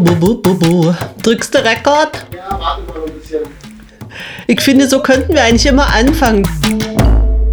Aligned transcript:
Bu, 0.00 0.16
bu, 0.20 0.42
bu, 0.42 0.60
bu. 0.60 0.94
Drückst 1.22 1.54
du 1.54 1.58
Rekord? 1.58 2.26
Ja, 2.34 2.58
warte 2.58 2.82
mal 2.86 3.06
ein 3.06 3.12
bisschen. 3.20 3.40
Ich 4.46 4.60
finde, 4.62 4.88
so 4.88 5.00
könnten 5.00 5.34
wir 5.34 5.42
eigentlich 5.42 5.66
immer 5.66 5.86
anfangen. 5.94 6.42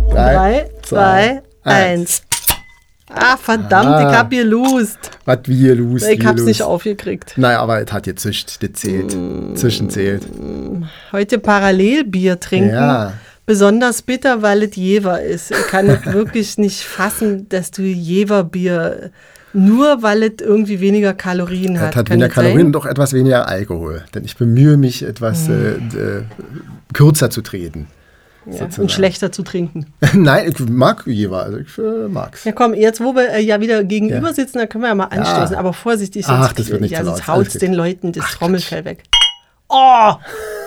Drei, 0.09 0.33
Drei, 0.33 0.69
zwei, 0.83 1.41
eins. 1.63 2.21
Ah, 3.13 3.35
verdammt, 3.37 3.87
Ah. 3.89 4.09
ich 4.11 4.17
hab 4.17 4.31
hier 4.31 4.45
Lust. 4.45 4.97
Was 5.25 5.39
wie 5.45 5.55
hier 5.57 5.75
los? 5.75 6.03
Ich 6.03 6.25
hab's 6.25 6.39
los. 6.39 6.47
nicht 6.47 6.61
aufgekriegt. 6.63 7.33
Naja, 7.37 7.59
aber 7.61 7.81
es 7.81 7.91
hat 7.91 8.03
gezischt, 8.03 8.57
das 8.61 8.73
zählt. 8.73 9.15
Zischen 9.57 9.89
zählt. 9.89 10.23
Heute 11.11 11.39
Parallelbier 11.39 12.39
trinken. 12.39 12.69
Ja. 12.73 13.13
Besonders 13.45 14.01
bitter, 14.01 14.41
weil 14.41 14.63
es 14.63 14.75
Jever 14.75 15.21
ist. 15.21 15.51
Ich 15.51 15.67
kann 15.67 15.87
wirklich 16.05 16.57
nicht 16.57 16.81
fassen, 16.83 17.47
dass 17.49 17.71
du 17.71 17.81
Jeverbier 17.81 19.11
nur 19.57 20.01
weil 20.03 20.23
es 20.23 20.33
irgendwie 20.41 20.79
weniger 20.79 21.13
Kalorien 21.13 21.75
Es 21.75 21.81
hat. 21.81 21.95
hat 21.95 22.05
Kann 22.07 22.19
weniger? 22.19 22.29
Kalorien 22.29 22.67
und 22.67 22.71
doch 22.73 22.85
etwas 22.85 23.13
weniger 23.13 23.47
Alkohol. 23.47 24.03
Denn 24.13 24.23
ich 24.23 24.35
bemühe 24.37 24.77
mich, 24.77 25.03
etwas 25.03 25.47
Hm. 25.47 25.89
äh, 25.93 25.97
äh, 26.17 26.23
kürzer 26.93 27.29
zu 27.29 27.41
treten. 27.41 27.87
Ja, 28.49 28.69
und 28.77 28.89
schlechter 28.93 29.29
zu 29.33 29.43
trinken. 29.43 29.87
Nein, 30.13 30.47
ich 30.49 30.69
mag 30.69 31.05
Jever, 31.05 31.43
also 31.43 31.57
ich 31.57 31.77
äh, 31.77 32.07
mag's. 32.07 32.45
Ja 32.45 32.53
komm, 32.53 32.73
jetzt 32.73 33.01
wo 33.01 33.13
wir 33.13 33.29
äh, 33.33 33.41
ja 33.41 33.59
wieder 33.59 33.83
gegenüber 33.83 34.27
Ja. 34.27 34.33
sitzen, 34.33 34.59
da 34.59 34.67
können 34.67 34.83
wir 34.85 34.87
ja 34.87 34.95
mal 34.95 35.05
anstoßen. 35.05 35.55
Aber 35.57 35.73
vorsichtig, 35.73 36.25
sonst, 36.25 36.39
Ach, 36.39 36.53
das 36.53 36.69
wird 36.69 36.79
nicht 36.79 36.91
ja, 36.91 37.03
sonst 37.03 37.27
haut 37.27 37.51
gut. 37.51 37.61
den 37.61 37.73
Leuten 37.73 38.13
das 38.13 38.23
Trommelfell 38.31 38.85
weg. 38.85 39.03
Oh, 39.69 40.13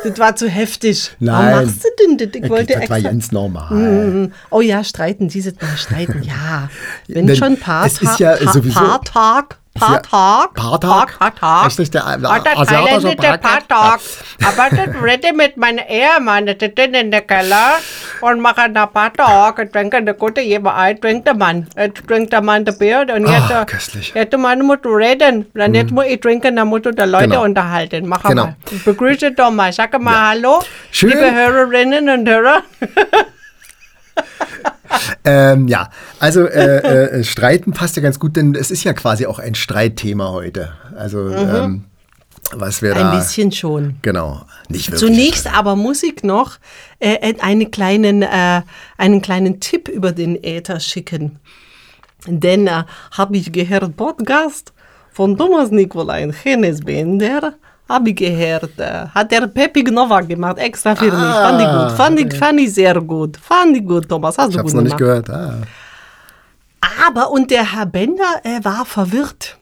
das 0.05 0.19
war 0.19 0.37
zu 0.37 0.49
heftig. 0.49 1.17
Nein. 1.21 1.53
Warum 1.55 1.67
machst 1.67 1.85
du 1.85 1.89
denn 2.03 2.19
das? 2.19 2.43
Ich 2.43 2.51
wollte 2.51 2.75
das 2.75 2.89
war 2.91 2.97
extra... 2.97 3.11
ganz 3.11 3.33
normal. 3.33 3.73
Mhm. 3.75 4.33
Oh 4.51 4.61
ja, 4.61 4.85
streiten, 4.85 5.29
dieses 5.29 5.55
Mal 5.61 5.77
streiten, 5.77 6.23
ja. 6.23 6.69
Wenn 7.09 7.27
Denn 7.27 7.37
schon 7.37 7.57
Paar 7.59 7.87
es 7.87 8.01
ist 8.03 8.19
ja 8.19 8.37
sowieso- 8.37 8.79
Paartag, 8.81 9.59
ja 9.79 10.01
Paartag, 10.10 10.55
Paartag? 10.55 11.19
Paartag. 11.19 11.66
Richtig, 11.66 11.90
der, 11.93 12.18
der 12.18 12.30
Und 12.30 12.45
der 12.45 12.59
asiatische 12.59 13.16
thailändische 13.16 13.38
Paartag. 13.38 14.01
Aber 14.45 14.77
das 14.77 15.02
rede 15.02 15.32
mit 15.32 15.57
meinem 15.57 15.85
Ehemann, 15.88 16.46
das 16.46 16.57
ist 16.60 16.79
in 16.79 17.10
der 17.10 17.21
Keller 17.23 17.79
und 18.21 18.40
mache 18.40 18.62
einen 18.62 18.74
Paartag. 18.74 19.59
Ich 19.65 19.71
trinke 19.73 19.99
eine 19.99 20.15
gute 20.15 20.40
Jeber 20.40 20.74
ein, 20.74 21.01
trinkt 21.01 21.27
der 21.27 21.35
Mann. 21.35 21.66
Jetzt 21.77 22.07
trinkt 22.07 22.32
der 22.32 22.43
Mann 22.43 22.65
das 22.65 22.79
Bier 22.79 23.07
und 23.15 23.27
Ah, 23.27 23.32
jetzt, 23.32 23.51
äh, 23.51 23.65
köstlich. 23.65 24.12
jetzt 24.15 24.37
man 24.37 24.60
muss 24.62 24.79
reden. 24.85 25.46
Dann 25.54 25.74
jetzt 25.74 25.93
muss 25.93 26.05
ich 26.07 26.21
trinken, 26.21 26.57
dann 26.57 26.68
muss 26.68 26.82
du 26.82 26.90
die 26.93 27.02
Leute 27.05 27.29
Genau. 27.29 27.45
unterhalten. 27.45 28.07
Mach 28.09 28.23
Genau. 28.24 28.45
mal. 28.46 28.57
Ich 28.71 28.84
begrüße 28.84 29.32
doch 29.32 29.51
mal. 29.51 29.73
Sag 29.73 29.99
mal 30.01 30.30
Hallo, 30.30 30.62
Schön. 30.90 31.10
liebe 31.10 31.32
Hörerinnen 31.32 32.09
und 32.09 32.29
Hörer. 32.29 32.62
Ähm, 35.24 35.68
ja, 35.68 35.90
also 36.18 36.46
äh, 36.46 37.18
äh, 37.21 37.24
Streiten 37.24 37.73
passt 37.73 37.96
ja 37.96 38.02
ganz 38.02 38.18
gut, 38.18 38.37
denn 38.37 38.54
es 38.54 38.71
ist 38.71 38.85
ja 38.85 38.93
quasi 38.93 39.27
auch 39.27 39.38
ein 39.38 39.54
Streitthema 39.54 40.30
heute. 40.30 40.73
Also 40.96 41.30
ähm, 41.30 41.85
was 42.52 42.82
wir 42.82 42.95
da... 42.95 43.12
Ein 43.12 43.18
bisschen 43.18 43.52
schon. 43.52 43.96
Genau, 44.02 44.43
nicht 44.68 44.90
wirklich. 44.90 45.01
Zunächst 45.01 45.46
aber 45.46 45.77
muss 45.77 46.02
ich 46.02 46.23
noch 46.23 46.59
äh, 46.99 47.35
eine 47.40 47.66
kleinen, 47.66 48.23
äh, 48.23 48.62
einen 48.96 49.23
kleinen 49.23 49.60
Tipp 49.60 49.88
über 49.88 50.12
den 50.12 50.43
Äther 50.43 50.80
schicken. 50.80 51.38
Denn 52.27 52.66
äh, 52.66 52.84
habe 53.12 53.37
ich 53.37 53.52
gehört, 53.52 53.96
Podcast 53.96 54.73
von 55.12 55.37
Thomas 55.37 55.71
Nikolai 55.71 56.30
Hennes 56.43 56.84
Habe 57.91 58.10
ich 58.10 58.16
gehört, 58.16 58.71
hat 58.79 59.33
der 59.33 59.49
Pepi 59.49 59.83
Gnova 59.83 60.21
gemacht, 60.21 60.59
extra 60.59 60.95
für 60.95 61.07
mich. 61.07 61.13
Fand 61.13 61.60
ich 61.60 61.66
gut, 61.66 61.93
fand 61.96 62.21
ich, 62.21 62.38
fand 62.38 62.60
ich 62.60 62.73
sehr 62.73 63.01
gut. 63.01 63.37
Fand 63.37 63.77
ich 63.77 63.85
gut, 63.85 64.09
Thomas, 64.09 64.38
hast 64.38 64.50
Ich 64.50 64.55
du 64.55 64.59
habe 64.59 64.62
gut 64.62 64.71
es 64.71 64.75
noch 64.77 64.83
nicht 64.84 64.97
gehört. 64.97 65.28
Ah. 65.28 65.56
Aber, 67.05 67.33
und 67.33 67.50
der 67.50 67.72
Herr 67.72 67.87
Bender 67.87 68.41
äh, 68.44 68.62
war 68.62 68.84
verwirrt. 68.84 69.56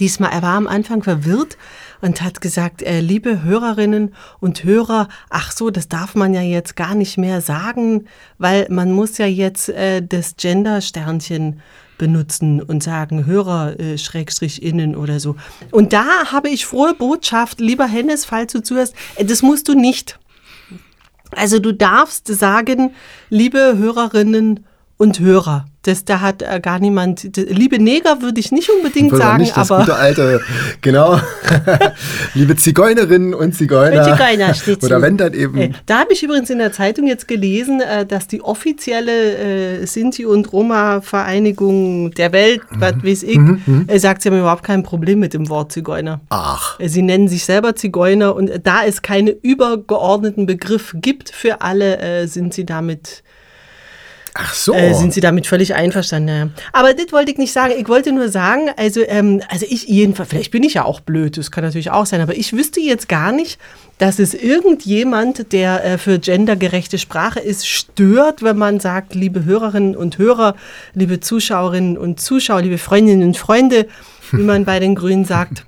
Diesmal, 0.00 0.32
er 0.32 0.40
war 0.40 0.54
am 0.54 0.66
Anfang 0.66 1.02
verwirrt 1.02 1.58
und 2.00 2.22
hat 2.22 2.40
gesagt, 2.40 2.82
äh, 2.82 3.00
liebe 3.00 3.42
Hörerinnen 3.42 4.14
und 4.40 4.64
Hörer, 4.64 5.08
ach 5.28 5.52
so, 5.52 5.68
das 5.68 5.88
darf 5.88 6.14
man 6.14 6.32
ja 6.32 6.40
jetzt 6.40 6.74
gar 6.74 6.94
nicht 6.94 7.18
mehr 7.18 7.42
sagen, 7.42 8.06
weil 8.38 8.66
man 8.70 8.92
muss 8.92 9.18
ja 9.18 9.26
jetzt 9.26 9.68
äh, 9.68 10.00
das 10.00 10.36
Gender-Sternchen 10.36 11.60
benutzen 11.98 12.62
und 12.62 12.82
sagen 12.82 13.26
Hörer, 13.26 13.78
äh, 13.78 13.98
Schrägstrich 13.98 14.62
innen 14.62 14.96
oder 14.96 15.20
so. 15.20 15.36
Und 15.70 15.92
da 15.92 16.30
habe 16.32 16.48
ich 16.48 16.66
frohe 16.66 16.94
Botschaft, 16.94 17.60
lieber 17.60 17.86
Hennes, 17.86 18.24
falls 18.24 18.52
du 18.52 18.62
zuhörst, 18.62 18.94
äh, 19.16 19.24
das 19.24 19.42
musst 19.42 19.68
du 19.68 19.74
nicht. 19.74 20.18
Also 21.32 21.58
du 21.58 21.72
darfst 21.72 22.28
sagen, 22.28 22.94
liebe 23.30 23.76
Hörerinnen 23.76 24.64
und 24.98 25.20
Hörer. 25.20 25.66
Das, 25.82 26.04
da 26.04 26.20
hat 26.20 26.42
äh, 26.42 26.58
gar 26.60 26.80
niemand, 26.80 27.36
liebe 27.36 27.78
Neger 27.78 28.20
würde 28.20 28.40
ich 28.40 28.50
nicht 28.50 28.68
unbedingt 28.70 29.12
man 29.12 29.20
sagen, 29.20 29.42
nicht 29.42 29.56
das 29.56 29.70
aber 29.70 29.82
gute 29.84 29.94
alte, 29.94 30.40
genau. 30.80 31.20
Liebe 32.34 32.56
Zigeunerinnen 32.56 33.34
und 33.34 33.54
Zigeuner. 33.54 34.02
Zigeunerschnitzel. 34.02 34.86
Oder 34.88 35.00
wenn 35.02 35.16
dann 35.16 35.32
eben. 35.32 35.56
Äh, 35.58 35.70
Da 35.86 36.00
habe 36.00 36.12
ich 36.12 36.24
übrigens 36.24 36.50
in 36.50 36.58
der 36.58 36.72
Zeitung 36.72 37.06
jetzt 37.06 37.28
gelesen, 37.28 37.80
äh, 37.80 38.04
dass 38.04 38.26
die 38.26 38.42
offizielle 38.42 39.36
äh, 39.82 39.86
Sinti- 39.86 40.26
und 40.26 40.52
Roma-Vereinigung 40.52 42.10
der 42.12 42.32
Welt, 42.32 42.62
Mhm. 42.70 42.80
was 42.80 42.94
weiß 43.04 43.22
ich, 43.22 43.38
äh, 43.86 43.98
sagt, 43.98 44.22
sie 44.22 44.30
haben 44.30 44.38
überhaupt 44.40 44.64
kein 44.64 44.82
Problem 44.82 45.20
mit 45.20 45.34
dem 45.34 45.48
Wort 45.48 45.70
Zigeuner. 45.72 46.20
Ach, 46.30 46.80
Äh, 46.80 46.88
Sie 46.88 47.02
nennen 47.02 47.28
sich 47.28 47.44
selber 47.44 47.76
Zigeuner 47.76 48.34
und 48.34 48.50
da 48.64 48.84
es 48.84 49.02
keine 49.02 49.30
übergeordneten 49.30 50.46
Begriff 50.46 50.94
gibt 51.00 51.30
für 51.30 51.60
alle, 51.60 52.26
sind 52.28 52.54
sie 52.54 52.64
damit 52.64 53.22
ach 54.38 54.54
so. 54.54 54.74
äh, 54.74 54.94
sind 54.94 55.12
sie 55.12 55.20
damit 55.20 55.46
völlig 55.46 55.74
einverstanden. 55.74 56.28
Ja. 56.28 56.48
Aber 56.72 56.94
das 56.94 57.12
wollte 57.12 57.32
ich 57.32 57.38
nicht 57.38 57.52
sagen. 57.52 57.74
Ich 57.76 57.88
wollte 57.88 58.12
nur 58.12 58.28
sagen, 58.28 58.70
also, 58.76 59.02
ähm, 59.06 59.42
also 59.48 59.66
ich 59.68 59.86
jedenfalls, 59.86 60.28
vielleicht 60.28 60.50
bin 60.50 60.62
ich 60.62 60.74
ja 60.74 60.84
auch 60.84 61.00
blöd, 61.00 61.36
das 61.36 61.50
kann 61.50 61.64
natürlich 61.64 61.90
auch 61.90 62.06
sein, 62.06 62.20
aber 62.20 62.36
ich 62.36 62.52
wüsste 62.52 62.80
jetzt 62.80 63.08
gar 63.08 63.32
nicht, 63.32 63.58
dass 63.98 64.18
es 64.18 64.34
irgendjemand, 64.34 65.52
der 65.52 65.84
äh, 65.84 65.98
für 65.98 66.18
gendergerechte 66.18 66.98
Sprache 66.98 67.40
ist, 67.40 67.66
stört, 67.66 68.42
wenn 68.42 68.58
man 68.58 68.80
sagt, 68.80 69.14
liebe 69.14 69.44
Hörerinnen 69.44 69.96
und 69.96 70.18
Hörer, 70.18 70.54
liebe 70.94 71.20
Zuschauerinnen 71.20 71.96
und 71.96 72.20
Zuschauer, 72.20 72.62
liebe 72.62 72.78
Freundinnen 72.78 73.26
und 73.26 73.36
Freunde, 73.36 73.86
wie 74.32 74.42
man 74.42 74.64
bei 74.64 74.80
den 74.80 74.94
Grünen 74.94 75.24
sagt. 75.24 75.64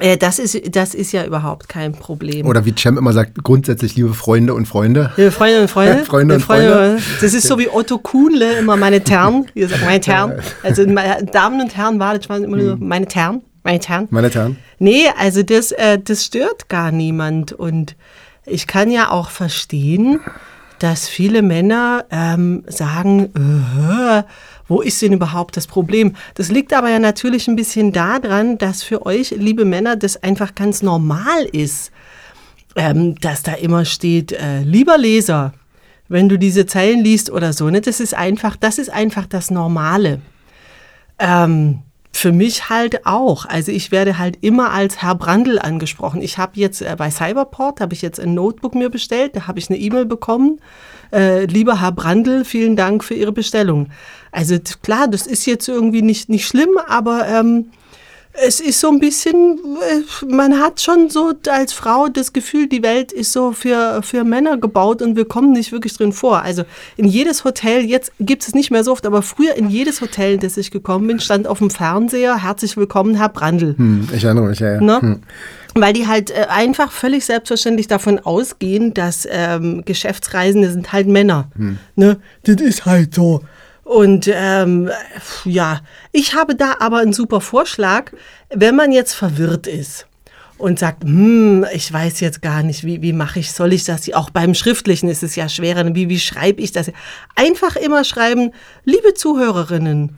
Äh, 0.00 0.16
das, 0.16 0.38
ist, 0.38 0.74
das 0.74 0.94
ist 0.94 1.12
ja 1.12 1.24
überhaupt 1.24 1.68
kein 1.68 1.92
Problem. 1.92 2.46
Oder 2.46 2.64
wie 2.64 2.74
Cem 2.76 2.98
immer 2.98 3.12
sagt, 3.12 3.42
grundsätzlich 3.42 3.96
liebe 3.96 4.12
Freunde 4.14 4.54
und 4.54 4.66
Freunde. 4.66 5.12
Liebe 5.16 5.30
Freundinnen 5.30 5.62
und 5.62 5.70
Freunde. 5.70 6.04
Freunde 6.04 6.34
und 6.34 6.40
Freunde. 6.40 6.98
Das 7.20 7.34
ist 7.34 7.46
so 7.46 7.58
wie 7.58 7.68
Otto 7.68 7.98
Kuhnle, 7.98 8.58
immer 8.58 8.76
meine 8.76 9.02
Terren. 9.02 9.46
Ihr 9.54 9.68
sagt 9.68 9.84
meine 9.84 10.00
Terren. 10.00 10.32
Also 10.62 10.86
meine 10.86 11.24
Damen 11.26 11.60
und 11.60 11.76
Herren 11.76 11.98
war 11.98 12.18
das 12.18 12.26
immer 12.26 12.56
Hm. 12.56 12.66
nur 12.66 12.76
meine 12.78 13.06
Terren. 13.06 13.42
Meine 13.62 13.78
Terren. 13.78 14.08
Meine 14.10 14.28
Herren. 14.30 14.58
Nee, 14.78 15.04
also 15.18 15.42
das, 15.42 15.72
äh, 15.72 15.98
das 16.02 16.24
stört 16.24 16.68
gar 16.68 16.90
niemand. 16.90 17.52
Und 17.52 17.96
ich 18.46 18.66
kann 18.66 18.90
ja 18.90 19.10
auch 19.10 19.30
verstehen, 19.30 20.20
dass 20.84 21.08
viele 21.08 21.40
Männer 21.40 22.04
ähm, 22.10 22.62
sagen, 22.66 23.30
äh, 23.34 24.22
wo 24.68 24.82
ist 24.82 25.00
denn 25.00 25.14
überhaupt 25.14 25.56
das 25.56 25.66
Problem? 25.66 26.14
Das 26.34 26.50
liegt 26.50 26.74
aber 26.74 26.90
ja 26.90 26.98
natürlich 26.98 27.48
ein 27.48 27.56
bisschen 27.56 27.90
daran, 27.90 28.58
dass 28.58 28.82
für 28.82 29.06
euch, 29.06 29.30
liebe 29.30 29.64
Männer, 29.64 29.96
das 29.96 30.22
einfach 30.22 30.54
ganz 30.54 30.82
normal 30.82 31.44
ist, 31.50 31.90
ähm, 32.76 33.14
dass 33.14 33.42
da 33.42 33.54
immer 33.54 33.86
steht, 33.86 34.32
äh, 34.32 34.60
lieber 34.60 34.98
Leser, 34.98 35.54
wenn 36.08 36.28
du 36.28 36.38
diese 36.38 36.66
Zeilen 36.66 37.02
liest 37.02 37.30
oder 37.30 37.54
so, 37.54 37.70
ne, 37.70 37.80
das 37.80 37.98
ist 37.98 38.12
einfach, 38.12 38.54
das 38.54 38.76
ist 38.76 38.90
einfach 38.90 39.24
das 39.24 39.50
Normale. 39.50 40.20
Ähm, 41.18 41.78
für 42.16 42.30
mich 42.30 42.70
halt 42.70 43.06
auch. 43.06 43.44
Also 43.44 43.72
ich 43.72 43.90
werde 43.90 44.18
halt 44.18 44.38
immer 44.40 44.70
als 44.70 45.02
Herr 45.02 45.16
Brandl 45.16 45.58
angesprochen. 45.58 46.22
Ich 46.22 46.38
habe 46.38 46.52
jetzt 46.54 46.80
äh, 46.80 46.94
bei 46.96 47.10
Cyberport, 47.10 47.80
habe 47.80 47.92
ich 47.92 48.02
jetzt 48.02 48.20
ein 48.20 48.34
Notebook 48.34 48.76
mir 48.76 48.88
bestellt, 48.88 49.34
da 49.34 49.48
habe 49.48 49.58
ich 49.58 49.68
eine 49.68 49.78
E-Mail 49.78 50.06
bekommen. 50.06 50.60
Äh, 51.12 51.46
lieber 51.46 51.80
Herr 51.80 51.90
Brandl, 51.90 52.44
vielen 52.44 52.76
Dank 52.76 53.02
für 53.02 53.14
Ihre 53.14 53.32
Bestellung. 53.32 53.88
Also 54.30 54.56
klar, 54.82 55.08
das 55.08 55.26
ist 55.26 55.44
jetzt 55.44 55.68
irgendwie 55.68 56.02
nicht, 56.02 56.28
nicht 56.28 56.46
schlimm, 56.46 56.78
aber 56.86 57.26
ähm, 57.26 57.70
es 58.34 58.60
ist 58.60 58.80
so 58.80 58.88
ein 58.90 58.98
bisschen, 58.98 59.58
äh, 59.80 60.24
man 60.26 60.58
hat 60.58 60.80
schon 60.80 61.08
so 61.08 61.32
als 61.48 61.72
Frau 61.72 62.08
das 62.08 62.32
Gefühl, 62.32 62.68
die 62.68 62.82
Welt 62.82 63.12
ist 63.12 63.32
so 63.32 63.52
für, 63.52 64.02
für 64.02 64.24
Männer 64.24 64.56
gebaut 64.56 65.02
und 65.02 65.16
wir 65.16 65.24
kommen 65.24 65.52
nicht 65.52 65.70
wirklich 65.70 65.96
drin 65.96 66.12
vor. 66.12 66.42
Also 66.42 66.64
in 66.96 67.06
jedes 67.06 67.44
Hotel, 67.44 67.84
jetzt 67.84 68.12
gibt 68.18 68.42
es 68.46 68.54
nicht 68.54 68.70
mehr 68.70 68.82
so 68.82 68.92
oft, 68.92 69.06
aber 69.06 69.22
früher 69.22 69.54
in 69.54 69.70
jedes 69.70 70.00
Hotel, 70.00 70.34
in 70.34 70.40
das 70.40 70.56
ich 70.56 70.72
gekommen 70.72 71.06
bin, 71.06 71.20
stand 71.20 71.46
auf 71.46 71.58
dem 71.58 71.70
Fernseher, 71.70 72.42
herzlich 72.42 72.76
willkommen, 72.76 73.14
Herr 73.14 73.28
Brandl. 73.28 73.76
Hm, 73.76 74.08
ich 74.12 74.24
erinnere 74.24 74.48
mich, 74.48 74.58
ja. 74.58 74.74
ja. 74.74 74.80
Ne? 74.80 75.00
Hm. 75.00 75.20
Weil 75.74 75.92
die 75.92 76.06
halt 76.06 76.30
äh, 76.30 76.46
einfach 76.48 76.90
völlig 76.90 77.24
selbstverständlich 77.24 77.86
davon 77.86 78.18
ausgehen, 78.18 78.94
dass 78.94 79.28
ähm, 79.30 79.84
Geschäftsreisende 79.84 80.70
sind 80.70 80.92
halt 80.92 81.06
Männer. 81.06 81.50
Ne? 81.94 82.18
Das 82.42 82.56
ist 82.56 82.84
halt 82.84 83.14
so. 83.14 83.42
Und 83.84 84.30
ähm, 84.32 84.90
ja, 85.44 85.80
ich 86.10 86.34
habe 86.34 86.54
da 86.54 86.76
aber 86.80 86.98
einen 86.98 87.12
super 87.12 87.40
Vorschlag, 87.40 88.12
wenn 88.48 88.74
man 88.76 88.92
jetzt 88.92 89.12
verwirrt 89.12 89.66
ist 89.66 90.06
und 90.56 90.78
sagt, 90.78 91.04
hm, 91.04 91.66
ich 91.72 91.92
weiß 91.92 92.20
jetzt 92.20 92.40
gar 92.40 92.62
nicht, 92.62 92.84
wie, 92.84 93.02
wie 93.02 93.12
mache 93.12 93.40
ich, 93.40 93.52
soll 93.52 93.74
ich 93.74 93.84
das? 93.84 94.10
Auch 94.14 94.30
beim 94.30 94.54
Schriftlichen 94.54 95.08
ist 95.08 95.22
es 95.22 95.36
ja 95.36 95.48
schwerer, 95.48 95.94
wie, 95.94 96.08
wie 96.08 96.18
schreibe 96.18 96.62
ich 96.62 96.72
das? 96.72 96.90
Einfach 97.34 97.76
immer 97.76 98.04
schreiben, 98.04 98.52
liebe 98.84 99.12
Zuhörerinnen, 99.12 100.16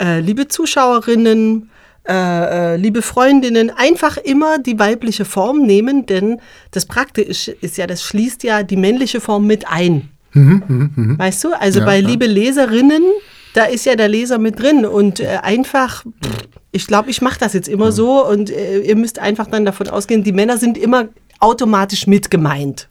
äh, 0.00 0.18
liebe 0.18 0.48
Zuschauerinnen, 0.48 1.70
äh, 2.08 2.12
äh, 2.12 2.76
liebe 2.76 3.02
Freundinnen, 3.02 3.70
einfach 3.70 4.16
immer 4.16 4.58
die 4.58 4.78
weibliche 4.78 5.24
Form 5.24 5.62
nehmen, 5.62 6.06
denn 6.06 6.40
das 6.72 6.86
Praktische 6.86 7.52
ist 7.52 7.76
ja, 7.76 7.86
das 7.86 8.02
schließt 8.02 8.42
ja 8.42 8.62
die 8.62 8.76
männliche 8.76 9.20
Form 9.20 9.46
mit 9.46 9.68
ein. 9.68 10.10
Weißt 10.34 11.44
du? 11.44 11.52
Also 11.58 11.80
Ja, 11.80 11.86
bei 11.86 11.98
klar. 12.00 12.10
liebe 12.10 12.26
Leserinnen, 12.26 13.02
da 13.54 13.64
ist 13.64 13.86
ja 13.86 13.94
der 13.96 14.08
Leser 14.08 14.38
mit 14.38 14.60
drin 14.60 14.84
und 14.84 15.20
äh, 15.20 15.38
einfach, 15.42 16.02
pff, 16.04 16.48
ich 16.72 16.86
glaube, 16.86 17.10
ich 17.10 17.22
mache 17.22 17.38
das 17.38 17.52
jetzt 17.52 17.68
immer 17.68 17.92
so 17.92 18.26
und 18.26 18.50
äh, 18.50 18.80
ihr 18.80 18.96
müsst 18.96 19.18
einfach 19.20 19.46
dann 19.46 19.64
davon 19.64 19.88
ausgehen, 19.88 20.24
die 20.24 20.32
Männer 20.32 20.58
sind 20.58 20.76
immer 20.76 21.08
automatisch 21.38 22.06
mit 22.06 22.30
gemeint. 22.30 22.88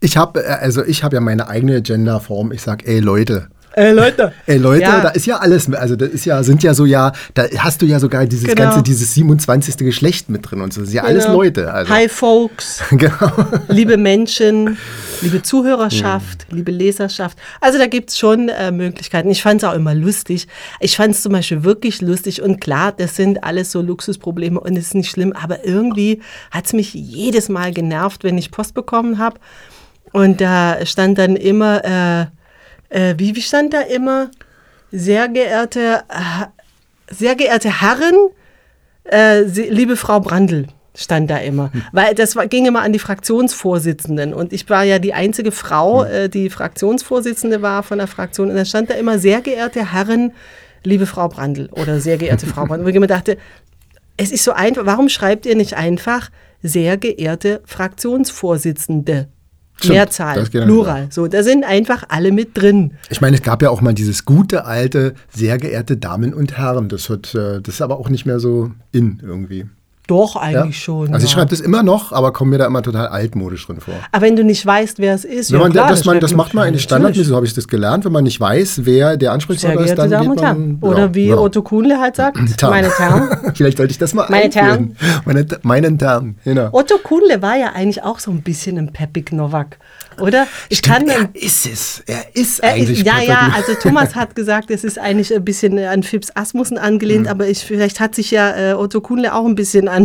Ich 0.00 0.16
habe 0.16 0.44
also 0.60 0.84
ich 0.84 1.02
habe 1.04 1.16
ja 1.16 1.20
meine 1.20 1.48
eigene 1.48 1.82
Genderform. 1.82 2.52
Ich 2.52 2.62
sag, 2.62 2.86
ey 2.86 3.00
Leute. 3.00 3.48
Äh, 3.76 3.92
Leute. 3.92 4.32
Ey 4.46 4.56
Leute, 4.56 4.82
Ja. 4.82 5.00
da 5.02 5.08
ist 5.10 5.26
ja 5.26 5.36
alles, 5.36 5.70
also 5.72 5.96
da 5.96 6.06
ist 6.06 6.24
ja, 6.24 6.42
sind 6.42 6.62
ja 6.62 6.72
so 6.72 6.86
ja, 6.86 7.12
da 7.34 7.44
hast 7.58 7.82
du 7.82 7.86
ja 7.86 8.00
sogar 8.00 8.24
dieses 8.24 8.48
Genau. 8.48 8.62
ganze, 8.62 8.82
dieses 8.82 9.12
27. 9.14 9.76
Geschlecht 9.76 10.30
mit 10.30 10.50
drin 10.50 10.62
und 10.62 10.72
so. 10.72 10.80
Das 10.80 10.88
ist 10.88 10.94
ja 10.94 11.04
alles 11.04 11.26
Genau. 11.26 11.36
Leute. 11.36 11.72
Also. 11.72 11.92
Hi 11.92 12.08
Folks. 12.08 12.82
Genau. 12.90 13.30
liebe 13.68 13.98
Menschen, 13.98 14.78
liebe 15.20 15.42
Zuhörerschaft, 15.42 16.46
liebe 16.50 16.70
Leserschaft. 16.72 17.36
Also 17.60 17.78
da 17.78 17.86
gibt 17.86 18.08
es 18.10 18.18
schon 18.18 18.48
äh, 18.48 18.72
Möglichkeiten. 18.72 19.28
Ich 19.30 19.42
fand 19.42 19.62
es 19.62 19.68
auch 19.68 19.74
immer 19.74 19.94
lustig. 19.94 20.48
Ich 20.80 20.96
fand 20.96 21.14
es 21.14 21.20
zum 21.22 21.32
Beispiel 21.32 21.62
wirklich 21.62 22.00
lustig 22.00 22.40
und 22.40 22.60
klar, 22.62 22.92
das 22.92 23.14
sind 23.16 23.44
alles 23.44 23.70
so 23.72 23.82
Luxusprobleme 23.82 24.58
und 24.58 24.76
es 24.78 24.86
ist 24.86 24.94
nicht 24.94 25.10
schlimm, 25.10 25.34
aber 25.34 25.66
irgendwie 25.66 26.22
hat 26.50 26.64
es 26.64 26.72
mich 26.72 26.94
jedes 26.94 27.50
Mal 27.50 27.72
genervt, 27.72 28.24
wenn 28.24 28.38
ich 28.38 28.50
Post 28.50 28.72
bekommen 28.72 29.18
habe. 29.18 29.38
Und 30.12 30.40
da 30.40 30.78
stand 30.86 31.18
dann 31.18 31.36
immer, 31.36 31.84
äh, 31.84 32.26
äh, 32.88 33.14
wie, 33.18 33.34
wie 33.34 33.42
stand 33.42 33.72
da 33.72 33.80
immer? 33.80 34.30
Sehr 34.92 35.28
geehrte, 35.28 36.04
sehr 37.10 37.34
geehrte 37.34 37.80
Herren, 37.80 38.14
äh, 39.04 39.42
liebe 39.42 39.96
Frau 39.96 40.20
Brandl 40.20 40.66
stand 40.94 41.30
da 41.30 41.38
immer, 41.38 41.70
weil 41.92 42.14
das 42.14 42.36
war, 42.36 42.46
ging 42.46 42.66
immer 42.66 42.82
an 42.82 42.92
die 42.92 42.98
Fraktionsvorsitzenden 42.98 44.32
und 44.32 44.52
ich 44.52 44.68
war 44.70 44.84
ja 44.84 44.98
die 44.98 45.12
einzige 45.12 45.52
Frau, 45.52 46.04
äh, 46.04 46.28
die 46.28 46.48
Fraktionsvorsitzende 46.50 47.62
war 47.62 47.82
von 47.82 47.98
der 47.98 48.06
Fraktion 48.06 48.48
und 48.48 48.56
dann 48.56 48.66
stand 48.66 48.90
da 48.90 48.94
immer 48.94 49.18
sehr 49.18 49.42
geehrte 49.42 49.92
Herren, 49.92 50.32
liebe 50.84 51.06
Frau 51.06 51.28
Brandl 51.28 51.68
oder 51.72 52.00
sehr 52.00 52.16
geehrte 52.16 52.46
Frau 52.46 52.64
Brandl. 52.64 52.86
Und 52.86 52.94
ich 52.94 52.98
mir 52.98 53.06
dachte, 53.06 53.36
es 54.16 54.32
ist 54.32 54.44
so 54.44 54.52
einfach, 54.52 54.86
warum 54.86 55.08
schreibt 55.08 55.44
ihr 55.44 55.56
nicht 55.56 55.74
einfach 55.74 56.30
sehr 56.62 56.96
geehrte 56.96 57.60
Fraktionsvorsitzende? 57.66 59.28
Stimmt, 59.76 59.94
Mehrzahl, 59.94 60.44
Plural. 60.46 61.08
So, 61.10 61.26
da 61.26 61.42
sind 61.42 61.64
einfach 61.64 62.04
alle 62.08 62.32
mit 62.32 62.56
drin. 62.56 62.94
Ich 63.10 63.20
meine, 63.20 63.36
es 63.36 63.42
gab 63.42 63.62
ja 63.62 63.68
auch 63.68 63.82
mal 63.82 63.92
dieses 63.92 64.24
gute 64.24 64.64
alte, 64.64 65.14
sehr 65.28 65.58
geehrte 65.58 65.98
Damen 65.98 66.32
und 66.32 66.56
Herren. 66.56 66.88
Das, 66.88 67.10
wird, 67.10 67.34
äh, 67.34 67.60
das 67.60 67.74
ist 67.74 67.82
aber 67.82 67.98
auch 67.98 68.08
nicht 68.08 68.24
mehr 68.24 68.40
so 68.40 68.70
in 68.92 69.20
irgendwie. 69.22 69.66
Doch, 70.06 70.36
Ja? 70.36 70.40
eigentlich 70.42 70.80
schon. 70.82 71.12
Also 71.12 71.24
ich 71.24 71.32
ja. 71.32 71.38
schreibe 71.38 71.50
das 71.50 71.60
immer 71.60 71.82
noch, 71.82 72.12
aber 72.12 72.32
komme 72.32 72.52
mir 72.52 72.58
da 72.58 72.66
immer 72.66 72.82
total 72.82 73.08
altmodisch 73.08 73.66
drin 73.66 73.80
vor. 73.80 73.94
Aber 74.12 74.24
wenn 74.24 74.36
du 74.36 74.44
nicht 74.44 74.64
weißt, 74.64 74.98
wer 74.98 75.14
es 75.14 75.24
ist, 75.24 75.50
Wenn 75.50 75.58
ja 75.58 75.64
man, 75.64 75.72
klar, 75.72 75.88
das, 75.88 76.04
man, 76.04 76.20
das 76.20 76.34
macht 76.34 76.54
man 76.54 76.68
eigentlich 76.68 76.82
standardmäßig, 76.84 77.26
so 77.26 77.34
habe 77.36 77.46
ich 77.46 77.54
das 77.54 77.66
gelernt. 77.66 78.04
Wenn 78.04 78.12
man 78.12 78.24
nicht 78.24 78.38
weiß, 78.40 78.80
wer 78.84 79.16
der 79.16 79.32
Ansprechpartner 79.32 79.80
ist, 79.82 79.96
dann 79.96 80.10
Damen 80.10 80.32
geht 80.34 80.42
man. 80.42 80.78
Oder 80.80 80.98
ja, 80.98 81.14
wie 81.14 81.26
ja. 81.28 81.36
Otto 81.36 81.62
Kuhnle 81.62 81.98
halt 82.00 82.16
sagt, 82.16 82.38
meine 82.62 82.88
Herren. 82.96 83.28
Vielleicht 83.54 83.78
sollte 83.78 83.90
ich 83.92 83.98
das 83.98 84.14
mal 84.14 84.26
Meine 84.28 84.44
einführen. 84.44 84.96
Meine, 85.24 85.46
meinen 85.62 85.98
Herren. 85.98 86.36
Genau. 86.44 86.68
Otto 86.72 86.98
Kuhnle 86.98 87.42
war 87.42 87.56
ja 87.56 87.72
eigentlich 87.74 88.02
auch 88.04 88.18
so 88.20 88.30
ein 88.30 88.42
bisschen 88.42 88.78
ein 88.78 88.92
Pepik 88.92 89.32
Nowak, 89.32 89.78
oder? 90.20 90.46
Ich 90.68 90.82
kann 90.82 91.08
er 91.08 91.28
ist 91.34 91.66
es. 91.66 92.02
Er 92.06 92.24
ist 92.34 92.60
Er 92.60 92.74
eigentlich. 92.74 93.00
ist, 93.00 93.06
ja, 93.06 93.20
ja, 93.20 93.50
also 93.56 93.72
Thomas 93.74 94.14
hat 94.14 94.34
gesagt, 94.36 94.70
es 94.70 94.84
ist 94.84 94.98
eigentlich 94.98 95.34
ein 95.34 95.44
bisschen 95.44 95.78
an 95.78 96.02
Fips 96.02 96.30
Asmussen 96.34 96.78
angelehnt, 96.78 97.22
Mhm. 97.24 97.28
aber 97.30 97.48
ich, 97.48 97.64
vielleicht 97.64 97.98
hat 98.00 98.14
sich 98.14 98.30
ja 98.30 98.54
äh, 98.56 98.74
Otto 98.74 99.00
Kuhnle 99.00 99.34
auch 99.34 99.44
ein 99.46 99.54
bisschen 99.54 99.88
an, 99.88 99.95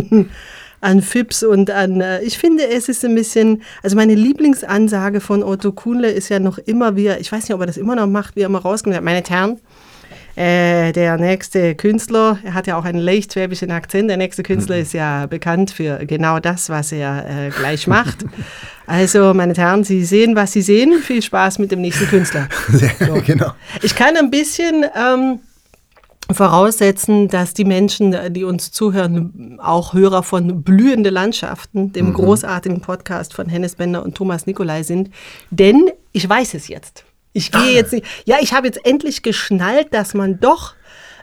an 0.80 1.00
Fips 1.00 1.42
und 1.44 1.70
an, 1.70 2.00
äh, 2.00 2.20
ich 2.22 2.38
finde, 2.38 2.68
es 2.68 2.88
ist 2.88 3.04
ein 3.04 3.14
bisschen, 3.14 3.62
also 3.84 3.94
meine 3.96 4.14
Lieblingsansage 4.16 5.20
von 5.20 5.42
Otto 5.44 5.70
Kuhnle 5.72 6.10
ist 6.10 6.28
ja 6.28 6.40
noch 6.40 6.58
immer, 6.58 6.96
wie 6.96 7.06
er, 7.06 7.20
ich 7.20 7.30
weiß 7.30 7.44
nicht, 7.44 7.54
ob 7.54 7.60
er 7.60 7.66
das 7.66 7.76
immer 7.76 7.94
noch 7.94 8.08
macht, 8.08 8.34
wie 8.34 8.40
er 8.40 8.46
immer 8.46 8.58
rauskommt, 8.62 9.00
meine 9.02 9.22
Herren, 9.28 9.60
äh, 10.34 10.92
der 10.92 11.18
nächste 11.18 11.74
Künstler, 11.74 12.38
er 12.42 12.54
hat 12.54 12.66
ja 12.66 12.76
auch 12.78 12.84
einen 12.84 12.98
leicht 12.98 13.34
schwäbischen 13.34 13.70
Akzent, 13.70 14.08
der 14.10 14.16
nächste 14.16 14.42
Künstler 14.42 14.76
Mhm. 14.76 14.82
ist 14.82 14.92
ja 14.94 15.26
bekannt 15.26 15.70
für 15.70 15.98
genau 16.06 16.40
das, 16.40 16.68
was 16.70 16.90
er 16.90 17.26
äh, 17.28 17.50
gleich 17.50 17.86
macht. 17.86 18.24
Also, 18.86 19.34
meine 19.34 19.52
Herren, 19.54 19.84
Sie 19.84 20.04
sehen, 20.04 20.34
was 20.34 20.52
Sie 20.52 20.62
sehen. 20.62 21.00
Viel 21.02 21.22
Spaß 21.22 21.58
mit 21.58 21.70
dem 21.70 21.80
nächsten 21.82 22.06
Künstler. 22.08 22.48
Sehr, 22.70 22.90
genau. 23.24 23.52
Ich 23.82 23.94
kann 23.94 24.16
ein 24.16 24.30
bisschen 24.30 24.84
ähm, 24.96 25.38
voraussetzen, 26.34 27.28
dass 27.28 27.54
die 27.54 27.64
Menschen, 27.64 28.14
die 28.32 28.44
uns 28.44 28.72
zuhören, 28.72 29.58
auch 29.60 29.94
Hörer 29.94 30.22
von 30.22 30.62
Blühende 30.62 31.10
Landschaften, 31.10 31.92
dem 31.92 32.12
großartigen 32.12 32.80
Podcast 32.80 33.34
von 33.34 33.48
Hennes 33.48 33.76
Bender 33.76 34.02
und 34.02 34.14
Thomas 34.14 34.46
Nikolai 34.46 34.82
sind. 34.82 35.10
Denn 35.50 35.90
ich 36.12 36.28
weiß 36.28 36.54
es 36.54 36.68
jetzt. 36.68 37.04
Ich 37.32 37.50
gehe 37.50 37.72
jetzt 37.72 37.92
nicht. 37.92 38.06
Ja, 38.24 38.36
ich 38.40 38.52
habe 38.52 38.66
jetzt 38.66 38.84
endlich 38.84 39.22
geschnallt, 39.22 39.88
dass 39.92 40.14
man 40.14 40.38
doch. 40.40 40.74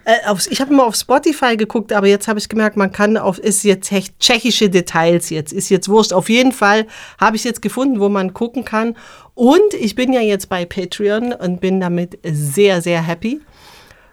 Äh, 0.05 0.27
aufs, 0.27 0.47
ich 0.47 0.61
habe 0.61 0.73
immer 0.73 0.85
auf 0.85 0.95
Spotify 0.95 1.57
geguckt, 1.57 1.93
aber 1.93 2.07
jetzt 2.07 2.27
habe 2.27 2.39
ich 2.39 2.49
gemerkt, 2.49 2.77
man 2.77 2.91
kann 2.91 3.17
auf, 3.17 3.37
ist 3.37 3.63
jetzt 3.63 3.93
tschechische 4.19 4.69
Details 4.69 5.29
jetzt, 5.29 5.51
ist 5.53 5.69
jetzt 5.69 5.89
wurscht. 5.89 6.13
Auf 6.13 6.29
jeden 6.29 6.51
Fall 6.51 6.87
habe 7.19 7.35
ich 7.35 7.43
jetzt 7.43 7.61
gefunden, 7.61 7.99
wo 7.99 8.09
man 8.09 8.33
gucken 8.33 8.65
kann. 8.65 8.95
Und 9.35 9.73
ich 9.79 9.95
bin 9.95 10.11
ja 10.11 10.21
jetzt 10.21 10.49
bei 10.49 10.65
Patreon 10.65 11.33
und 11.33 11.61
bin 11.61 11.79
damit 11.79 12.17
sehr, 12.23 12.81
sehr 12.81 13.05
happy. 13.05 13.41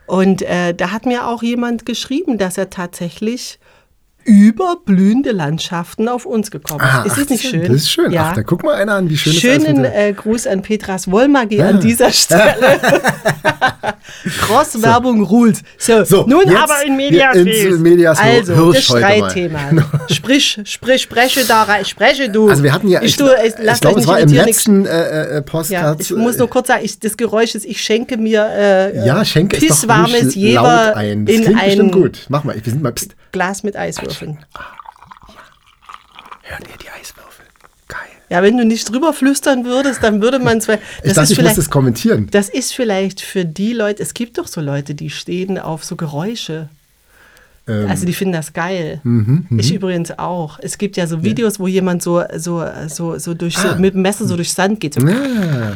Und 0.07 0.43
äh, 0.43 0.73
da 0.75 0.93
hat 0.93 1.07
mir 1.07 1.27
auch 1.27 1.43
jemand 1.43 1.85
geschrieben, 1.85 2.39
dass 2.39 2.59
er 2.59 2.71
tatsächlich 2.71 3.59
über 4.27 4.77
blühende 4.85 5.31
Landschaften 5.31 6.09
auf 6.09 6.27
uns 6.27 6.51
gekommen 6.51 6.81
ist. 6.81 6.87
Ah, 6.87 7.03
ist 7.05 7.17
das 7.17 7.29
nicht 7.29 7.49
schön? 7.49 7.63
Das 7.63 7.71
ist 7.71 7.91
schön. 7.91 8.11
Ja. 8.13 8.29
Ach, 8.31 8.35
da 8.35 8.43
guck 8.43 8.65
mal 8.65 8.75
einer 8.75 8.95
an, 8.95 9.09
wie 9.09 9.17
schön 9.17 9.33
Schönen 9.33 9.83
mit- 9.83 9.95
äh, 9.95 10.13
Gruß 10.13 10.47
an 10.47 10.63
Petras 10.63 11.11
Wollmagie 11.11 11.63
an 11.63 11.81
dieser 11.81 12.11
Stelle. 12.13 12.81
Cross-Werbung 14.41 15.23
rules. 15.23 15.63
So, 15.79 16.05
So, 16.05 16.25
nun 16.27 16.49
aber 16.55 16.85
in 16.85 16.97
Medias 16.97 17.37
ins. 17.37 17.79
Medias 17.79 18.19
Also, 18.19 18.55
Hirsch 18.55 18.77
das. 18.77 18.85
Streitthema. 18.85 19.61
Sprich, 20.11 20.61
sprich, 20.65 21.03
spreche 21.03 21.45
da 21.45 21.63
rein, 21.65 21.85
spreche 21.85 22.29
du. 22.29 22.49
Also 22.49 22.63
wir 22.63 22.73
hatten 22.73 22.89
ja, 22.89 23.01
ich, 23.03 23.19
ich, 23.19 23.21
ich, 23.21 23.81
glaube, 23.81 24.01
es 24.01 24.07
war 24.07 24.21
im 24.21 24.29
letzten 24.33 24.87
äh, 24.87 24.91
äh, 24.91 25.35
ja, 25.35 25.41
Postcard. 25.43 26.01
ich 26.01 26.11
muss 26.11 26.39
nur 26.39 26.49
kurz 26.49 26.69
sagen, 26.69 26.85
ich, 26.85 26.99
das 26.99 27.17
Geräusch 27.17 27.55
ist, 27.55 27.65
ich 27.65 27.81
schenke 27.81 28.17
mir 28.17 28.47
äh, 28.47 29.07
ja, 29.07 29.25
schenke 29.25 29.57
pisswarmes 29.59 30.35
Jever 30.35 30.63
laut 30.63 30.97
ein. 30.97 31.27
Das 31.27 31.35
in 31.35 31.43
klingt 31.45 31.61
bestimmt 31.65 31.95
ein 31.95 32.03
gut. 32.03 32.27
Mach 32.29 32.45
mal, 32.45 32.55
wir 32.55 32.73
sind 32.73 32.83
mal, 32.83 32.93
pst. 32.93 33.15
Glas 33.33 33.63
mit 33.63 33.77
Eiswürfeln. 33.77 34.16
Hört 36.43 36.63
ihr 36.69 36.77
die 36.81 36.89
Eiswürfel? 36.91 37.45
Geil. 37.89 37.99
Ja, 38.29 38.43
wenn 38.43 38.57
du 38.57 38.65
nicht 38.65 38.91
drüber 38.91 39.13
flüstern 39.13 39.65
würdest, 39.65 40.03
dann 40.03 40.21
würde 40.23 40.39
man 40.39 40.61
zwar. 40.61 40.77
Ich 40.77 40.81
Das 41.05 41.15
dachte, 41.15 41.23
ist 41.25 41.31
ich 41.31 41.37
muss 41.39 41.43
vielleicht 41.45 41.59
das 41.59 41.71
kommentieren. 41.71 42.29
Das 42.31 42.49
ist 42.49 42.73
vielleicht 42.75 43.21
für 43.21 43.45
die 43.45 43.73
Leute, 43.73 44.03
es 44.03 44.15
gibt 44.15 44.39
doch 44.39 44.47
so 44.47 44.61
Leute, 44.61 44.95
die 44.95 45.11
stehen 45.11 45.59
auf 45.59 45.85
so 45.85 45.97
Geräusche. 45.97 46.69
Ähm, 47.69 47.89
Also 47.91 48.07
die 48.07 48.13
finden 48.13 48.33
das 48.35 48.53
geil. 48.53 49.01
Mhm, 49.03 49.47
ich 49.59 49.75
übrigens 49.75 50.17
auch. 50.19 50.59
Es 50.63 50.79
gibt 50.79 50.97
ja 50.97 51.07
so 51.09 51.25
Videos, 51.25 51.59
wo 51.59 51.67
jemand 51.67 52.01
so, 52.03 52.23
so, 52.37 52.65
so, 52.87 53.19
so, 53.19 53.35
durch, 53.35 53.59
so 53.59 53.69
Ah. 53.71 53.75
mit 53.77 53.95
dem 53.95 54.03
Messer 54.03 54.25
so 54.27 54.37
durch 54.37 54.53
Sand 54.53 54.79
geht. 54.79 54.95
So. 54.95 55.01
ja, 55.07 55.17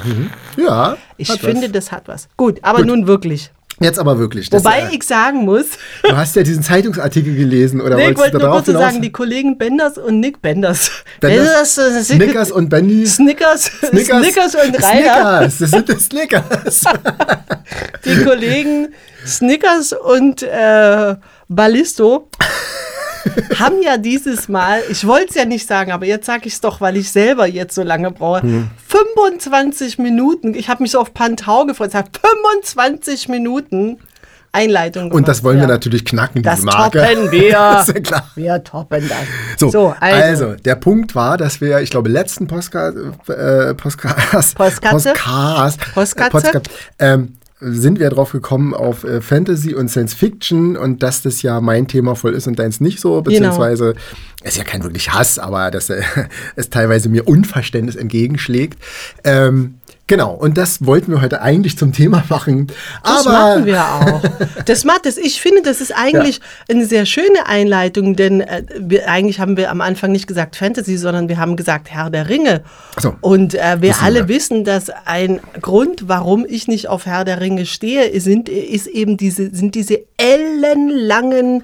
mhm. 0.05 0.31
ja 0.57 0.97
Ich 1.17 1.33
finde, 1.33 1.65
was. 1.67 1.73
das 1.73 1.91
hat 1.93 2.07
was. 2.07 2.29
Gut, 2.37 2.61
aber 2.63 2.79
Gut. 2.79 2.87
nun 2.87 3.07
wirklich. 3.09 3.51
Jetzt 3.83 3.99
aber 3.99 4.19
wirklich. 4.19 4.51
Das, 4.51 4.63
Wobei 4.63 4.81
äh, 4.81 4.95
ich 4.95 5.03
sagen 5.05 5.45
muss, 5.47 5.65
Du 6.03 6.15
hast 6.15 6.37
ja 6.37 6.43
diesen 6.43 6.63
Zeitungsartikel 6.63 7.35
gelesen, 7.35 7.81
oder 7.81 7.97
nee, 7.97 8.11
ich 8.11 8.19
wollte 8.19 8.37
nur 8.39 8.51
kurz 8.51 8.67
hinaus? 8.67 8.83
sagen, 8.83 9.01
die 9.01 9.11
Kollegen 9.11 9.57
Benders 9.57 9.97
und 9.97 10.21
Nick 10.21 10.43
Benders. 10.43 10.91
Benders, 11.21 11.79
äh, 11.79 12.03
Snickers 12.03 12.53
und 12.53 12.69
Bendy. 12.69 13.07
Snickers, 13.07 13.71
Snickers, 13.83 14.55
und 14.55 14.83
Rainer. 14.83 15.51
Snickers, 15.51 15.59
das 15.59 15.71
sind 15.71 15.89
die 15.89 15.99
Snickers. 15.99 16.85
die 18.05 18.23
Kollegen 18.23 18.89
Snickers 19.27 19.95
und 19.95 20.43
äh, 20.43 21.17
Ballisto 21.49 22.29
haben 23.59 23.83
ja 23.83 23.97
dieses 23.97 24.49
Mal, 24.49 24.81
ich 24.91 25.07
wollte 25.07 25.29
es 25.31 25.35
ja 25.35 25.45
nicht 25.45 25.67
sagen, 25.67 25.93
aber 25.93 26.07
jetzt 26.07 26.27
sage 26.27 26.43
ich 26.47 26.55
es 26.55 26.61
doch, 26.61 26.81
weil 26.81 26.97
ich 26.97 27.11
selber 27.11 27.47
jetzt 27.47 27.75
so 27.75 27.83
lange 27.83 28.11
brauche, 28.11 28.43
Hm. 28.43 28.71
25 28.89 29.99
Minuten, 29.99 30.55
ich 30.55 30.69
habe 30.69 30.83
mich 30.83 30.93
so 30.93 31.01
auf 31.01 31.13
Pantau 31.15 31.65
gefreut, 31.67 31.89
ich 31.89 31.93
sag, 31.93 32.07
25 32.21 33.29
Minuten 33.29 33.99
Einleitung 34.53 35.13
Und 35.13 35.29
das 35.29 35.39
gemacht, 35.39 35.45
wollen 35.45 35.57
wir 35.59 35.63
ja. 35.69 35.75
natürlich 35.75 36.05
knacken, 36.05 36.43
Das 36.43 36.57
diese 36.57 36.67
Marke. 36.67 36.99
toppen 36.99 37.31
wir. 37.31 37.53
das 37.53 37.89
ist 37.89 37.95
ja 37.95 38.01
klar. 38.01 38.31
Wir 38.35 38.65
toppen 38.65 39.09
das. 39.09 39.71
So, 39.71 39.95
also. 40.01 40.23
also, 40.23 40.55
der 40.57 40.75
Punkt 40.75 41.15
war, 41.15 41.37
dass 41.37 41.61
wir, 41.61 41.81
ich 41.81 41.91
glaube, 41.91 42.09
letzten 42.09 42.49
Podcast, 42.49 42.97
äh, 43.29 43.75
Podcast, 43.75 44.57
Postkatze? 44.57 45.13
Podcast, 45.13 45.81
Postkatze? 45.95 46.37
Postka- 46.37 46.63
ähm, 46.99 47.37
sind 47.61 48.01
wir 48.01 48.09
drauf 48.11 48.33
gekommen 48.33 48.73
auf 48.75 49.05
äh, 49.05 49.21
Fantasy 49.21 49.75
und 49.75 49.89
Science 49.89 50.15
Fiction 50.15 50.77
und 50.77 51.03
dass 51.03 51.23
das 51.23 51.43
ja 51.43 51.61
mein 51.61 51.87
Thema 51.89 52.15
voll 52.17 52.35
ist 52.35 52.47
und 52.47 52.59
deins 52.59 52.81
nicht 52.81 53.01
so, 53.01 53.11
Genau. 53.11 53.23
beziehungsweise 53.23 53.95
ist 54.43 54.57
ja 54.57 54.65
kein 54.65 54.83
wirklich 54.83 55.13
Hass, 55.13 55.39
aber 55.39 55.71
dass 55.71 55.91
äh, 55.91 56.03
es 56.57 56.71
teilweise 56.71 57.09
mir 57.09 57.29
Unverständnis 57.29 57.97
entgegenschlägt. 57.97 58.79
Ähm, 59.25 59.75
Genau, 60.11 60.35
und 60.35 60.59
das 60.59 60.85
wollten 60.85 61.13
wir 61.13 61.23
heute 61.23 61.41
eigentlich 61.41 61.79
zum 61.79 61.93
Thema 61.93 62.25
machen. 62.29 62.67
Das 63.05 63.29
aber 63.29 63.33
machen 63.33 63.65
wir 63.65 63.81
auch. 63.81 64.21
Das 64.67 64.85
macht 64.85 65.07
es. 65.07 65.17
Ich 65.17 65.41
finde, 65.41 65.63
das 65.63 65.81
ist 65.81 65.93
eigentlich 65.97 66.41
eine 66.69 66.85
sehr 66.85 67.07
schöne 67.07 67.47
Einleitung, 67.47 68.17
denn 68.17 68.41
äh, 68.41 68.65
wir, 68.77 69.09
eigentlich 69.09 69.39
haben 69.39 69.57
wir 69.57 69.71
am 69.71 69.81
Anfang 69.81 70.11
nicht 70.11 70.27
gesagt 70.27 70.57
Fantasy, 70.57 70.97
sondern 70.97 71.29
wir 71.29 71.39
haben 71.39 71.55
gesagt 71.55 71.93
Herr 71.93 72.11
der 72.11 72.29
Ringe. 72.29 72.65
So. 72.99 73.15
Und 73.21 73.55
äh, 73.55 73.81
wir 73.81 74.03
alle 74.03 74.27
wir. 74.27 74.35
wissen, 74.35 74.65
dass 74.65 74.91
ein 75.05 75.39
Grund, 75.61 76.09
warum 76.09 76.45
ich 76.45 76.67
nicht 76.67 76.89
auf 76.89 77.07
Herr 77.07 77.25
der 77.25 77.41
Ringe 77.41 77.65
stehe, 77.65 78.21
sind, 78.21 78.49
ist 78.49 78.89
eben 78.89 79.17
diese, 79.17 79.55
sind 79.55 79.77
diese 79.77 80.01
ellenlangen 80.17 81.63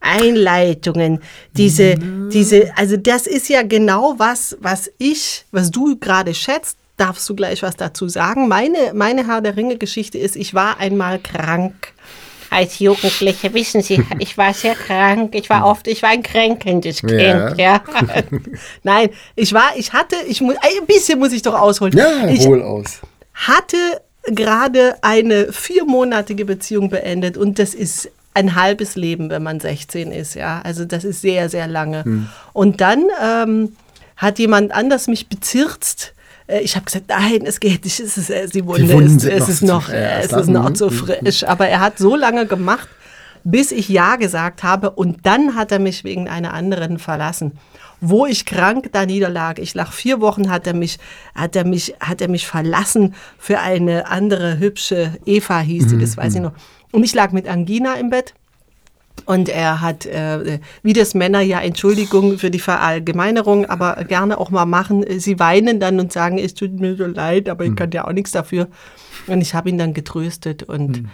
Einleitungen, 0.00 1.20
diese, 1.56 1.94
diese, 2.30 2.76
also 2.76 2.98
das 2.98 3.26
ist 3.26 3.48
ja 3.48 3.62
genau 3.62 4.16
was, 4.18 4.54
was 4.60 4.90
ich, 4.98 5.46
was 5.50 5.70
du 5.70 5.96
gerade 5.96 6.34
schätzt. 6.34 6.76
Darfst 6.96 7.28
du 7.28 7.34
gleich 7.34 7.62
was 7.62 7.76
dazu 7.76 8.08
sagen? 8.08 8.48
Meine, 8.48 8.92
meine 8.94 9.26
Herr 9.26 9.40
der 9.40 9.56
Ringe-Geschichte 9.56 10.18
ist, 10.18 10.36
ich 10.36 10.54
war 10.54 10.78
einmal 10.78 11.18
krank. 11.18 11.92
Als 12.48 12.78
Jugendliche, 12.78 13.52
wissen 13.54 13.82
Sie, 13.82 14.02
ich 14.18 14.38
war 14.38 14.54
sehr 14.54 14.74
krank. 14.74 15.34
Ich 15.34 15.50
war 15.50 15.66
oft, 15.66 15.88
ich 15.88 16.02
war 16.02 16.10
ein 16.10 16.22
kränkendes 16.22 17.00
Kind, 17.00 17.58
ja. 17.58 17.82
Nein, 18.82 19.10
ich 19.34 19.52
war, 19.52 19.76
ich 19.76 19.92
hatte, 19.92 20.16
ich 20.28 20.40
muss, 20.40 20.56
ein 20.56 20.86
bisschen 20.86 21.18
muss 21.18 21.32
ich 21.32 21.42
doch 21.42 21.58
ausholen. 21.58 21.96
ja, 21.96 22.28
ich 22.28 22.46
hol 22.46 22.62
aus. 22.62 23.00
hatte 23.34 23.76
gerade 24.26 24.96
eine 25.02 25.52
viermonatige 25.52 26.44
Beziehung 26.44 26.88
beendet 26.88 27.36
und 27.36 27.58
das 27.58 27.74
ist 27.74 28.10
ein 28.34 28.54
halbes 28.54 28.96
Leben, 28.96 29.30
wenn 29.30 29.42
man 29.42 29.60
16 29.60 30.12
ist, 30.12 30.34
ja. 30.34 30.60
Also 30.62 30.84
das 30.84 31.04
ist 31.04 31.22
sehr, 31.22 31.48
sehr 31.48 31.66
lange. 31.66 32.04
Hm. 32.04 32.28
Und 32.52 32.80
dann 32.80 33.04
ähm, 33.22 33.76
hat 34.16 34.38
jemand 34.38 34.72
anders 34.72 35.08
mich 35.08 35.28
bezirzt. 35.28 36.12
Äh, 36.46 36.60
Ich 36.60 36.74
habe 36.76 36.84
gesagt, 36.86 37.06
nein, 37.08 37.42
es 37.44 37.60
geht 37.60 37.84
nicht. 37.84 37.98
Es 38.00 38.16
ist, 38.16 38.30
äh, 38.30 38.48
die 38.48 38.64
Wunde 38.66 38.92
Wunden 38.92 39.16
ist, 39.16 39.22
sind 39.22 39.32
es 39.32 39.48
noch 39.48 39.48
ist 39.48 39.62
noch, 39.62 39.88
äh, 39.90 40.20
es 40.20 40.32
ist 40.32 40.48
noch 40.48 40.68
Mhm. 40.70 40.74
zu 40.74 40.90
frisch. 40.90 41.44
Aber 41.44 41.68
er 41.68 41.80
hat 41.80 41.98
so 41.98 42.16
lange 42.16 42.46
gemacht, 42.46 42.88
bis 43.44 43.70
ich 43.72 43.88
Ja 43.88 44.16
gesagt 44.16 44.62
habe 44.62 44.90
und 44.90 45.24
dann 45.24 45.54
hat 45.54 45.70
er 45.72 45.78
mich 45.78 46.02
wegen 46.04 46.28
einer 46.28 46.52
anderen 46.52 46.98
verlassen. 46.98 47.52
Wo 48.00 48.26
ich 48.26 48.44
krank 48.44 48.90
da 48.92 49.06
niederlag, 49.06 49.58
ich 49.58 49.72
lag 49.74 49.90
vier 49.92 50.20
Wochen, 50.20 50.50
hat 50.50 50.66
er 50.66 50.74
mich, 50.74 50.98
hat 51.34 51.56
er 51.56 51.64
mich, 51.64 51.94
hat 52.00 52.20
er 52.20 52.28
mich 52.28 52.46
verlassen 52.46 53.14
für 53.38 53.60
eine 53.60 54.08
andere 54.08 54.58
hübsche 54.58 55.16
Eva 55.24 55.60
hieß 55.60 55.86
die, 55.88 55.98
das 55.98 56.16
weiß 56.16 56.34
ich 56.34 56.40
noch. 56.42 56.52
Und 56.92 57.04
ich 57.04 57.14
lag 57.14 57.32
mit 57.32 57.48
Angina 57.48 57.94
im 57.94 58.10
Bett. 58.10 58.34
Und 59.26 59.48
er 59.48 59.80
hat, 59.80 60.06
äh, 60.06 60.60
wie 60.82 60.92
das 60.92 61.14
Männer 61.14 61.40
ja, 61.40 61.60
Entschuldigung 61.60 62.38
für 62.38 62.50
die 62.50 62.60
Verallgemeinerung, 62.60 63.66
aber 63.66 64.04
gerne 64.04 64.38
auch 64.38 64.50
mal 64.50 64.66
machen. 64.66 65.04
Sie 65.18 65.40
weinen 65.40 65.80
dann 65.80 65.98
und 65.98 66.12
sagen, 66.12 66.38
es 66.38 66.54
tut 66.54 66.78
mir 66.78 66.96
so 66.96 67.06
leid, 67.06 67.48
aber 67.48 67.64
ich 67.64 67.74
kann 67.74 67.90
ja 67.90 68.06
auch 68.06 68.12
nichts 68.12 68.30
dafür. 68.30 68.68
Und 69.26 69.40
ich 69.40 69.54
habe 69.54 69.68
ihn 69.68 69.78
dann 69.78 69.94
getröstet. 69.94 70.62
Und 70.62 71.08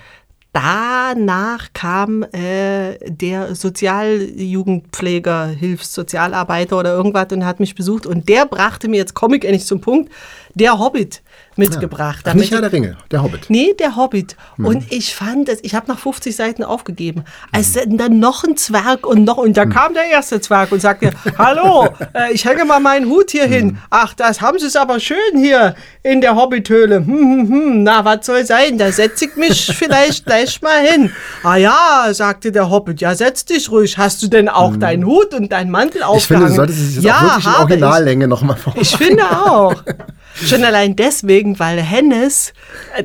danach 0.53 1.73
kam 1.73 2.23
äh, 2.23 2.99
der 3.09 3.55
Sozialjugendpfleger, 3.55 5.47
Hilfssozialarbeiter 5.47 6.79
oder 6.79 6.93
irgendwas 6.95 7.33
und 7.33 7.47
hat 7.47 7.61
mich 7.61 7.75
besucht. 7.75 8.05
Und 8.05 8.29
der 8.29 8.45
brachte 8.45 8.89
mir, 8.89 8.99
jetzt 8.99 9.15
komme 9.15 9.39
ich 9.39 9.45
endlich 9.45 9.65
zum 9.65 9.81
Punkt, 9.81 10.13
der 10.55 10.79
Hobbit 10.79 11.23
mitgebracht. 11.57 12.25
Ach, 12.29 12.35
nicht 12.35 12.53
Herr 12.53 12.61
der 12.61 12.73
Ringe, 12.73 12.97
der 13.11 13.23
Hobbit. 13.23 13.49
Nee, 13.49 13.75
der 13.79 13.97
Hobbit. 13.97 14.37
Hm. 14.57 14.67
Und 14.67 14.93
ich 14.93 15.15
fand 15.15 15.49
es, 15.49 15.59
ich 15.63 15.75
habe 15.75 15.87
nach 15.89 15.99
50 15.99 16.35
Seiten 16.35 16.65
aufgegeben. 16.65 17.25
Als 17.53 17.73
dann 17.87 18.19
noch 18.19 18.45
ein 18.45 18.57
Zwerg 18.57 19.07
und 19.07 19.25
noch, 19.25 19.37
und 19.39 19.57
da 19.57 19.63
Hm. 19.63 19.71
kam 19.73 19.95
der 19.95 20.07
erste 20.07 20.41
Zwerg 20.41 20.73
und 20.73 20.81
sagte, 20.81 21.11
hallo, 21.39 21.89
äh, 22.15 22.33
ich 22.33 22.45
hänge 22.45 22.65
mal 22.65 22.81
meinen 22.81 23.07
Hut 23.09 23.31
hier 23.31 23.45
Hm. 23.45 23.51
hin. 23.53 23.79
Ach, 23.91 24.15
das 24.15 24.41
haben 24.41 24.59
sie 24.59 24.67
es 24.67 24.77
aber 24.77 25.01
schön 25.01 25.17
hier 25.37 25.75
in 26.03 26.21
der 26.21 26.37
Hobbithöhle. 26.37 26.97
Hm, 26.97 27.07
hm, 27.07 27.49
hm, 27.49 27.83
na, 27.83 28.05
was 28.05 28.27
soll 28.27 28.45
sein? 28.47 28.79
Da 28.79 28.91
setze 28.93 29.27
ich 29.27 29.37
mich 29.37 29.67
vielleicht 29.79 30.27
gleich 30.27 30.61
mal 30.63 30.81
hin. 30.81 31.11
Ah 31.43 31.57
ja, 31.57 32.09
sagte 32.13 32.53
der 32.53 32.71
Hobbit, 32.71 33.01
ja, 33.01 33.15
setz 33.15 33.45
dich 33.45 33.71
ruhig. 33.71 33.99
Hast 33.99 34.23
du 34.23 34.29
denn 34.29 34.49
auch 34.49 34.77
deinen 34.77 35.05
Hut 35.07 35.35
und 35.35 35.53
deinen 35.53 35.71
Mantel 35.71 36.03
Hm. 36.07 36.17
Ich 36.17 36.27
finde, 36.27 36.47
aufgehangen? 36.47 36.49
du 36.49 36.55
solltest 36.57 36.79
es 36.81 36.95
jetzt 36.97 37.05
ja, 37.05 37.17
auch 37.19 37.23
wirklich 37.23 37.47
in. 37.47 37.61
Originallänge 37.61 38.29
nochmal 38.29 38.57
vor. 38.57 38.75
Ich 38.77 38.97
finde 38.97 39.25
auch. 39.25 39.75
Schon 40.35 40.65
allein 40.65 40.97
deswegen, 40.97 41.59
weil 41.59 41.81
Hennes, 41.81 42.53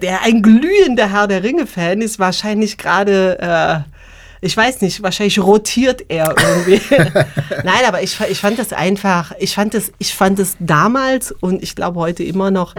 der 0.01 0.21
ein 0.23 0.41
glühender 0.41 1.11
Herr 1.11 1.27
der 1.27 1.43
Ringe-Fan 1.43 2.01
ist, 2.01 2.19
wahrscheinlich 2.19 2.77
gerade, 2.77 3.37
äh, 3.39 4.45
ich 4.45 4.55
weiß 4.55 4.81
nicht, 4.81 5.03
wahrscheinlich 5.03 5.39
rotiert 5.39 6.05
er 6.09 6.35
irgendwie. 6.37 6.81
Nein, 7.63 7.85
aber 7.87 8.01
ich, 8.01 8.17
ich 8.29 8.39
fand 8.39 8.59
das 8.59 8.71
einfach, 8.73 9.33
ich 9.39 9.53
fand 9.53 9.73
das, 9.73 9.91
ich 9.97 10.13
fand 10.13 10.39
das 10.39 10.55
damals 10.59 11.31
und 11.31 11.61
ich 11.63 11.75
glaube 11.75 11.99
heute 11.99 12.23
immer 12.23 12.51
noch 12.51 12.75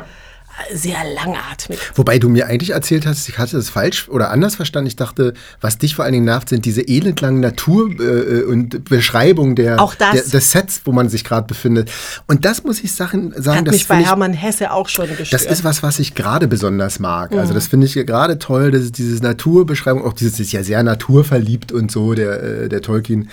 sehr 0.74 0.96
langatmig. 1.14 1.78
Wobei 1.94 2.18
du 2.18 2.28
mir 2.28 2.46
eigentlich 2.46 2.70
erzählt 2.70 3.06
hast, 3.06 3.28
ich 3.28 3.38
hatte 3.38 3.56
das 3.56 3.70
falsch 3.70 4.08
oder 4.08 4.30
anders 4.30 4.56
verstanden. 4.56 4.88
Ich 4.88 4.96
dachte, 4.96 5.34
was 5.60 5.78
dich 5.78 5.94
vor 5.94 6.04
allen 6.04 6.12
Dingen 6.12 6.24
nervt, 6.24 6.48
sind 6.48 6.64
diese 6.64 6.86
elendlangen 6.86 7.40
Natur- 7.40 7.90
äh, 8.00 8.42
und 8.42 8.84
Beschreibungen 8.84 9.54
der, 9.56 9.80
Auch 9.80 9.94
das. 9.94 10.12
der, 10.12 10.22
des 10.24 10.50
Sets, 10.52 10.82
wo 10.84 10.92
man 10.92 11.08
sich 11.08 11.24
gerade 11.24 11.46
befindet. 11.46 11.90
Und 12.26 12.44
das 12.44 12.64
muss 12.64 12.80
ich 12.82 12.92
Sachen 12.92 13.32
sagen, 13.40 13.60
Hat 13.60 13.66
das 13.68 13.74
mich 13.74 13.88
bei 13.88 14.00
ich 14.00 14.06
Hermann 14.06 14.32
Hesse 14.32 14.72
auch 14.72 14.88
schon 14.88 15.08
gestört. 15.08 15.32
Das 15.32 15.44
ist 15.44 15.64
was, 15.64 15.82
was 15.82 15.98
ich 15.98 16.14
gerade 16.14 16.48
besonders 16.48 16.98
mag. 16.98 17.32
Mhm. 17.32 17.38
Also 17.38 17.54
das 17.54 17.66
finde 17.68 17.86
ich 17.86 17.94
gerade 17.94 18.38
toll, 18.38 18.70
dass 18.70 18.90
diese 18.92 19.22
Naturbeschreibung, 19.22 20.04
auch 20.04 20.12
dieses 20.12 20.38
ist 20.40 20.52
ja 20.52 20.62
sehr 20.62 20.82
naturverliebt 20.82 21.72
und 21.72 21.90
so, 21.90 22.14
der, 22.14 22.42
äh, 22.42 22.68
der 22.68 22.82
Tolkien. 22.82 23.28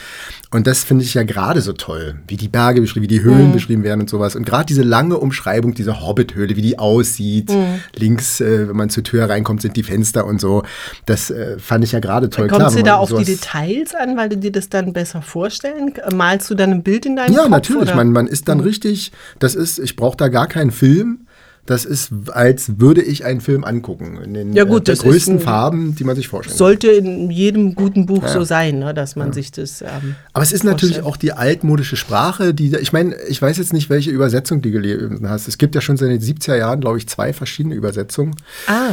Und 0.51 0.67
das 0.67 0.83
finde 0.83 1.03
ich 1.03 1.13
ja 1.13 1.23
gerade 1.23 1.61
so 1.61 1.73
toll, 1.73 2.15
wie 2.27 2.37
die 2.37 2.47
Berge 2.47 2.81
beschrieben, 2.81 3.03
wie 3.03 3.07
die 3.07 3.21
Höhlen 3.21 3.49
Mhm. 3.49 3.53
beschrieben 3.53 3.83
werden 3.83 4.01
und 4.01 4.09
sowas. 4.09 4.35
Und 4.35 4.45
gerade 4.45 4.65
diese 4.65 4.83
lange 4.83 5.17
Umschreibung 5.17 5.73
dieser 5.73 6.01
Hobbit-Höhle, 6.01 6.55
wie 6.55 6.61
die 6.61 6.79
aussieht. 6.79 7.14
Mhm. 7.19 7.81
Links, 7.95 8.41
äh, 8.41 8.67
wenn 8.67 8.75
man 8.75 8.89
zur 8.89 9.03
Tür 9.03 9.29
reinkommt, 9.29 9.61
sind 9.61 9.75
die 9.77 9.83
Fenster 9.83 10.25
und 10.25 10.39
so. 10.41 10.63
Das 11.05 11.29
äh, 11.29 11.57
fand 11.59 11.83
ich 11.83 11.91
ja 11.91 11.99
gerade 11.99 12.29
toll. 12.29 12.47
Kommt 12.47 12.71
sie 12.71 12.83
da 12.83 12.95
auf 12.95 13.13
die 13.13 13.25
Details 13.25 13.93
an, 13.95 14.17
weil 14.17 14.29
du 14.29 14.37
dir 14.37 14.51
das 14.51 14.69
dann 14.69 14.93
besser 14.93 15.21
vorstellen? 15.21 15.93
Malst 16.13 16.49
du 16.49 16.55
dann 16.55 16.71
ein 16.71 16.83
Bild 16.83 17.05
in 17.05 17.15
deinem 17.15 17.33
Ja, 17.33 17.41
Kopf? 17.43 17.49
natürlich. 17.51 17.81
oder? 17.83 17.95
Man, 17.95 18.11
man 18.11 18.27
ist 18.27 18.47
dann 18.47 18.59
richtig, 18.59 19.11
das 19.39 19.55
ist, 19.55 19.79
ich 19.79 19.95
brauche 19.95 20.17
da 20.17 20.27
gar 20.27 20.47
keinen 20.47 20.71
Film. 20.71 21.24
Das 21.67 21.83
ist, 21.83 22.11
als 22.31 22.79
würde 22.79 23.01
ich 23.01 23.25
einen 23.25 23.41
Film 23.41 23.63
angucken. 23.63 24.19
In 24.23 24.33
den 24.35 24.53
Ja, 24.53 24.65
gut, 24.65 24.81
äh, 24.87 24.91
das 24.91 24.99
ist 24.99 25.03
größten 25.03 25.37
ein- 25.37 25.39
Farben, 25.39 25.95
die 25.95 26.03
man 26.03 26.15
sich 26.15 26.27
vorstellen 26.27 26.51
kann. 26.55 26.57
Sollte 26.59 26.87
in 26.91 27.31
jedem 27.31 27.73
guten 27.73 28.05
Buch 28.05 28.27
so 28.27 28.43
sein, 28.43 28.77
ne, 28.79 28.93
dass 28.93 29.15
man 29.15 29.33
sich 29.33 29.51
das. 29.51 29.81
Ähm, 29.81 30.15
Aber 30.33 30.43
es 30.43 30.51
ist 30.51 30.63
natürlich 30.63 30.97
vorstellt. 30.97 31.05
auch 31.13 31.17
die 31.17 31.31
altmodische 31.33 31.95
Sprache, 31.95 32.53
die, 32.53 32.75
ich 32.75 32.93
meine, 32.93 33.15
ich 33.27 33.41
weiß 33.41 33.57
jetzt 33.57 33.73
nicht, 33.73 33.89
welche 33.89 34.11
Übersetzung 34.11 34.61
du 34.61 34.69
gelesen 34.69 35.27
hast. 35.27 35.47
Es 35.47 35.57
gibt 35.57 35.73
ja 35.73 35.81
schon 35.81 35.97
seit 35.97 36.09
den 36.09 36.21
70er 36.21 36.55
Jahren, 36.55 36.81
glaube 36.81 36.99
ich, 36.99 37.07
zwei 37.09 37.33
verschiedene 37.33 37.73
Übersetzungen. 37.73 38.35
Ah, 38.67 38.91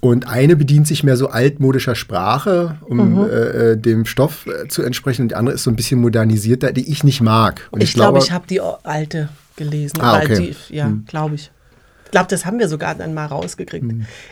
Und 0.00 0.26
eine 0.28 0.54
bedient 0.56 0.86
sich 0.86 1.02
mehr 1.02 1.16
so 1.16 1.28
altmodischer 1.28 1.94
Sprache, 1.94 2.76
um 2.82 3.14
Mhm. 3.14 3.20
äh, 3.24 3.26
äh, 3.72 3.76
dem 3.78 4.04
Stoff 4.06 4.46
äh, 4.46 4.68
zu 4.68 4.82
entsprechen. 4.82 5.22
Und 5.22 5.28
die 5.30 5.34
andere 5.34 5.54
ist 5.54 5.62
so 5.62 5.70
ein 5.70 5.76
bisschen 5.76 6.00
modernisierter, 6.00 6.72
die 6.72 6.90
ich 6.90 7.04
nicht 7.04 7.20
mag. 7.22 7.62
Und 7.70 7.82
ich 7.82 7.94
glaube, 7.94 8.18
ich 8.18 8.30
habe 8.32 8.46
die 8.46 8.60
alte 8.60 9.28
gelesen. 9.56 10.00
Ah, 10.00 10.18
okay. 10.22 10.54
die, 10.70 10.74
ja, 10.76 10.92
glaube 11.06 11.36
ich. 11.36 11.50
Ich 12.14 12.16
glaube, 12.16 12.30
das 12.30 12.46
haben 12.46 12.60
wir 12.60 12.68
sogar 12.68 12.94
dann 12.94 13.12
mal 13.12 13.26
rausgekriegt. 13.26 13.86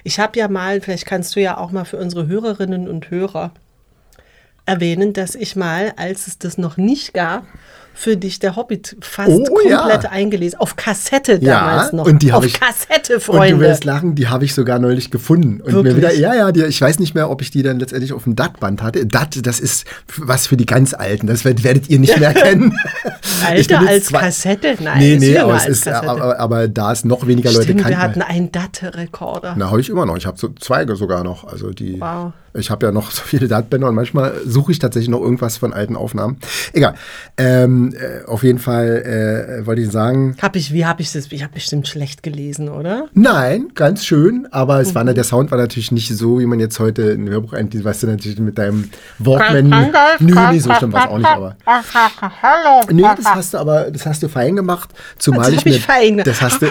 Ich 0.04 0.20
habe 0.20 0.38
ja 0.38 0.46
mal, 0.46 0.80
vielleicht 0.80 1.04
kannst 1.04 1.34
du 1.34 1.40
ja 1.40 1.58
auch 1.58 1.72
mal 1.72 1.84
für 1.84 1.96
unsere 1.96 2.28
Hörerinnen 2.28 2.88
und 2.88 3.10
Hörer 3.10 3.50
erwähnen, 4.66 5.12
dass 5.12 5.34
ich 5.34 5.56
mal, 5.56 5.92
als 5.96 6.28
es 6.28 6.38
das 6.38 6.58
noch 6.58 6.76
nicht 6.76 7.12
gab, 7.12 7.44
für 7.94 8.16
dich 8.16 8.38
der 8.38 8.56
Hobbit 8.56 8.96
fast 9.00 9.30
Oh, 9.30 9.58
ja. 9.68 9.78
komplett 9.80 10.10
eingelesen. 10.10 10.58
Auf 10.58 10.76
Kassette 10.76 11.38
Ja, 11.40 11.60
damals 11.60 11.92
noch. 11.92 12.06
und 12.06 12.22
die 12.22 12.32
Auf 12.32 12.44
ich- 12.44 12.58
Kassette, 12.58 13.14
Und 13.16 13.22
Freunde. 13.22 13.54
du 13.56 13.60
wirst 13.60 13.84
lachen, 13.84 14.14
die 14.14 14.28
habe 14.28 14.44
ich 14.44 14.54
sogar 14.54 14.78
neulich 14.78 15.10
gefunden. 15.10 15.60
Und 15.60 15.72
Wirklich? 15.72 15.92
mir 15.94 15.96
wieder, 15.98 16.14
ja, 16.14 16.34
ja, 16.34 16.52
die, 16.52 16.62
ich 16.64 16.80
weiß 16.80 16.98
nicht 16.98 17.14
mehr, 17.14 17.30
ob 17.30 17.42
ich 17.42 17.50
die 17.50 17.62
dann 17.62 17.78
letztendlich 17.78 18.12
auf 18.12 18.24
dem 18.24 18.34
DAT-Band 18.36 18.82
hatte. 18.82 19.06
DAT, 19.06 19.46
das 19.46 19.60
ist 19.60 19.84
was 20.16 20.46
für 20.46 20.56
die 20.56 20.66
ganz 20.66 20.94
Alten. 20.94 21.26
Das 21.26 21.44
werdet, 21.44 21.88
ihr 21.88 21.98
nicht 21.98 22.18
mehr 22.18 22.32
kennen. 22.34 22.76
Alter 23.46 23.80
als 23.80 24.06
zwei- 24.06 24.20
Kassette? 24.20 24.76
Nein, 24.80 24.98
Nee, 24.98 25.16
nee, 25.18 25.38
aber, 25.38 25.56
es 25.56 25.66
ist, 25.66 25.88
aber, 25.88 26.38
aber 26.38 26.68
da 26.68 26.92
es 26.92 27.04
noch 27.04 27.26
weniger 27.26 27.50
Leute 27.50 27.64
Stimmt, 27.64 27.80
kannten. 27.82 27.96
wir 27.98 28.02
hatten 28.02 28.22
einen 28.22 28.52
DAT-Rekorder. 28.52 29.54
Na, 29.56 29.70
habe 29.70 29.80
ich 29.80 29.88
immer 29.88 30.06
noch. 30.06 30.16
Ich 30.16 30.26
habe 30.26 30.38
so 30.38 30.48
zwei 30.60 30.86
sogar 30.94 31.24
noch. 31.24 31.44
Also 31.44 31.70
die. 31.70 32.00
Wow. 32.00 32.32
Ich 32.54 32.70
habe 32.70 32.84
ja 32.86 32.92
noch 32.92 33.10
so 33.12 33.22
viele 33.22 33.48
Datbänder 33.48 33.88
und 33.88 33.94
manchmal 33.94 34.34
suche 34.46 34.72
ich 34.72 34.78
tatsächlich 34.78 35.08
noch 35.08 35.20
irgendwas 35.20 35.56
von 35.56 35.72
alten 35.72 35.96
Aufnahmen. 35.96 36.38
Egal. 36.72 36.94
Ähm, 37.38 37.81
äh, 37.92 38.24
auf 38.26 38.42
jeden 38.42 38.58
Fall 38.58 39.58
äh, 39.62 39.66
wollte 39.66 39.82
ich 39.82 39.90
sagen, 39.90 40.36
Hab 40.40 40.56
ich, 40.56 40.72
wie 40.72 40.86
habe 40.86 41.02
ich 41.02 41.12
das? 41.12 41.30
Ich 41.32 41.42
habe 41.42 41.54
bestimmt 41.54 41.88
schlecht 41.88 42.22
gelesen, 42.22 42.68
oder? 42.68 43.06
nein, 43.14 43.68
ganz 43.74 44.04
schön, 44.04 44.46
aber 44.50 44.80
es 44.80 44.90
Mhm. 44.90 44.94
war, 44.94 45.04
der 45.04 45.24
Sound 45.24 45.50
war 45.50 45.58
natürlich 45.58 45.90
nicht 45.92 46.08
so, 46.16 46.38
wie 46.38 46.46
man 46.46 46.60
jetzt 46.60 46.78
heute 46.78 47.10
ein 47.12 47.28
Hörbuch 47.28 47.52
einliest, 47.54 47.84
weißt 47.84 48.02
du, 48.04 48.06
natürlich 48.08 48.38
mit 48.38 48.58
deinem 48.58 48.88
Walkman. 49.18 49.92
Nö, 50.20 50.34
nee, 50.50 50.58
so 50.58 50.72
schlimm 50.74 50.92
war 50.92 51.04
es 51.06 51.10
auch 51.10 51.18
nicht, 51.18 51.26
aber. 51.28 51.56
Hallo. 51.66 52.86
Nee, 52.90 53.02
das 53.16 53.24
hast 53.26 53.54
du 53.54 53.58
aber, 53.58 53.90
das 53.90 54.06
hast 54.06 54.22
du 54.22 54.28
fein 54.28 54.56
gemacht. 54.56 54.90
Zumal 55.18 55.50
Das 55.50 55.60
ich 55.60 55.64
mir, 55.64 55.70
ich 55.76 55.82
fein 55.82 56.10
gemacht. 56.18 56.26
das 56.26 56.40
hast 56.42 56.62
du, 56.62 56.66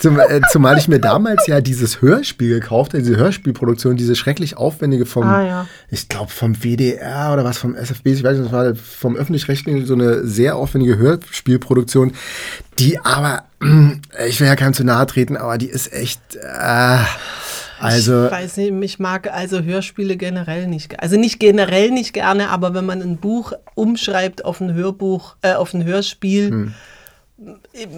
zum, 0.00 0.18
äh, 0.18 0.40
zumal 0.50 0.78
ich 0.78 0.88
mir 0.88 0.98
damals 1.00 1.46
ja 1.46 1.60
dieses 1.60 2.02
Hörspiel 2.02 2.60
gekauft 2.60 2.92
habe, 2.94 3.02
diese 3.02 3.16
Hörspielproduktion, 3.16 3.96
diese 3.96 4.14
schrecklich 4.16 4.56
aufwendige 4.56 5.06
vom, 5.06 5.24
Ah, 5.24 5.46
ja. 5.46 5.66
ich 5.90 6.08
glaube 6.08 6.30
vom 6.30 6.54
WDR 6.62 7.30
oder 7.32 7.44
was 7.44 7.58
vom 7.58 7.74
SFB, 7.74 8.06
ich 8.08 8.24
weiß 8.24 8.38
nicht, 8.38 8.46
das 8.46 8.52
war 8.52 8.74
vom 8.74 9.16
öffentlich-rechtlichen 9.16 9.86
so 9.86 9.94
eine 9.94 10.26
sehr 10.26 10.51
sehr 10.52 10.56
aufwendige 10.56 10.98
Hörspielproduktion, 10.98 12.12
die 12.78 12.98
aber, 13.00 13.44
ich 14.28 14.40
will 14.40 14.46
ja 14.46 14.56
keinem 14.56 14.74
zu 14.74 14.84
nahe 14.84 15.06
treten, 15.06 15.36
aber 15.36 15.56
die 15.58 15.68
ist 15.68 15.92
echt, 15.92 16.20
äh, 16.36 16.98
also. 17.80 18.26
Ich 18.26 18.32
weiß 18.32 18.56
nicht, 18.58 18.72
ich 18.82 18.98
mag 18.98 19.32
also 19.32 19.62
Hörspiele 19.62 20.16
generell 20.16 20.66
nicht. 20.68 21.00
Also 21.00 21.18
nicht 21.18 21.40
generell 21.40 21.90
nicht 21.90 22.12
gerne, 22.12 22.50
aber 22.50 22.74
wenn 22.74 22.86
man 22.86 23.02
ein 23.02 23.16
Buch 23.16 23.52
umschreibt 23.74 24.44
auf 24.44 24.60
ein 24.60 24.74
Hörbuch, 24.74 25.36
äh, 25.42 25.54
auf 25.54 25.74
ein 25.74 25.84
Hörspiel, 25.84 26.50
Hm. 26.50 26.74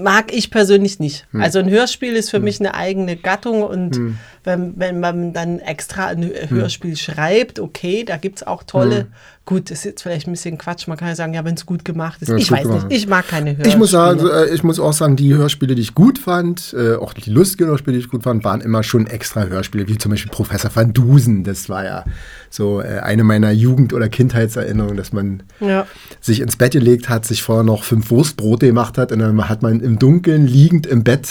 mag 0.01 0.33
ich 0.33 0.51
persönlich 0.51 1.01
nicht. 1.01 1.27
Hm. 1.33 1.43
Also 1.43 1.59
ein 1.59 1.69
Hörspiel 1.69 2.15
ist 2.15 2.31
für 2.31 2.41
mich 2.41 2.61
eine 2.61 2.75
eigene 2.75 3.17
Gattung 3.17 3.63
und 3.63 4.01
wenn, 4.45 4.73
wenn 4.77 5.01
man 5.01 5.33
dann 5.35 5.59
extra 5.59 6.07
ein 6.07 6.23
Hm. 6.23 6.49
Hörspiel 6.49 6.97
schreibt, 6.97 7.59
okay, 7.59 8.05
da 8.05 8.17
gibt 8.17 8.37
es 8.39 8.47
auch 8.47 8.63
tolle. 8.63 9.09
Gut, 9.47 9.71
das 9.71 9.81
ist 9.81 9.85
jetzt 9.85 10.03
vielleicht 10.03 10.27
ein 10.27 10.31
bisschen 10.33 10.57
Quatsch. 10.57 10.89
Man 10.89 10.97
kann 10.97 11.09
ja 11.09 11.15
sagen, 11.15 11.35
ja, 11.35 11.45
wenn 11.45 11.55
es 11.55 11.67
gut 11.67 11.85
gemacht 11.85 12.23
ist. 12.23 12.31
Ja, 12.31 12.37
ich 12.37 12.51
weiß 12.51 12.67
nicht, 12.67 12.87
ich 12.89 13.07
mag 13.07 13.29
keine 13.29 13.51
Hörspiele. 13.51 13.69
Ich 13.69 13.77
muss 13.77 13.91
sagen, 13.91 14.21
äh, 14.27 14.47
ich 14.55 14.65
muss 14.65 14.81
auch 14.81 14.95
sagen, 14.95 15.17
die 15.17 15.35
Hörspiele, 15.35 15.75
die 15.75 15.83
ich 15.83 15.95
gut 15.95 16.19
fand, 16.19 16.75
äh, 16.79 16.95
auch 16.95 17.13
die 17.13 17.29
lustigen 17.31 17.69
Hörspiele, 17.69 17.99
die 17.99 18.05
ich 18.05 18.09
gut 18.11 18.23
fand, 18.23 18.43
waren 18.43 18.63
immer 18.63 18.83
schon 18.83 19.07
extra 19.07 19.45
Hörspiele, 19.45 19.87
wie 19.87 19.99
zum 19.99 20.13
Beispiel 20.13 20.31
Professor 20.31 20.71
Van 20.75 20.95
Dusen. 20.95 21.45
Das 21.45 21.69
war 21.69 21.85
ja 21.85 22.05
so 22.49 22.81
äh, 22.81 23.01
eine 23.01 23.23
meiner 23.23 23.51
Jugend- 23.51 23.93
oder 23.93 24.09
Kindheitserinnerungen, 24.09 24.97
dass 24.97 25.13
man 25.13 25.43
Ja. 25.61 25.87
sich 26.23 26.41
ins 26.41 26.57
Bett 26.57 26.73
gelegt 26.73 27.11
hat, 27.11 27.27
sich 27.27 27.43
vorher 27.43 27.65
noch 27.65 27.85
fünf 27.85 28.11
Wurstbrote 28.11 28.65
gemacht 28.67 28.97
hat 28.97 29.13
und 29.13 29.19
dann 29.19 29.47
hat 29.51 29.61
man 29.61 29.81
im 29.81 29.99
Dunkeln 29.99 30.47
liegend 30.47 30.87
im 30.87 31.05
Bett 31.05 31.29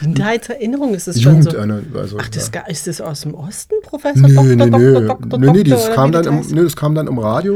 Kindheitserinnerung 0.00 0.94
ist 0.94 1.08
es 1.08 1.20
schon 1.22 1.42
Jugend. 1.42 1.52
so. 1.52 1.58
äh, 1.58 1.98
also, 2.00 2.16
Ach, 2.20 2.28
das, 2.28 2.50
ja. 2.54 2.62
ist 2.62 2.86
das 2.86 3.00
aus 3.00 3.20
dem 3.22 3.34
Osten, 3.34 3.74
Professor? 3.82 4.28
Nö, 4.28 4.56
Doktor, 4.56 4.78
nö, 4.78 4.92
Doktor, 4.92 4.98
nö. 4.98 5.06
Doktor, 5.08 5.38
Nö, 5.38 5.64
das 5.64 5.80
Doktor, 5.80 5.94
kam, 5.94 6.12
dann 6.12 6.24
im, 6.26 6.40
nö, 6.50 6.64
das 6.64 6.76
kam 6.76 6.94
dann 6.94 7.06
im 7.06 7.18
Radio 7.18 7.51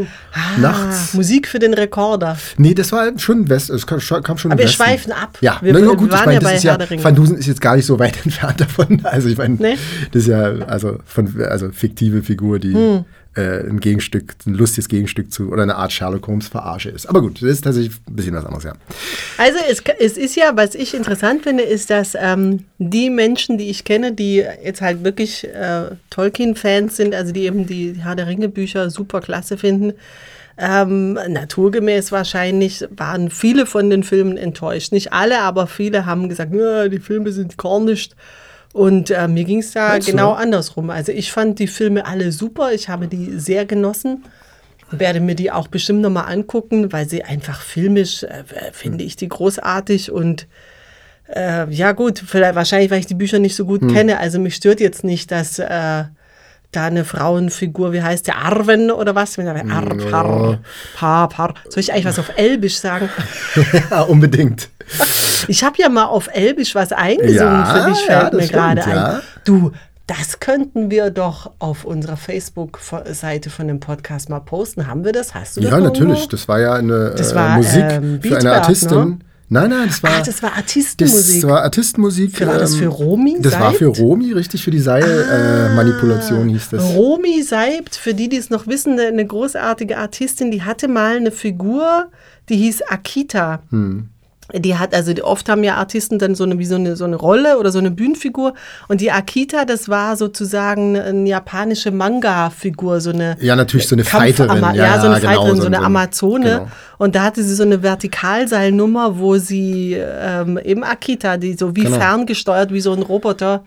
nachts. 0.59 1.11
Ah, 1.13 1.17
Musik 1.17 1.49
für 1.49 1.59
den 1.59 1.75
Rekorder. 1.75 2.37
Nee, 2.57 2.75
das 2.75 2.93
war 2.93 3.19
schon 3.19 3.49
West, 3.49 3.71
es 3.71 3.87
kam, 3.87 4.01
schon- 4.01 4.23
Aber 4.25 4.35
wir 4.59 4.59
Westen. 4.59 4.69
schweifen 4.83 5.13
ab. 5.13 5.39
Ja, 5.41 5.59
Wir- 5.63 5.73
na 5.73 5.79
ja 5.81 5.87
gut, 5.95 6.09
ich 6.09 6.13
waren 6.13 6.25
meine, 6.27 6.35
ja 6.35 6.41
das 6.41 6.51
bei 6.51 6.57
ist 6.57 6.63
ja. 6.65 7.05
Van 7.05 7.15
Dusen 7.15 7.37
ist 7.37 7.47
jetzt 7.47 7.61
gar 7.61 7.77
nicht 7.77 7.87
so 7.87 7.99
weit 7.99 8.17
entfernt 8.25 8.61
davon. 8.61 9.01
Also 9.05 9.29
ich 9.29 9.37
meine, 9.39 9.55
Nee. 9.55 9.77
das 10.13 10.23
ist 10.23 10.29
ja 10.29 10.43
also 10.67 10.99
von 11.05 11.41
also 11.43 11.71
fiktive 11.73 12.23
Figur, 12.23 12.59
die 12.59 12.75
Hm. 12.75 13.05
Äh, 13.37 13.61
ein 13.69 13.81
Gegenstück, 13.81 14.35
ein 14.47 14.55
lustiges 14.55 14.89
Gegenstück 14.89 15.31
zu 15.31 15.51
oder 15.51 15.63
eine 15.63 15.77
Art 15.77 15.93
Sherlock 15.93 16.27
Holmes 16.27 16.49
Verarsche 16.49 16.89
ist. 16.89 17.07
Aber 17.07 17.21
gut, 17.21 17.43
das 17.43 17.51
ist 17.51 17.65
tatsächlich 17.65 17.95
ein 18.09 18.17
bisschen 18.17 18.35
was 18.35 18.45
anderes, 18.45 18.65
ja. 18.65 18.73
Also 19.39 19.59
es, 19.71 19.83
es 19.99 20.17
ist 20.17 20.37
ja, 20.37 20.57
was 20.57 20.75
ich 20.75 20.95
interessant 20.95 21.43
finde, 21.43 21.63
ist, 21.63 21.91
dass 21.91 22.17
ähm, 22.19 22.65
die 22.79 23.11
Menschen, 23.11 23.59
die 23.59 23.69
ich 23.69 23.85
kenne, 23.85 24.13
die 24.13 24.37
jetzt 24.65 24.81
halt 24.81 25.05
wirklich 25.05 25.45
äh, 25.45 25.91
Tolkien-Fans 26.11 26.97
sind, 26.97 27.15
also 27.15 27.33
die 27.33 27.45
eben 27.45 27.67
die 27.67 27.95
Herr 28.03 28.17
der 28.17 28.27
Ringe-Bücher 28.27 28.91
super 28.91 29.21
klasse 29.21 29.59
finden, 29.59 29.93
ähm, 30.59 31.19
naturgemäß 31.29 32.13
wahrscheinlich 32.13 32.87
waren 32.91 33.29
viele 33.29 33.67
von 33.67 33.91
den 33.91 34.03
Filmen 34.03 34.39
enttäuscht. 34.39 34.93
Nicht 34.93 35.13
alle, 35.13 35.41
aber 35.41 35.67
viele 35.67 36.07
haben 36.07 36.31
gesagt, 36.31 36.55
"Ja, 36.55 36.89
die 36.89 37.01
Filme 37.01 37.33
sind 37.33 37.59
gar 37.59 37.81
nicht. 37.81 38.17
Und 38.77 39.11
äh, 39.11 39.27
mir 39.27 39.45
ging 39.45 39.61
es 39.61 39.73
da 39.73 39.89
Meinst 39.89 40.09
du? 40.09 40.13
genau 40.13 40.33
andersrum. 40.33 40.91
Also 40.91 41.11
ich 41.13 41.33
fand 41.33 41.59
die 41.59 41.67
Filme 41.67 42.05
alle 42.07 42.31
super, 42.31 42.73
ich 42.73 42.89
habe 42.89 43.09
die 43.09 43.39
sehr 43.39 43.65
genossen 43.65 44.25
werde 44.91 45.21
mir 45.21 45.35
die 45.35 45.51
auch 45.51 45.69
bestimmt 45.69 46.01
nochmal 46.01 46.33
angucken, 46.33 46.93
weil 46.93 47.09
sie 47.09 47.25
einfach 47.25 47.61
filmisch, 47.61 48.23
äh, 48.23 48.45
finde 48.73 49.05
ich 49.05 49.17
die 49.17 49.29
großartig 49.29 50.13
und 50.13 50.47
äh, 51.35 51.69
ja 51.71 51.93
gut, 51.93 52.23
vielleicht 52.25 52.55
wahrscheinlich, 52.55 52.91
weil 52.91 53.01
ich 53.01 53.07
die 53.07 53.15
Bücher 53.15 53.39
nicht 53.39 53.57
so 53.57 53.65
gut 53.65 53.83
Hm. 53.83 53.93
kenne. 53.93 54.21
Also 54.21 54.39
mich 54.39 54.55
stört 54.55 54.81
jetzt 54.81 55.03
nicht, 55.03 55.33
dass 55.33 55.59
äh, 55.59 56.05
da 56.73 56.85
eine 56.85 57.05
Frauenfigur, 57.05 57.93
wie 57.93 58.03
heißt 58.03 58.27
der, 58.29 58.37
Arwen 58.37 58.91
oder 58.93 59.15
was? 59.15 59.39
Wenn 59.39 59.49
Hm, 59.49 59.71
Ar, 59.71 59.97
par, 59.97 60.59
par, 60.95 61.29
par. 61.29 61.55
Soll 61.69 61.81
ich 61.81 61.93
eigentlich 61.93 62.05
was 62.05 62.19
auf 62.19 62.31
Elbisch 62.37 62.77
sagen? 62.77 63.09
ja, 63.91 64.03
unbedingt. 64.03 64.69
Ich 65.49 65.63
habe 65.65 65.77
ja 65.79 65.89
mal 65.89 66.07
auf 66.07 66.29
Elbisch 66.33 66.75
was 66.75 66.93
eingesungen 66.93 67.35
Ja, 67.37 67.65
für 67.85 67.91
dich, 67.91 68.07
ja, 68.09 68.21
fällt 68.21 68.33
das 68.35 68.41
mir 68.41 68.49
gerade 68.49 68.81
stimmt, 68.83 68.97
ein. 68.97 69.03
ja. 69.03 69.21
Du, 69.45 69.73
das 70.07 70.41
könnten 70.41 70.91
wir 70.91 71.11
doch 71.11 71.51
auf 71.59 71.85
unserer 71.85 72.17
Facebook-Seite 72.17 73.51
von 73.51 73.69
dem 73.69 73.81
Podcast 73.81 74.29
mal 74.29 74.41
posten. 74.41 74.87
Haben 74.87 75.05
wir 75.05 75.13
das? 75.13 75.35
Hast 75.35 75.57
du 75.57 75.61
das 75.61 75.71
Ja, 75.71 75.79
irgendwo? 75.79 76.05
natürlich. 76.05 76.29
Das 76.29 76.49
war 76.49 76.61
ja 76.61 76.75
eine 76.75 77.15
äh, 77.17 77.35
war, 77.35 77.57
Musik 77.57 77.85
ähm, 77.89 78.21
für 78.23 78.39
eine 78.39 78.53
Artistin. 78.53 78.99
ne? 78.99 79.19
Nein, 79.49 79.71
nein, 79.71 79.87
das 79.87 80.03
war. 80.03 80.11
Ah, 80.11 80.23
das 80.27 80.43
war 80.43 80.57
Artistenmusik. 80.57 81.43
Das 81.43 81.51
war 81.51 81.63
Artistenmusik. 81.63 82.41
ähm, 82.41 82.49
War 82.49 82.59
das 82.59 82.75
für 82.75 82.87
Romy 82.89 83.37
Das 83.41 83.59
war 83.61 83.73
für 83.73 83.87
Seibt? 83.87 83.99
Romy, 84.01 84.33
richtig, 84.33 84.65
für 84.65 84.73
die 84.73 84.81
Seilmanipulation 84.81 85.71
äh, 85.71 85.75
Manipulation 85.77 86.49
hieß 86.49 86.69
das. 86.71 86.83
Romy 86.97 87.43
Seibt, 87.43 87.95
für 87.95 88.13
die, 88.15 88.29
die 88.29 88.37
es 88.39 88.51
noch 88.51 88.67
wissen, 88.67 88.99
eine 88.99 89.25
großartige 89.25 89.99
Artistin, 89.99 90.51
die 90.51 90.63
hatte 90.63 90.89
mal 90.89 91.17
eine 91.17 91.31
Figur, 91.31 92.09
die 92.49 92.57
hieß 92.57 92.83
Akita. 92.89 93.61
Hm. 93.71 94.09
Die 94.55 94.77
hat, 94.77 94.95
also 94.95 95.13
die, 95.13 95.23
oft 95.23 95.49
haben 95.49 95.65
ja 95.65 95.75
Artisten 95.75 96.19
dann 96.21 96.37
so 96.37 96.45
eine, 96.45 96.59
wie 96.61 96.65
so 96.67 96.77
eine, 96.77 96.95
so 96.95 97.05
eine 97.05 97.17
Rolle 97.17 97.59
oder 97.59 97.73
so 97.73 97.81
eine 97.81 97.91
Bühnenfigur. 97.91 98.55
Und 98.87 99.01
die 99.01 99.11
Akita, 99.11 99.65
das 99.65 99.89
war 99.89 100.17
sozusagen 100.17 100.97
eine 100.97 101.29
japanische 101.29 101.91
Manga-Figur, 101.91 103.01
so 103.01 103.11
eine 103.11 103.37
Ja, 103.41 103.57
natürlich 103.57 103.89
so 103.89 103.97
eine 103.97 104.05
Kampf- 104.05 104.23
Fighterin. 104.23 104.51
Ama- 104.63 104.73
Ja, 104.75 104.85
Ja, 104.85 105.01
so 105.01 105.09
eine 105.09 105.21
genau, 105.21 105.29
Fighterin, 105.33 105.57
so 105.57 105.63
so 105.63 105.67
eine 105.67 105.79
ein- 105.79 105.85
Amazone. 105.85 106.45
genau. 106.45 106.69
Und 106.99 107.15
da 107.17 107.25
hatte 107.25 107.43
sie 107.43 107.55
so 107.55 107.65
eine 107.65 107.83
Vertikalseilnummer, 107.83 109.19
wo 109.19 109.37
sie 109.39 109.95
ähm, 109.95 110.59
eben 110.63 110.85
Akita, 110.85 111.37
die 111.37 111.55
so 111.55 111.75
wie 111.75 111.83
Genau. 111.85 111.97
ferngesteuert, 111.99 112.73
wie 112.73 112.81
so 112.81 112.93
ein 112.93 113.03
Roboter. 113.03 113.65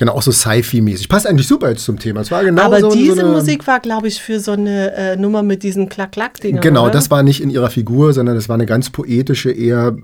Genau, 0.00 0.12
auch 0.14 0.22
so 0.22 0.32
Sci-Fi-mäßig. 0.32 1.10
Passt 1.10 1.26
eigentlich 1.26 1.46
super 1.46 1.68
jetzt 1.68 1.84
zum 1.84 1.98
Thema. 1.98 2.22
Es 2.22 2.30
war 2.30 2.42
genau 2.42 2.62
Aber 2.62 2.80
so, 2.80 2.90
diese 2.90 3.16
so 3.16 3.20
eine, 3.20 3.32
Musik 3.32 3.66
war, 3.66 3.80
glaube 3.80 4.08
ich, 4.08 4.22
für 4.22 4.40
so 4.40 4.52
eine 4.52 4.94
äh, 4.94 5.16
Nummer 5.16 5.42
mit 5.42 5.62
diesen 5.62 5.90
Klack-Klack-Dingern. 5.90 6.62
Genau, 6.62 6.84
oder? 6.84 6.92
das 6.92 7.10
war 7.10 7.22
nicht 7.22 7.42
in 7.42 7.50
ihrer 7.50 7.68
Figur, 7.68 8.14
sondern 8.14 8.34
das 8.34 8.48
war 8.48 8.54
eine 8.54 8.64
ganz 8.64 8.88
poetische, 8.88 9.50
eher 9.50 9.94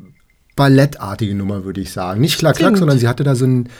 ballettartige 0.55 1.35
Nummer, 1.35 1.65
würde 1.65 1.81
ich 1.81 1.93
sagen. 1.93 2.21
Nicht 2.21 2.39
klack, 2.39 2.57
klack, 2.57 2.73
Stimmt. 2.73 2.79
sondern 2.81 2.99
sie 2.99 3.09
hatte 3.09 3.25
da 3.25 3.35
so 3.35 3.47
ein, 3.47 3.71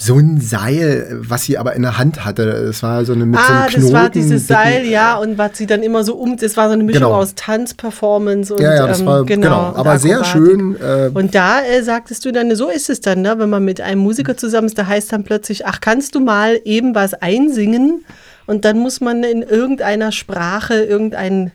so 0.00 0.14
ein 0.16 0.40
Seil, 0.40 1.08
was 1.22 1.42
sie 1.42 1.58
aber 1.58 1.74
in 1.74 1.82
der 1.82 1.98
Hand 1.98 2.24
hatte. 2.24 2.42
Es 2.44 2.84
war 2.84 3.04
so 3.04 3.14
eine 3.14 3.26
mit 3.26 3.40
so 3.40 3.52
Ah, 3.52 3.62
einem 3.62 3.68
Knoten. 3.70 3.82
das 3.82 3.92
war 3.92 4.08
dieses 4.10 4.46
Seil, 4.46 4.86
ja, 4.86 5.16
und 5.16 5.38
was 5.38 5.58
sie 5.58 5.66
dann 5.66 5.82
immer 5.82 6.04
so 6.04 6.14
um, 6.14 6.36
das 6.36 6.56
war 6.56 6.68
so 6.68 6.74
eine 6.74 6.84
Mischung 6.84 7.02
Genau. 7.02 7.16
aus 7.16 7.34
Tanzperformance 7.34 8.54
und 8.54 8.60
Ja, 8.62 8.74
ja, 8.76 8.86
das 8.86 9.00
ähm, 9.00 9.06
war, 9.06 9.24
genau, 9.24 9.42
genau, 9.48 9.58
aber 9.76 9.92
und 9.94 9.98
sehr 9.98 10.20
Akrobatik. 10.20 10.50
schön. 10.50 10.76
Äh, 10.80 11.10
Und 11.12 11.34
da 11.34 11.62
äh, 11.62 11.82
sagtest 11.82 12.24
du 12.24 12.30
dann, 12.30 12.54
so 12.54 12.68
ist 12.68 12.88
es 12.90 13.00
dann, 13.00 13.22
ne? 13.22 13.34
wenn 13.38 13.50
man 13.50 13.64
mit 13.64 13.80
einem 13.80 14.00
Musiker 14.00 14.36
zusammen 14.36 14.68
ist, 14.68 14.78
da 14.78 14.86
heißt 14.86 15.12
dann 15.12 15.24
plötzlich, 15.24 15.66
ach, 15.66 15.80
kannst 15.80 16.14
du 16.14 16.20
mal 16.20 16.60
eben 16.64 16.94
was 16.94 17.14
einsingen? 17.14 18.04
Und 18.46 18.64
dann 18.64 18.78
muss 18.78 19.00
man 19.00 19.24
in 19.24 19.42
irgendeiner 19.42 20.12
Sprache 20.12 20.74
irgendein, 20.84 21.50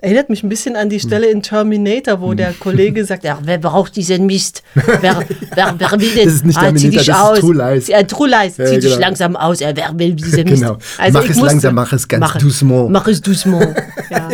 erinnert 0.00 0.30
mich 0.30 0.42
ein 0.42 0.48
bisschen 0.48 0.76
an 0.76 0.88
die 0.88 1.00
Stelle 1.00 1.26
in 1.28 1.42
Terminator, 1.42 2.20
wo 2.20 2.34
der 2.34 2.52
Kollege 2.58 3.04
sagt, 3.04 3.24
ja, 3.24 3.38
wer 3.42 3.58
braucht 3.58 3.96
diesen 3.96 4.26
Mist? 4.26 4.62
Wer, 4.74 5.24
wer, 5.54 5.74
wer 5.78 5.92
will 5.92 6.10
denn? 6.14 6.24
Das 6.26 6.34
ist 6.34 6.46
nicht 6.46 6.58
ah, 6.58 6.74
zieh 6.74 6.90
dich 6.90 7.06
das 7.06 7.08
ist 7.08 7.22
aus. 7.22 7.38
True 7.40 7.54
Lies. 7.54 7.88
Ja, 7.88 8.02
True 8.02 8.28
Lies, 8.28 8.56
Ja, 8.56 8.64
zieh 8.66 8.78
dich 8.78 8.84
genau. 8.92 9.00
langsam 9.00 9.36
aus, 9.36 9.60
ja, 9.60 9.70
wer 9.74 9.90
will 9.98 10.14
diesen 10.14 10.44
Mist? 10.44 10.62
Genau. 10.62 10.78
Also 10.98 11.18
Mach 11.18 11.24
ich 11.24 11.30
es 11.30 11.36
musste- 11.36 11.46
langsam, 11.52 11.74
mach 11.74 11.92
es 11.92 12.08
ganz 12.08 12.20
mach, 12.20 12.36
doucement. 12.38 12.90
Mach 12.90 13.06
es 13.08 13.20
doucement, 13.20 13.74
ja. 14.10 14.28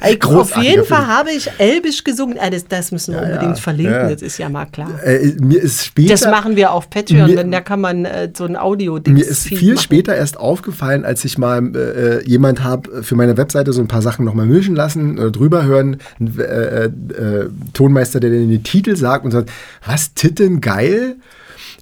Ey, 0.00 0.16
auf 0.22 0.56
jeden 0.58 0.84
Fall 0.84 1.08
habe 1.08 1.30
ich 1.32 1.50
Elbisch 1.58 2.04
gesungen. 2.04 2.38
Ah, 2.40 2.50
das, 2.50 2.64
das 2.68 2.92
müssen 2.92 3.14
wir 3.14 3.22
unbedingt 3.22 3.58
verlinken, 3.58 3.94
ja. 3.94 4.08
das 4.10 4.22
ist 4.22 4.38
ja 4.38 4.48
mal 4.48 4.66
klar. 4.66 4.90
äh, 5.04 5.32
mir 5.40 5.60
ist 5.60 5.84
später. 5.86 6.10
Das 6.14 6.24
machen 6.24 6.54
wir 6.54 6.70
auf 6.70 6.88
Patreon, 6.88 7.26
Mir- 7.30 7.34
denn 7.36 7.50
da 7.50 7.60
kann 7.60 7.80
man 7.80 8.04
äh, 8.04 8.30
so 8.32 8.44
ein 8.44 8.54
audio 8.56 9.00
Mir 9.08 9.26
ist 9.26 9.42
viel 9.48 9.76
später 9.76 10.14
erst 10.14 10.36
aufgefallen, 10.38 11.04
als 11.04 11.24
ich 11.24 11.36
mal 11.36 11.74
äh, 11.74 12.24
jemand 12.24 12.62
habe 12.62 13.02
für 13.02 13.16
meine 13.16 13.36
Webseite 13.36 13.72
so 13.72 13.80
ein 13.80 13.88
paar 13.88 14.00
Sachen 14.02 14.24
nochmal 14.24 14.46
mischen 14.46 14.76
lassen, 14.76 14.97
äh, 14.98 15.30
drüber 15.30 15.64
hören, 15.64 15.98
ein 16.20 16.38
äh, 16.38 16.84
äh, 16.84 17.48
Tonmeister, 17.72 18.20
der 18.20 18.30
den 18.30 18.62
Titel 18.62 18.96
sagt 18.96 19.24
und 19.24 19.30
sagt, 19.30 19.50
was, 19.84 20.14
Titten 20.14 20.60
geil? 20.60 21.16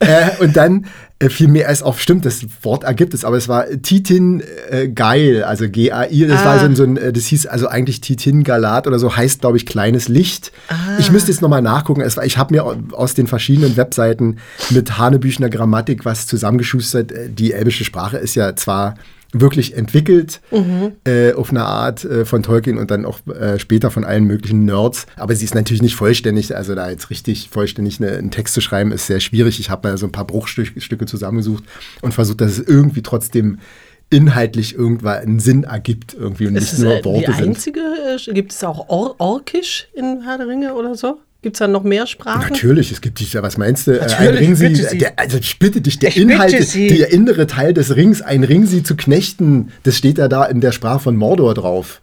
äh, 0.01 0.31
und 0.41 0.57
dann 0.57 0.87
äh, 1.19 1.31
viel 1.31 1.49
mehr 1.49 1.69
als 1.69 1.83
auf, 1.83 2.01
stimmt, 2.01 2.27
das 2.27 2.45
Wort 2.63 2.85
ergibt 2.85 3.15
es, 3.15 3.25
aber 3.25 3.37
es 3.37 3.49
war 3.49 3.67
Titin 3.83 4.43
äh, 4.71 4.89
geil, 4.89 5.45
also 5.45 5.69
G-A-I, 5.69 6.27
das 6.27 6.45
war 6.45 6.59
so 6.59 6.67
ein, 6.67 6.77
so 6.77 6.83
ein, 6.83 6.97
äh, 6.99 7.13
das 7.13 7.25
hieß 7.27 7.47
also 7.47 7.69
eigentlich 7.69 8.03
Titin 8.03 8.45
Galat 8.45 8.87
oder 8.87 8.99
so, 8.99 9.17
heißt 9.17 9.41
glaube 9.41 9.57
ich 9.57 9.65
kleines 9.65 10.09
Licht. 10.09 10.53
Ich 10.99 11.11
müsste 11.11 11.31
jetzt 11.31 11.41
nochmal 11.41 11.63
nachgucken, 11.63 12.03
es 12.03 12.17
war, 12.17 12.25
ich 12.25 12.37
habe 12.37 12.55
mir 12.55 12.65
aus 12.93 13.15
den 13.15 13.27
verschiedenen 13.27 13.77
Webseiten 13.77 14.37
mit 14.71 14.99
Hanebüchner 14.99 15.49
Grammatik 15.49 16.05
was 16.05 16.27
zusammengeschustert. 16.27 17.13
Äh, 17.13 17.31
Die 17.31 17.53
elbische 17.53 17.85
Sprache 17.85 18.19
ist 18.19 18.35
ja 18.35 18.55
zwar 18.55 18.97
wirklich 19.41 19.77
entwickelt 19.77 20.41
äh, 21.05 21.33
auf 21.33 21.51
eine 21.51 21.65
Art 21.65 22.05
äh, 22.05 22.25
von 22.25 22.43
Tolkien 22.43 22.79
und 22.79 22.91
dann 22.91 23.05
auch 23.05 23.21
äh, 23.27 23.59
später 23.59 23.91
von 23.91 24.05
allen 24.05 24.25
möglichen 24.25 24.65
Nerds. 24.65 25.07
Aber 25.17 25.35
sie 25.35 25.45
ist 25.45 25.55
natürlich 25.55 25.83
nicht 25.83 25.95
vollständig. 25.95 26.55
Also 26.55 26.75
da 26.75 26.91
jetzt 26.91 27.11
richtig 27.11 27.49
vollständig 27.51 28.01
eine, 28.01 28.13
einen 28.13 28.31
Text 28.31 28.55
zu 28.55 28.61
schreiben, 28.61 28.93
ist 28.93 29.07
sehr 29.07 29.21
schwierig. 29.21 29.61
Ich 29.61 29.71
habe 29.71 29.89
mal 29.89 29.99
so 29.99 30.07
ein 30.07 30.13
paar 30.13 30.27
Bruchstücke 30.27 30.81
Stücke 30.81 31.07
zusammengesucht 31.07 31.65
und 32.03 32.15
versucht, 32.15 32.41
dass 32.41 32.53
es 32.53 32.67
irgendwie 32.67 33.03
trotzdem 33.03 33.59
inhaltlich 34.11 34.75
irgendwann 34.75 35.19
einen 35.19 35.41
Sinn 35.41 35.65
ergibt 35.65 36.15
irgendwie 36.15 36.47
und 36.47 36.55
nicht 36.55 36.73
ist 36.73 36.79
nur 36.79 36.93
äh, 36.95 36.99
die 37.01 37.05
Worte 37.05 37.33
sind. 37.33 37.49
einzige, 37.49 37.81
äh, 37.81 38.33
gibt 38.33 38.53
es 38.53 38.63
auch 38.63 38.89
Or 38.89 39.17
Orkisch 39.19 39.89
in 39.95 40.23
Herr 40.23 40.39
der 40.39 40.47
Ringe 40.47 40.75
oder 40.75 40.95
so? 40.95 41.19
Gibt 41.47 41.55
es 41.55 41.59
da 41.61 41.69
noch 41.69 41.85
mehr 41.85 42.09
Sprachen? 42.09 42.51
Natürlich, 42.51 42.91
es 42.91 43.01
gibt 43.01 43.21
dich, 43.21 43.33
was 43.41 43.57
meinst 43.57 43.87
du? 43.87 43.93
Äh, 43.93 44.01
Ein 44.01 44.09
Natürlich, 44.09 44.41
Ring 44.41 44.57
sie, 44.57 44.69
bitte 44.71 44.89
Sie. 44.89 44.99
der, 44.99 45.17
also 45.17 45.39
ich 45.39 45.61
bitte 45.61 45.81
dich, 45.81 45.97
der 46.01 46.09
Ich 46.09 46.17
Inhalt, 46.17 46.75
der 46.75 47.13
innere 47.13 47.47
Teil 47.47 47.73
des 47.73 47.95
Rings, 47.95 48.21
ein 48.21 48.43
Ring 48.43 48.67
sie 48.67 48.83
zu 48.83 48.97
knechten, 48.97 49.69
das 49.85 49.97
steht 49.97 50.19
ja 50.19 50.27
da 50.27 50.45
in 50.47 50.61
der 50.61 50.73
Sprache 50.73 50.99
von 50.99 51.15
Mordor 51.15 51.55
drauf. 51.55 52.01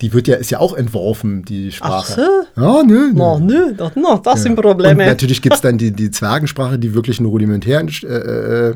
Die 0.00 0.12
wird 0.12 0.26
ja, 0.26 0.34
ist 0.34 0.50
ja 0.50 0.58
auch 0.58 0.74
entworfen, 0.76 1.44
die 1.44 1.70
Sprache. 1.70 2.16
Ach 2.18 2.56
so? 2.56 2.60
Ja, 2.60 2.82
nö. 2.82 3.12
No, 3.14 3.38
nö, 3.38 3.74
das, 3.76 3.94
no, 3.94 4.18
das 4.18 4.42
sind 4.42 4.58
Und 4.58 4.64
Probleme. 4.64 5.06
natürlich 5.06 5.40
gibt 5.40 5.54
es 5.54 5.60
dann 5.60 5.78
die, 5.78 5.92
die 5.92 6.10
Zwergensprache, 6.10 6.76
die 6.76 6.94
wirklich 6.94 7.20
nur 7.20 7.30
rudimentär 7.30 7.80
äh, 8.02 8.06
äh, 8.08 8.74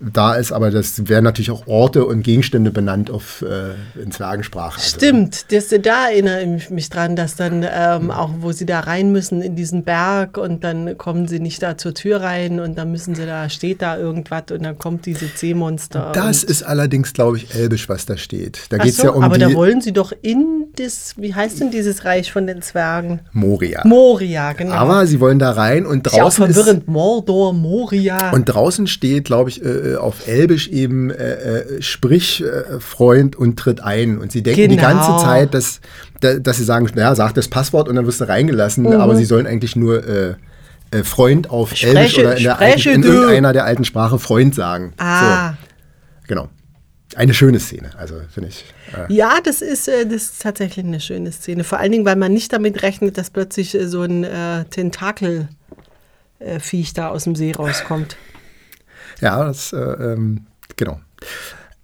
da 0.00 0.34
ist, 0.34 0.52
aber 0.52 0.70
das 0.70 1.08
werden 1.08 1.24
natürlich 1.24 1.50
auch 1.50 1.66
Orte 1.66 2.04
und 2.06 2.22
Gegenstände 2.22 2.70
benannt 2.70 3.10
auf, 3.10 3.42
äh, 3.42 4.00
in 4.00 4.12
Zwergensprache. 4.12 4.78
Also, 4.78 4.96
Stimmt, 4.96 5.52
das, 5.52 5.68
da 5.68 6.08
erinnere 6.08 6.42
ich 6.56 6.70
mich 6.70 6.88
dran, 6.88 7.16
dass 7.16 7.36
dann 7.36 7.66
ähm, 7.68 8.10
auch, 8.10 8.30
wo 8.40 8.52
sie 8.52 8.66
da 8.66 8.80
rein 8.80 9.10
müssen 9.10 9.42
in 9.42 9.56
diesen 9.56 9.82
Berg 9.84 10.38
und 10.38 10.62
dann 10.62 10.96
kommen 10.98 11.26
sie 11.26 11.40
nicht 11.40 11.62
da 11.62 11.76
zur 11.76 11.94
Tür 11.94 12.20
rein 12.20 12.60
und 12.60 12.78
dann 12.78 12.92
müssen 12.92 13.14
sie 13.14 13.26
da, 13.26 13.48
steht 13.48 13.82
da 13.82 13.98
irgendwas 13.98 14.44
und 14.50 14.62
dann 14.62 14.78
kommt 14.78 15.06
diese 15.06 15.26
Seemonster. 15.26 16.12
Das 16.14 16.44
ist 16.44 16.62
allerdings, 16.62 17.12
glaube 17.12 17.38
ich, 17.38 17.54
Elbisch, 17.54 17.88
was 17.88 18.06
da 18.06 18.16
steht. 18.16 18.66
Da 18.70 18.78
geht 18.78 18.92
es 18.92 18.98
so, 18.98 19.04
ja 19.04 19.10
um 19.10 19.24
aber 19.24 19.38
da 19.38 19.52
wollen 19.52 19.80
sie 19.80 19.92
doch 19.92 20.12
in 20.22 20.58
das, 20.76 21.14
wie 21.16 21.34
heißt 21.34 21.60
denn 21.60 21.70
dieses 21.70 22.04
Reich 22.04 22.32
von 22.32 22.46
den 22.46 22.62
Zwergen? 22.62 23.20
Moria. 23.32 23.82
Moria, 23.84 24.52
genau. 24.52 24.74
aber 24.74 25.06
sie 25.06 25.18
wollen 25.20 25.38
da 25.38 25.50
rein 25.50 25.86
und 25.86 26.06
ist 26.06 26.14
ja 26.14 26.22
draußen 26.22 26.46
ist, 26.46 26.56
verwirrend. 26.56 26.88
Mordor, 26.88 27.52
Moria. 27.52 28.30
und 28.30 28.44
draußen 28.44 28.86
steht, 28.86 29.24
glaube 29.24 29.50
ich, 29.50 29.64
äh, 29.64 29.87
auf 29.96 30.28
Elbisch 30.28 30.68
eben 30.68 31.10
äh, 31.10 31.14
äh, 31.78 31.82
sprich 31.82 32.42
äh, 32.44 32.78
Freund 32.80 33.36
und 33.36 33.58
tritt 33.58 33.80
ein. 33.80 34.18
Und 34.18 34.30
sie 34.32 34.42
denken 34.42 34.68
die 34.68 34.76
Genau. 34.76 34.88
ganze 34.88 35.24
Zeit, 35.24 35.54
dass, 35.54 35.80
da, 36.20 36.34
dass 36.38 36.56
sie 36.58 36.64
sagen, 36.64 36.88
naja, 36.94 37.14
sag 37.14 37.32
das 37.34 37.48
Passwort 37.48 37.88
und 37.88 37.96
dann 37.96 38.06
wirst 38.06 38.20
du 38.20 38.24
reingelassen, 38.28 38.86
aber 38.92 39.16
sie 39.16 39.24
sollen 39.24 39.46
eigentlich 39.46 39.76
nur 39.76 40.06
äh, 40.06 40.34
äh, 40.90 41.04
Freund 41.04 41.50
auf 41.50 41.72
Elbisch 41.82 42.16
Mhm. 42.16 42.20
Spreche- 42.20 42.20
oder 42.22 42.36
in, 42.36 42.42
der 42.44 42.58
alten, 42.60 42.88
in 42.90 43.02
irgendeiner 43.02 43.52
der 43.52 43.64
alten 43.64 43.84
Sprache 43.84 44.18
Freund 44.18 44.54
sagen. 44.54 44.92
ah. 44.98 45.50
So, 45.50 45.56
genau. 46.28 46.48
Eine 47.16 47.32
schöne 47.32 47.58
Szene, 47.58 47.90
also 47.96 48.16
finde 48.32 48.50
ich. 48.50 48.64
Äh, 48.94 49.10
Ja, 49.12 49.38
das 49.42 49.62
ist, 49.62 49.88
äh, 49.88 50.04
das 50.04 50.24
ist 50.24 50.42
tatsächlich 50.42 50.84
eine 50.84 51.00
schöne 51.00 51.32
Szene. 51.32 51.64
Vor 51.64 51.78
allen 51.78 51.90
Dingen, 51.90 52.04
weil 52.04 52.16
man 52.16 52.32
nicht 52.34 52.52
damit 52.52 52.82
rechnet, 52.82 53.16
dass 53.16 53.30
plötzlich 53.30 53.74
äh, 53.74 53.88
so 53.88 54.02
ein 54.02 54.24
äh, 54.24 54.64
Tentakel-Viech 56.40 56.92
da 56.94 57.08
aus 57.08 57.24
dem 57.24 57.34
See 57.34 57.52
rauskommt. 57.52 58.16
Ja, 59.20 59.44
das, 59.44 59.72
äh, 59.72 59.78
ähm, 59.78 60.46
genau. 60.76 61.00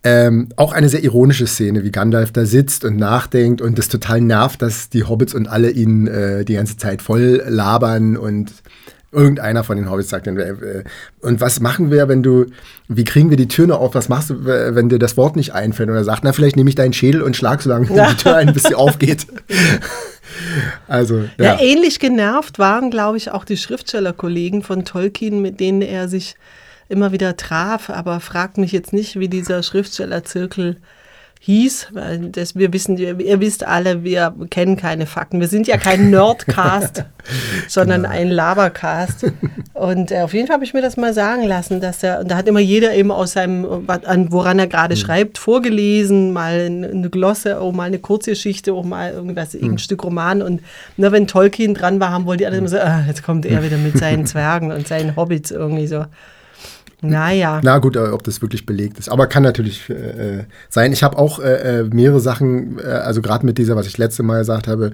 Ähm, 0.06 0.50
auch 0.56 0.72
eine 0.72 0.90
sehr 0.90 1.02
ironische 1.02 1.46
Szene, 1.46 1.82
wie 1.82 1.90
Gandalf 1.90 2.30
da 2.30 2.44
sitzt 2.44 2.84
und 2.84 2.96
nachdenkt 2.98 3.62
und 3.62 3.78
das 3.78 3.88
total 3.88 4.20
nervt, 4.20 4.60
dass 4.60 4.90
die 4.90 5.04
Hobbits 5.04 5.34
und 5.34 5.48
alle 5.48 5.70
ihn 5.70 6.06
äh, 6.06 6.44
die 6.44 6.54
ganze 6.54 6.76
Zeit 6.76 7.00
voll 7.00 7.42
labern 7.46 8.18
und 8.18 8.52
irgendeiner 9.14 9.64
von 9.64 9.76
den 9.76 9.90
Hobbits 9.90 10.10
sagt 10.10 10.26
dann, 10.26 10.36
äh, 10.36 10.84
und 11.20 11.40
was 11.40 11.60
machen 11.60 11.90
wir, 11.90 12.08
wenn 12.08 12.22
du, 12.22 12.46
wie 12.88 13.04
kriegen 13.04 13.30
wir 13.30 13.38
die 13.38 13.48
Tür 13.48 13.66
noch 13.68 13.80
auf, 13.80 13.94
was 13.94 14.10
machst 14.10 14.30
du, 14.30 14.34
äh, 14.46 14.74
wenn 14.74 14.90
dir 14.90 14.98
das 14.98 15.16
Wort 15.16 15.36
nicht 15.36 15.54
einfällt? 15.54 15.88
Und 15.88 15.94
er 15.94 16.04
sagt, 16.04 16.24
na, 16.24 16.32
vielleicht 16.32 16.56
nehme 16.56 16.68
ich 16.68 16.74
deinen 16.74 16.92
Schädel 16.92 17.22
und 17.22 17.36
schlag 17.36 17.62
so 17.62 17.70
lange 17.70 17.86
die 17.86 18.16
Tür 18.16 18.36
ein, 18.36 18.52
bis 18.52 18.64
sie 18.64 18.74
aufgeht. 18.74 19.26
also, 20.88 21.20
Ja. 21.38 21.54
ja. 21.54 21.60
ähnlich 21.60 21.98
genervt 21.98 22.58
waren, 22.58 22.90
glaube 22.90 23.16
ich, 23.16 23.30
auch 23.30 23.44
die 23.44 23.56
Schriftstellerkollegen 23.56 24.62
von 24.62 24.84
Tolkien, 24.84 25.40
mit 25.40 25.60
denen 25.60 25.80
er 25.80 26.08
sich 26.08 26.34
immer 26.88 27.12
wieder 27.12 27.36
traf. 27.36 27.90
Aber 27.90 28.20
fragt 28.20 28.58
mich 28.58 28.72
jetzt 28.72 28.92
nicht, 28.92 29.18
wie 29.18 29.28
dieser 29.28 29.62
Schriftstellerzirkel 29.62 30.76
hieß, 31.44 31.88
weil 31.92 32.30
das, 32.30 32.56
wir 32.56 32.72
wissen, 32.72 32.96
ihr, 32.96 33.20
ihr 33.20 33.38
wisst 33.38 33.66
alle, 33.66 34.02
wir 34.02 34.34
kennen 34.48 34.78
keine 34.78 35.04
Fakten. 35.04 35.40
Wir 35.40 35.48
sind 35.48 35.66
ja 35.66 35.76
kein 35.76 36.08
Nerdcast, 36.10 37.04
sondern 37.68 38.06
ein 38.06 38.30
Labercast. 38.30 39.30
Und 39.74 40.10
äh, 40.10 40.22
auf 40.22 40.32
jeden 40.32 40.46
Fall 40.46 40.54
habe 40.54 40.64
ich 40.64 40.72
mir 40.72 40.80
das 40.80 40.96
mal 40.96 41.12
sagen 41.12 41.42
lassen, 41.42 41.82
dass 41.82 42.02
er, 42.02 42.20
und 42.20 42.30
da 42.30 42.38
hat 42.38 42.48
immer 42.48 42.60
jeder 42.60 42.94
eben 42.94 43.10
aus 43.10 43.32
seinem, 43.32 43.84
an, 43.86 44.32
woran 44.32 44.58
er 44.58 44.68
gerade 44.68 44.96
schreibt, 44.96 45.36
vorgelesen, 45.36 46.32
mal 46.32 46.60
eine 46.60 47.10
Glosse, 47.10 47.60
auch 47.60 47.72
mal 47.72 47.88
eine 47.88 47.98
Kurzgeschichte, 47.98 48.72
auch 48.72 48.84
mal 48.84 49.12
irgendwas, 49.12 49.52
irgendein 49.52 49.78
Stück 49.80 50.02
Roman. 50.02 50.40
Und 50.40 50.62
ne, 50.96 51.12
wenn 51.12 51.26
Tolkien 51.26 51.74
dran 51.74 52.00
war, 52.00 52.08
haben 52.08 52.24
wohl 52.24 52.38
die 52.38 52.46
anderen 52.46 52.64
immer 52.64 52.70
so, 52.70 52.78
ah, 52.78 53.04
jetzt 53.06 53.22
kommt 53.22 53.44
er 53.44 53.62
wieder 53.62 53.76
mit 53.76 53.98
seinen 53.98 54.24
Zwergen 54.26 54.72
und 54.72 54.88
seinen 54.88 55.14
Hobbits 55.14 55.50
irgendwie 55.50 55.88
so. 55.88 56.06
Naja. 57.00 57.60
Na 57.62 57.78
gut, 57.78 57.96
äh, 57.96 58.00
ob 58.00 58.22
das 58.24 58.40
wirklich 58.42 58.66
belegt 58.66 58.98
ist. 58.98 59.08
Aber 59.08 59.26
kann 59.26 59.42
natürlich 59.42 59.88
äh, 59.90 60.44
sein. 60.68 60.92
Ich 60.92 61.02
habe 61.02 61.18
auch 61.18 61.38
äh, 61.38 61.80
äh, 61.80 61.84
mehrere 61.84 62.20
Sachen, 62.20 62.78
äh, 62.78 62.82
also 62.82 63.22
gerade 63.22 63.44
mit 63.44 63.58
dieser, 63.58 63.76
was 63.76 63.86
ich 63.86 63.98
letzte 63.98 64.22
Mal 64.22 64.38
gesagt 64.38 64.68
habe, 64.68 64.92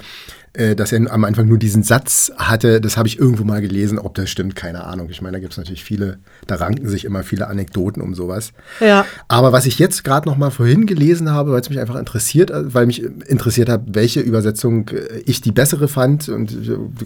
äh, 0.52 0.74
dass 0.74 0.90
er 0.90 1.12
am 1.12 1.24
Anfang 1.24 1.46
nur 1.46 1.58
diesen 1.58 1.84
Satz 1.84 2.32
hatte, 2.36 2.80
das 2.80 2.96
habe 2.96 3.06
ich 3.06 3.20
irgendwo 3.20 3.44
mal 3.44 3.60
gelesen. 3.60 4.00
Ob 4.00 4.14
das 4.16 4.30
stimmt, 4.30 4.56
keine 4.56 4.84
Ahnung. 4.84 5.08
Ich 5.10 5.22
meine, 5.22 5.36
da 5.36 5.40
gibt 5.40 5.52
es 5.52 5.58
natürlich 5.58 5.84
viele, 5.84 6.18
da 6.48 6.56
ranken 6.56 6.88
sich 6.88 7.04
immer 7.04 7.22
viele 7.22 7.46
Anekdoten 7.46 8.02
um 8.02 8.14
sowas. 8.14 8.52
Ja. 8.80 9.06
Aber 9.28 9.52
was 9.52 9.66
ich 9.66 9.78
jetzt 9.78 10.02
gerade 10.02 10.28
noch 10.28 10.36
mal 10.36 10.50
vorhin 10.50 10.86
gelesen 10.86 11.30
habe, 11.30 11.52
weil 11.52 11.60
es 11.60 11.70
mich 11.70 11.78
einfach 11.78 11.96
interessiert, 11.96 12.50
weil 12.52 12.86
mich 12.86 13.04
interessiert 13.04 13.68
hat, 13.68 13.82
welche 13.86 14.20
Übersetzung 14.20 14.90
ich 15.24 15.40
die 15.40 15.52
bessere 15.52 15.86
fand 15.86 16.28
und 16.28 16.56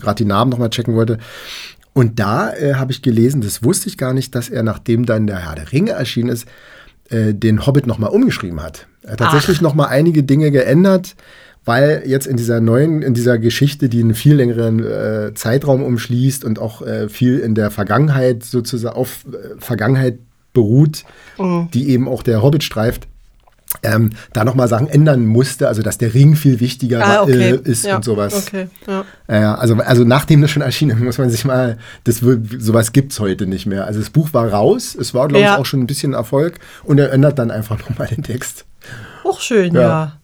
gerade 0.00 0.16
die 0.16 0.24
Namen 0.24 0.50
noch 0.50 0.58
mal 0.58 0.70
checken 0.70 0.94
wollte. 0.94 1.18
Und 1.94 2.18
da 2.18 2.52
äh, 2.52 2.74
habe 2.74 2.92
ich 2.92 3.00
gelesen, 3.02 3.40
das 3.40 3.62
wusste 3.62 3.88
ich 3.88 3.96
gar 3.96 4.12
nicht, 4.12 4.34
dass 4.34 4.50
er, 4.50 4.62
nachdem 4.62 5.06
dann 5.06 5.26
der 5.26 5.46
Herr 5.46 5.54
der 5.54 5.72
Ringe 5.72 5.92
erschienen 5.92 6.28
ist, 6.28 6.46
äh, 7.08 7.32
den 7.32 7.66
Hobbit 7.66 7.86
noch 7.86 7.98
mal 7.98 8.08
umgeschrieben 8.08 8.62
hat. 8.62 8.86
Er 9.02 9.12
hat 9.12 9.18
tatsächlich 9.20 9.60
noch 9.60 9.74
mal 9.74 9.86
einige 9.86 10.24
Dinge 10.24 10.50
geändert, 10.50 11.14
weil 11.64 12.02
jetzt 12.04 12.26
in 12.26 12.36
dieser 12.36 12.60
neuen, 12.60 13.02
in 13.02 13.14
dieser 13.14 13.38
Geschichte, 13.38 13.88
die 13.88 14.00
einen 14.00 14.14
viel 14.14 14.34
längeren 14.34 14.84
äh, 14.84 15.34
Zeitraum 15.34 15.82
umschließt 15.82 16.44
und 16.44 16.58
auch 16.58 16.82
äh, 16.82 17.08
viel 17.08 17.38
in 17.38 17.54
der 17.54 17.70
Vergangenheit 17.70 18.42
sozusagen 18.42 18.96
auf 18.96 19.24
äh, 19.26 19.58
Vergangenheit 19.58 20.18
beruht, 20.52 21.04
die 21.74 21.88
eben 21.88 22.06
auch 22.06 22.22
der 22.22 22.40
Hobbit 22.40 22.62
streift, 22.62 23.08
ähm, 23.84 24.10
da 24.32 24.44
nochmal 24.44 24.68
Sachen 24.68 24.88
ändern 24.88 25.26
musste, 25.26 25.68
also 25.68 25.82
dass 25.82 25.98
der 25.98 26.12
Ring 26.14 26.34
viel 26.36 26.58
wichtiger 26.60 27.04
Ah, 27.04 27.22
okay. 27.22 27.50
äh, 27.52 27.60
ist 27.70 27.84
ja. 27.84 27.96
und 27.96 28.04
sowas. 28.04 28.34
Okay, 28.46 28.68
ja. 28.86 29.04
Ja, 29.28 29.54
also, 29.54 29.74
also 29.76 30.04
nachdem 30.04 30.42
das 30.42 30.50
schon 30.50 30.62
erschienen 30.62 30.96
ist, 30.98 31.02
muss 31.04 31.18
man 31.18 31.30
sich 31.30 31.44
mal, 31.44 31.78
das 32.04 32.16
sowas 32.58 32.92
gibt's 32.92 33.20
heute 33.20 33.46
nicht 33.46 33.66
mehr. 33.66 33.86
Also 33.86 34.00
das 34.00 34.10
Buch 34.10 34.30
war 34.32 34.48
raus, 34.50 34.96
es 34.98 35.14
war, 35.14 35.28
glaube 35.28 35.44
Ja. 35.44 35.54
ich, 35.54 35.60
auch 35.60 35.66
schon 35.66 35.80
ein 35.80 35.86
bisschen 35.86 36.14
Erfolg 36.14 36.58
und 36.82 36.98
er 36.98 37.12
ändert 37.12 37.38
dann 37.38 37.50
einfach 37.50 37.78
nochmal 37.78 38.08
den 38.08 38.22
Text. 38.22 38.64
Auch 39.24 39.40
schön, 39.40 39.74
Ja. 39.74 40.18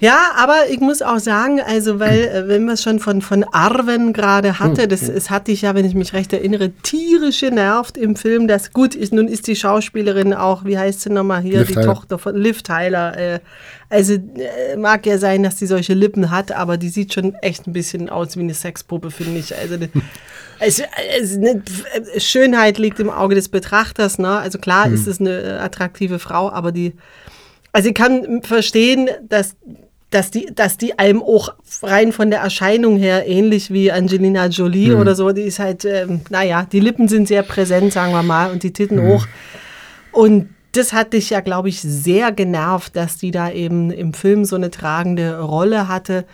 Ja. 0.00 0.32
aber 0.36 0.68
ich 0.70 0.80
muss 0.80 1.02
auch 1.02 1.18
sagen, 1.18 1.60
also 1.60 2.00
weil, 2.00 2.24
äh, 2.24 2.48
wenn 2.48 2.64
man 2.64 2.74
es 2.74 2.82
schon 2.82 2.98
von, 2.98 3.22
von 3.22 3.44
Arwen 3.44 4.12
gerade 4.12 4.58
hatte, 4.58 4.88
das, 4.88 5.02
es 5.08 5.30
hat 5.30 5.46
dich 5.48 5.62
ja, 5.62 5.74
wenn 5.74 5.84
ich 5.84 5.94
mich 5.94 6.12
recht 6.12 6.32
erinnere, 6.32 6.70
tierisch 6.82 7.40
genervt 7.40 7.96
im 7.96 8.16
Film. 8.16 8.48
Das 8.48 8.72
gut 8.72 8.94
ist, 8.94 9.12
nun 9.12 9.28
ist 9.28 9.46
die 9.46 9.56
Schauspielerin 9.56 10.34
auch, 10.34 10.64
wie 10.64 10.76
heißt 10.78 11.02
sie 11.02 11.10
nochmal 11.10 11.42
hier, 11.42 11.58
Liv 11.60 11.68
die. 11.68 11.74
Tochter 11.86 12.18
von 12.18 12.34
Liv 12.36 12.62
Tyler. 12.62 13.16
Äh, 13.16 13.40
also 13.88 14.14
äh, 14.14 14.76
mag 14.76 15.04
ja 15.06 15.18
sein, 15.18 15.42
dass 15.42 15.56
die 15.56 15.66
solche 15.66 15.94
Lippen 15.94 16.30
hat, 16.30 16.52
aber 16.52 16.76
die 16.76 16.88
sieht 16.88 17.12
schon 17.14 17.34
echt 17.36 17.66
ein 17.66 17.72
bisschen 17.72 18.08
aus 18.08 18.36
wie 18.36 18.40
eine 18.40 18.54
Sexpuppe, 18.54 19.10
finde 19.10 19.38
ich. 19.40 19.56
Also, 19.56 19.76
ne- 19.76 19.90
also, 20.60 20.84
also 21.18 21.40
ne, 21.40 21.62
F- 21.66 22.22
Schönheit 22.22 22.78
liegt 22.78 23.00
im 23.00 23.10
Auge 23.10 23.34
des 23.34 23.48
Betrachters, 23.48 24.18
ne? 24.18 24.38
Also 24.38 24.58
klar 24.58 24.86
ist 24.90 25.06
es 25.08 25.20
eine 25.20 25.40
äh, 25.42 25.50
attraktive 25.58 26.18
Frau, 26.20 26.50
aber 26.50 26.70
die, 26.70 26.94
also 27.72 27.88
ich 27.88 27.94
kann 27.94 28.42
verstehen, 28.42 29.10
dass, 29.28 29.56
dass, 30.10 30.30
die, 30.30 30.46
dass 30.54 30.76
die 30.76 30.98
einem 30.98 31.22
auch 31.22 31.54
rein 31.82 32.12
von 32.12 32.30
der 32.30 32.40
Erscheinung 32.40 32.96
her 32.98 33.26
ähnlich 33.28 33.72
wie 33.72 33.92
Angelina 33.92 34.46
Jolie 34.46 34.94
oder 34.94 35.14
so, 35.14 35.30
die 35.30 35.42
ist 35.42 35.58
halt, 35.60 35.84
ähm, 35.84 36.20
naja, 36.30 36.66
die 36.70 36.80
Lippen 36.80 37.08
sind 37.08 37.28
sehr 37.28 37.42
präsent, 37.42 37.92
sagen 37.92 38.12
wir 38.12 38.22
mal, 38.22 38.50
und 38.50 38.62
die 38.62 38.72
Titten 38.72 39.00
hoch. 39.02 39.26
Und 40.12 40.50
das 40.72 40.92
hat 40.92 41.12
dich 41.12 41.30
ja, 41.30 41.40
glaube 41.40 41.68
ich, 41.68 41.80
sehr 41.80 42.32
genervt, 42.32 42.96
dass 42.96 43.16
die 43.16 43.30
da 43.30 43.50
eben 43.50 43.90
im 43.90 44.12
Film 44.12 44.44
so 44.44 44.56
eine 44.56 44.70
tragende 44.70 45.40
Rolle 45.40 45.88
hatte, 45.88 46.24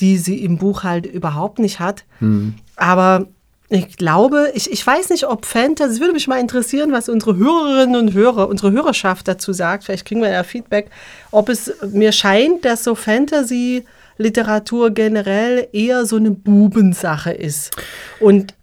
die 0.00 0.16
sie 0.16 0.42
im 0.44 0.58
Buch 0.58 0.82
halt 0.82 1.06
überhaupt 1.06 1.58
nicht 1.58 1.78
hat. 1.78 2.04
Aber 2.76 3.26
ich 3.72 3.96
glaube, 3.96 4.50
ich, 4.54 4.70
ich 4.72 4.84
weiß 4.84 5.10
nicht, 5.10 5.28
ob 5.28 5.46
Fantasy, 5.46 5.94
es 5.94 6.00
würde 6.00 6.12
mich 6.12 6.26
mal 6.26 6.40
interessieren, 6.40 6.90
was 6.90 7.08
unsere 7.08 7.36
Hörerinnen 7.36 7.94
und 7.94 8.12
Hörer, 8.12 8.48
unsere 8.48 8.72
Hörerschaft 8.72 9.28
dazu 9.28 9.52
sagt. 9.52 9.84
Vielleicht 9.84 10.04
kriegen 10.04 10.22
wir 10.22 10.30
ja 10.30 10.42
Feedback, 10.42 10.90
ob 11.30 11.48
es 11.48 11.72
mir 11.92 12.10
scheint, 12.10 12.64
dass 12.64 12.82
so 12.82 12.96
Fantasy-Literatur 12.96 14.90
generell 14.90 15.68
eher 15.72 16.04
so 16.04 16.16
eine 16.16 16.32
Bubensache 16.32 17.30
ist. 17.30 17.70
Und 18.18 18.54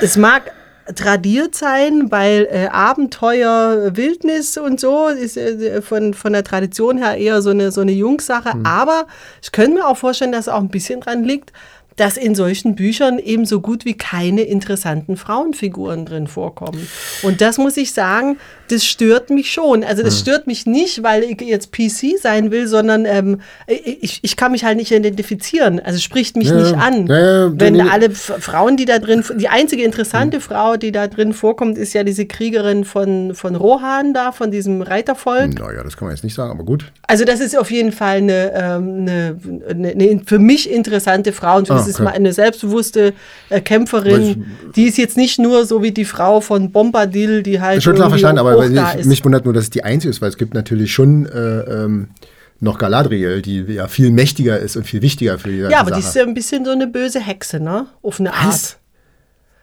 es 0.00 0.16
mag 0.16 0.50
tradiert 0.94 1.54
sein, 1.54 2.10
weil 2.10 2.48
äh, 2.50 2.68
Abenteuer, 2.68 3.94
Wildnis 3.96 4.56
und 4.56 4.80
so 4.80 5.08
ist 5.08 5.36
äh, 5.36 5.82
von, 5.82 6.14
von 6.14 6.32
der 6.32 6.44
Tradition 6.44 6.96
her 6.96 7.18
eher 7.18 7.42
so 7.42 7.50
eine, 7.50 7.70
so 7.70 7.82
eine 7.82 7.92
Jungssache. 7.92 8.52
Aber 8.64 9.06
ich 9.42 9.52
könnte 9.52 9.74
mir 9.74 9.86
auch 9.86 9.98
vorstellen, 9.98 10.32
dass 10.32 10.46
es 10.46 10.48
auch 10.48 10.60
ein 10.60 10.70
bisschen 10.70 11.02
dran 11.02 11.24
liegt, 11.24 11.52
dass 11.98 12.16
in 12.16 12.34
solchen 12.34 12.74
Büchern 12.74 13.18
eben 13.18 13.44
so 13.44 13.60
gut 13.60 13.84
wie 13.84 13.96
keine 13.96 14.42
interessanten 14.42 15.16
Frauenfiguren 15.16 16.06
drin 16.06 16.26
vorkommen. 16.28 16.88
Und 17.22 17.40
das 17.40 17.58
muss 17.58 17.76
ich 17.76 17.92
sagen, 17.92 18.38
das 18.68 18.84
stört 18.84 19.30
mich 19.30 19.50
schon. 19.52 19.82
Also 19.84 20.02
das 20.02 20.18
stört 20.20 20.46
mich 20.46 20.66
nicht, 20.66 21.02
weil 21.02 21.24
ich 21.24 21.40
jetzt 21.40 21.72
PC 21.72 22.18
sein 22.20 22.50
will, 22.50 22.66
sondern 22.66 23.04
ähm, 23.04 23.40
ich, 23.66 24.20
ich 24.22 24.36
kann 24.36 24.52
mich 24.52 24.64
halt 24.64 24.76
nicht 24.76 24.90
identifizieren. 24.92 25.80
Also 25.80 25.98
spricht 25.98 26.36
mich 26.36 26.48
Ja, 26.48 26.54
nicht 26.56 26.74
an. 26.76 27.06
ja, 27.06 27.50
Wenn 27.58 27.80
alle 27.80 28.10
Frauen, 28.10 28.76
die 28.76 28.84
da 28.84 28.98
drin, 28.98 29.24
die 29.36 29.48
einzige 29.48 29.82
interessante 29.82 30.40
Frau, 30.40 30.76
die 30.76 30.92
da 30.92 31.06
drin 31.06 31.32
vorkommt, 31.32 31.78
ist 31.78 31.92
ja 31.94 32.04
diese 32.04 32.26
Kriegerin 32.26 32.84
von, 32.84 33.34
von 33.34 33.56
Rohan 33.56 34.12
da, 34.14 34.32
von 34.32 34.50
diesem 34.50 34.82
Reitervolk. 34.82 35.58
Naja, 35.58 35.82
das 35.82 35.96
kann 35.96 36.06
man 36.08 36.14
jetzt 36.14 36.24
nicht 36.24 36.34
sagen, 36.34 36.50
aber 36.50 36.64
gut. 36.64 36.92
Also 37.06 37.24
das 37.24 37.40
ist 37.40 37.56
auf 37.56 37.70
jeden 37.70 37.92
Fall 37.92 38.18
eine, 38.18 38.52
ähm, 38.54 39.06
eine, 39.06 39.36
eine, 39.68 39.88
eine 39.90 40.20
für 40.26 40.38
mich 40.38 40.70
interessante 40.70 41.32
Frau 41.32 41.56
und 41.58 41.70
Ah, 41.70 41.74
das 41.74 41.86
ist 41.88 41.96
okay. 41.96 42.04
mal 42.04 42.10
eine 42.14 42.32
selbstbewusste 42.32 43.12
äh, 43.50 43.60
Kämpferin. 43.60 44.46
die 44.74 44.84
ist 44.84 44.96
jetzt 44.98 45.16
nicht 45.16 45.38
nur 45.38 45.64
so 45.66 45.82
wie 45.82 45.92
die 45.92 46.04
Frau 46.04 46.40
von 46.40 46.72
Bombadil, 46.72 47.42
die 47.42 47.60
halt 47.60 47.82
Schon 47.82 47.94
klar 47.94 48.08
verstanden, 48.08 48.38
aber 48.38 48.57
da 48.66 48.92
ich, 48.94 49.00
ist. 49.00 49.06
mich 49.06 49.24
wundert 49.24 49.44
nur, 49.44 49.54
dass 49.54 49.64
es 49.64 49.70
die 49.70 49.84
einzige 49.84 50.10
ist, 50.10 50.20
weil 50.22 50.28
es 50.30 50.36
gibt 50.36 50.54
natürlich 50.54 50.92
schon 50.92 51.26
äh, 51.26 51.60
ähm, 51.60 52.08
noch 52.60 52.78
Galadriel, 52.78 53.40
die 53.42 53.60
ja 53.60 53.86
viel 53.88 54.10
mächtiger 54.10 54.58
ist 54.58 54.76
und 54.76 54.84
viel 54.84 55.02
wichtiger 55.02 55.38
für 55.38 55.48
die 55.48 55.58
ja, 55.58 55.80
aber 55.80 55.90
die 55.92 56.00
Sache. 56.00 56.08
ist 56.08 56.16
ja 56.16 56.22
ein 56.24 56.34
bisschen 56.34 56.64
so 56.64 56.72
eine 56.72 56.86
böse 56.88 57.20
Hexe, 57.20 57.60
ne? 57.60 57.86
Auf 58.02 58.18
eine 58.20 58.32
Art. 58.34 58.46
Was? 58.48 58.76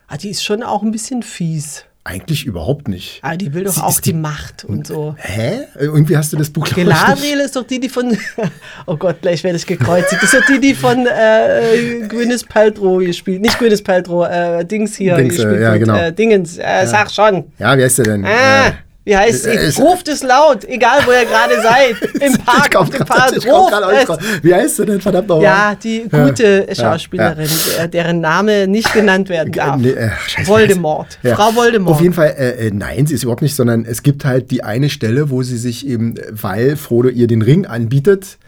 Ah, 0.08 0.18
die 0.18 0.30
ist 0.30 0.44
schon 0.44 0.64
auch 0.64 0.82
ein 0.84 0.92
bisschen 0.92 1.24
fies. 1.24 1.84
Eigentlich 2.08 2.46
überhaupt 2.46 2.88
nicht. 2.88 3.20
Ah, 3.24 3.36
die 3.36 3.52
will 3.56 3.64
doch 3.64 3.74
Sie 3.74 3.82
auch 3.82 4.00
die 4.00 4.12
die- 4.12 4.18
Macht 4.20 4.64
und 4.64 4.86
so. 4.86 5.16
Hä? 5.18 5.62
Irgendwie 5.80 6.16
hast 6.16 6.32
du 6.32 6.38
das 6.38 6.52
Buch. 6.52 6.70
Galadriel 6.70 7.40
ist 7.40 7.56
doch 7.56 7.64
die, 7.66 7.80
die 7.80 7.90
von. 7.90 8.16
Oh 8.86 8.96
Gott, 8.96 9.22
gleich 9.24 9.44
werde 9.44 9.58
ich 9.58 9.66
gekreuzigt. 9.66 10.22
Das 10.22 10.32
ist 10.32 10.40
doch 10.40 10.46
die, 10.46 10.60
die 10.60 10.76
von 10.76 11.08
äh, 11.08 12.08
Gwyneth 12.08 12.48
Paltrow 12.48 13.00
gespielt. 13.04 13.42
Nicht 13.42 13.58
Gwyneth 13.58 13.84
Paltrow, 13.84 14.28
äh, 14.30 14.64
Dings 14.64 14.96
hier 14.96 15.16
Dings, 15.16 15.34
äh, 15.34 15.38
gespielt. 15.38 15.62
ja, 15.62 15.72
wird. 15.72 15.80
genau. 15.80 15.96
Äh, 15.98 16.14
Dingens, 16.14 16.60
äh, 16.60 16.86
sag 16.86 17.10
schon. 17.10 17.46
Ja, 17.58 17.76
wie 17.76 17.82
heißt 17.84 17.98
der 17.98 18.06
denn? 18.06 18.24
Ah, 18.26 18.68
Äh, 18.68 18.72
wie 19.06 19.16
heißt 19.16 19.44
sie? 19.44 19.50
äh, 19.52 19.68
ist- 19.68 19.80
Ruft 19.80 20.08
es 20.10 20.22
laut, 20.24 20.66
egal 20.66 21.00
wo 21.06 21.12
ihr 21.12 21.26
gerade 21.26 21.62
seid. 21.62 21.96
Im 22.22 22.38
Park, 22.44 22.76
auf 22.76 22.90
dem 22.90 23.06
es. 23.06 24.06
drauf. 24.06 24.20
Wie 24.42 24.54
heißt 24.54 24.76
sie 24.78 24.86
denn, 24.86 25.00
verdammt 25.00 25.28
nochmal? 25.30 25.44
Ja, 25.44 25.76
die 25.76 26.08
gute 26.10 26.66
Ja, 26.68 26.76
Schauspielerin, 26.76 27.48
äh, 27.80 27.88
deren 27.88 28.20
Name 28.20 28.68
nicht 28.68 28.92
genannt 28.94 29.30
werden 29.30 29.54
darf. 29.54 29.78
Nee, 29.78 29.90
äh, 29.92 30.10
scheiße, 30.28 30.48
Voldemort. 30.50 31.18
Ja. 31.24 31.36
Frau 31.36 31.56
Voldemort. 31.56 31.96
Auf 31.96 32.02
jeden 32.02 32.14
Fall, 32.14 32.36
äh, 32.38 32.68
äh, 32.68 32.72
nein, 32.74 33.06
sie 33.08 33.14
ist 33.16 33.24
überhaupt 33.24 33.42
nicht, 33.42 33.56
sondern 33.56 33.86
es 33.86 34.04
gibt 34.04 34.26
halt 34.26 34.52
die 34.52 34.64
eine 34.64 34.90
Stelle, 34.90 35.30
wo 35.30 35.44
sie 35.44 35.58
sich 35.58 35.88
eben, 35.88 36.18
äh, 36.18 36.24
weil 36.32 36.76
Frodo 36.76 37.10
ihr 37.10 37.28
den 37.28 37.42
Ring 37.42 37.66
anbietet, 37.66 38.26
äh, 38.26 38.45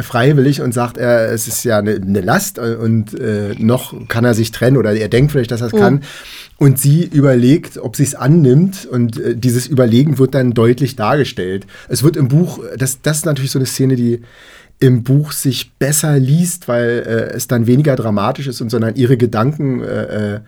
freiwillig 0.00 0.60
und 0.60 0.72
sagt, 0.72 0.96
er, 0.96 1.32
es 1.32 1.48
ist 1.48 1.64
ja 1.64 1.78
eine, 1.78 1.96
eine 1.96 2.20
Last 2.20 2.58
äh, 2.58 2.76
und 2.76 3.18
äh, 3.18 3.54
noch 3.58 3.94
kann 4.08 4.24
er 4.24 4.34
sich 4.34 4.52
trennen 4.52 4.76
oder 4.76 4.92
er 4.92 5.08
denkt 5.08 5.32
vielleicht, 5.32 5.50
dass 5.50 5.60
er 5.60 5.68
es 5.68 5.72
kann. 5.72 6.02
Und 6.56 6.78
sie 6.78 7.04
überlegt, 7.04 7.78
ob 7.78 7.96
sie 7.96 8.04
es 8.04 8.14
annimmt 8.14 8.86
und 8.86 9.18
äh, 9.18 9.36
dieses 9.36 9.66
Überlegen 9.66 10.18
wird 10.18 10.34
dann 10.34 10.52
deutlich 10.52 10.96
dargestellt. 10.96 11.66
Es 11.88 12.02
wird 12.02 12.16
im 12.16 12.28
Buch, 12.28 12.60
das, 12.76 13.00
das 13.02 13.18
ist 13.18 13.26
natürlich 13.26 13.50
so 13.50 13.58
eine 13.58 13.66
Szene, 13.66 13.96
die 13.96 14.22
im 14.80 15.02
Buch 15.02 15.32
sich 15.32 15.72
besser 15.78 16.18
liest, 16.18 16.68
weil 16.68 17.04
äh, 17.06 17.34
es 17.34 17.48
dann 17.48 17.66
weniger 17.66 17.96
dramatisch 17.96 18.46
ist 18.46 18.60
und 18.60 18.70
sondern 18.70 18.94
ihre 18.94 19.16
Gedanken 19.16 19.82
äh, 19.82 20.34
äh, 20.36 20.40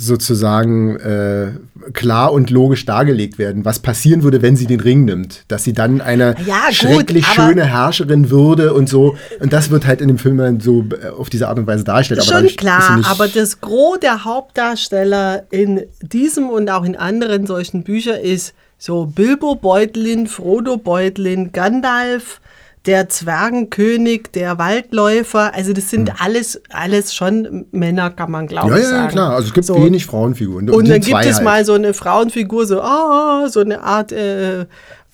sozusagen 0.00 0.96
äh, 0.96 1.52
klar 1.92 2.32
und 2.32 2.50
logisch 2.50 2.84
dargelegt 2.86 3.38
werden, 3.38 3.64
was 3.64 3.78
passieren 3.80 4.22
würde, 4.22 4.42
wenn 4.42 4.56
sie 4.56 4.66
den 4.66 4.80
Ring 4.80 5.04
nimmt. 5.04 5.44
Dass 5.48 5.64
sie 5.64 5.72
dann 5.72 6.00
eine 6.00 6.34
Ja, 6.46 6.66
gut, 6.66 6.74
schrecklich 6.74 7.26
aber- 7.26 7.48
schöne 7.48 7.64
Herrscherin 7.66 8.30
würde 8.30 8.72
und 8.74 8.88
so. 8.88 9.16
Und 9.40 9.52
das 9.52 9.70
wird 9.70 9.86
halt 9.86 10.00
in 10.00 10.08
dem 10.08 10.18
Film 10.18 10.38
dann 10.38 10.60
so 10.60 10.84
äh, 11.02 11.08
auf 11.08 11.28
diese 11.30 11.48
Art 11.48 11.58
und 11.58 11.66
Weise 11.66 11.84
dargestellt. 11.84 12.24
Schon 12.24 12.48
sie 12.48 12.56
klar, 12.56 13.00
aber 13.08 13.28
das 13.28 13.60
Gros 13.60 13.98
der 14.00 14.24
Hauptdarsteller 14.24 15.44
in 15.50 15.82
diesem 16.02 16.48
und 16.48 16.70
auch 16.70 16.84
in 16.84 16.96
anderen 16.96 17.46
solchen 17.46 17.82
Büchern 17.82 18.18
ist 18.20 18.54
so 18.78 19.06
Bilbo 19.06 19.54
Beutlin, 19.56 20.26
Frodo 20.26 20.76
Beutlin, 20.78 21.52
Gandalf, 21.52 22.40
der 22.86 23.08
Zwergenkönig, 23.10 24.32
der 24.32 24.56
Waldläufer. 24.58 25.52
Also 25.54 25.72
das 25.74 25.90
sind 25.90 26.20
alles, 26.22 26.62
alles 26.70 27.14
schon 27.14 27.66
Männer, 27.72 28.10
kann 28.10 28.30
man 28.30 28.46
glaube 28.46 28.70
Hm. 28.74 28.76
ja, 28.76 28.82
ja, 28.82 28.88
sagen. 28.88 29.08
klar. 29.10 29.30
Also 29.34 29.48
es 29.48 29.54
gibt 29.54 29.66
So. 29.66 29.84
wenig 29.84 30.06
Frauenfiguren. 30.06 30.70
Und 30.70 30.88
dann 30.88 31.00
gibt 31.00 31.20
es 31.24 31.36
halt. 31.36 31.44
mal 31.44 31.64
so 31.64 31.74
eine 31.74 31.92
Frauenfigur, 31.92 32.66
so, 32.66 32.80
ah, 32.80 33.48
so 33.50 33.60
eine 33.60 33.82
Art 33.82 34.12
äh, 34.12 34.64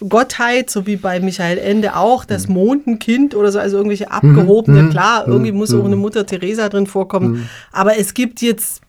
Gottheit, 0.08 0.70
so 0.70 0.86
wie 0.86 0.96
bei 0.96 1.18
Michael 1.20 1.58
Ende 1.58 1.96
auch, 1.96 2.22
Hm. 2.22 2.28
das 2.28 2.46
Mondenkind 2.48 3.34
oder 3.34 3.50
so, 3.50 3.58
also 3.58 3.78
irgendwelche 3.78 4.06
Mhm, 4.06 4.10
abgehobene, 4.12 4.88
klar, 4.90 5.26
irgendwie 5.26 5.52
muss 5.52 5.74
auch 5.74 5.84
eine 5.84 5.96
Mutter 5.96 6.24
Teresa 6.24 6.68
drin 6.68 6.86
vorkommen. 6.86 7.48
Aber 7.72 7.98
es 7.98 8.14
gibt 8.14 8.42
jetzt. 8.42 8.80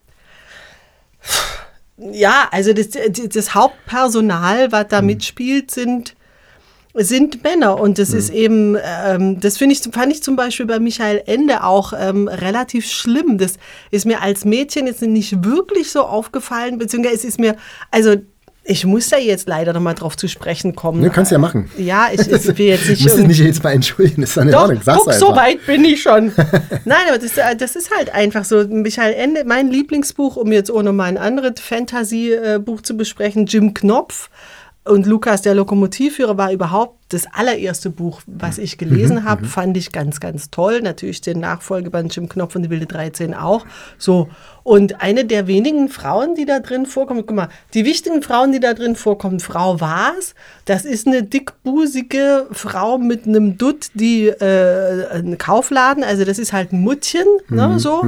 Ja, 1.98 2.48
also 2.52 2.74
das, 2.74 2.90
das 3.34 3.56
Hauptpersonal, 3.56 4.72
was 4.72 4.88
da 4.90 5.02
mitspielt, 5.02 5.72
sind 5.72 6.14
sind 7.00 7.44
Männer 7.44 7.80
und 7.80 8.00
das 8.00 8.12
Mhm. 8.12 8.18
ist 8.18 8.30
eben, 8.30 8.78
ähm, 9.06 9.40
das 9.40 9.58
finde 9.58 9.74
ich, 9.76 9.82
fand 9.94 10.12
ich 10.12 10.24
zum 10.24 10.36
Beispiel 10.36 10.66
bei 10.66 10.80
Michael 10.80 11.22
Ende 11.26 11.64
auch 11.64 11.94
ähm, 11.98 12.28
relativ 12.28 12.90
schlimm. 12.90 13.38
Das 13.38 13.54
ist 13.92 14.06
mir 14.06 14.22
als 14.22 14.46
Mädchen 14.46 14.88
jetzt 14.88 15.02
nicht 15.02 15.44
wirklich 15.46 15.92
so 15.92 16.02
aufgefallen, 16.02 16.78
beziehungsweise 16.78 17.16
es 17.16 17.24
ist 17.26 17.40
mir, 17.40 17.56
also 17.92 18.16
ich 18.70 18.86
muss 18.86 19.08
da 19.08 19.18
jetzt 19.18 19.48
leider 19.48 19.72
nochmal 19.72 19.96
drauf 19.96 20.18
zu 20.18 20.28
sprechen 20.28 20.76
kommen. 20.76 21.00
Ne, 21.00 21.10
kannst 21.10 21.32
du 21.32 21.36
ja 21.36 21.40
machen. 21.40 21.72
Ja, 21.78 22.10
ich, 22.12 22.20
ich 22.20 22.30
will 22.58 22.66
jetzt 22.66 22.90
nicht 22.90 23.00
Du 23.00 23.04
musst 23.06 23.18
dich 23.20 23.28
nicht 23.28 23.40
jetzt 23.40 23.64
mal 23.64 23.72
entschuldigen, 23.72 24.20
das 24.22 24.32
ist 24.32 24.38
dann 24.38 24.48
in 24.48 24.54
doch, 24.54 24.64
Ordnung. 24.64 24.82
Sag's 24.84 25.04
guck, 25.06 25.14
so 25.14 25.28
weit 25.36 25.66
bin 25.66 25.86
ich 25.86 26.02
schon. 26.02 26.34
Nein, 26.86 26.98
aber 27.08 27.18
das, 27.18 27.38
äh, 27.38 27.56
das 27.56 27.78
ist 27.78 27.96
halt 27.96 28.14
einfach 28.14 28.44
so. 28.44 28.68
Michael 28.68 29.14
Ende, 29.14 29.46
mein 29.46 29.70
Lieblingsbuch, 29.70 30.36
um 30.36 30.52
jetzt 30.52 30.70
ohne 30.70 30.92
mal 30.92 31.06
ein 31.06 31.18
anderes 31.18 31.62
Fantasy-Buch 31.62 32.82
zu 32.82 32.98
besprechen, 32.98 33.46
Jim 33.46 33.74
Knopf 33.74 34.30
und 34.90 35.06
Lukas, 35.06 35.42
der 35.42 35.56
Lokomotivführer, 35.56 36.38
war 36.38 36.52
überhaupt 36.52 36.98
das 37.10 37.26
allererste 37.32 37.90
Buch, 37.90 38.22
was 38.26 38.58
ich 38.58 38.78
gelesen 38.78 39.24
habe. 39.24 39.46
Fand 39.46 39.78
ich 39.78 39.92
ganz, 39.92 40.20
ganz 40.20 40.50
toll. 40.50 40.82
Natürlich 40.82 41.22
den 41.22 41.40
Nachfolgeband 41.40 42.16
Jim 42.16 42.28
Knopf 42.28 42.56
und 42.56 42.64
die 42.64 42.70
Wilde 42.70 42.86
13 42.86 43.34
auch. 43.34 43.66
So. 43.98 44.28
Und 44.64 45.02
eine 45.02 45.24
der 45.24 45.48
wenigen 45.48 45.88
Frauen, 45.88 46.36
die 46.36 46.46
da 46.46 46.60
drin 46.60 46.86
vorkommen, 46.86 47.24
guck 47.26 47.36
mal, 47.36 47.50
die 47.74 47.86
wichtigen 47.86 48.22
Frauen, 48.22 48.52
die 48.52 48.60
da 48.60 48.74
drin 48.74 48.98
vorkommen, 48.98 49.40
Frau 49.40 49.80
Waas, 49.80 50.36
das 50.66 50.84
ist 50.84 51.08
eine 51.08 51.24
dickbusige 51.24 52.48
Frau 52.52 52.98
mit 52.98 53.26
einem 53.26 53.58
Dutt, 53.58 53.92
die 53.94 54.28
äh, 54.28 55.08
einen 55.10 55.38
Kaufladen, 55.38 56.04
also 56.04 56.26
das 56.26 56.40
ist 56.40 56.52
halt 56.52 56.74
ein 56.74 56.82
Muttchen, 56.82 57.26
ne, 57.48 57.80
so. 57.80 58.04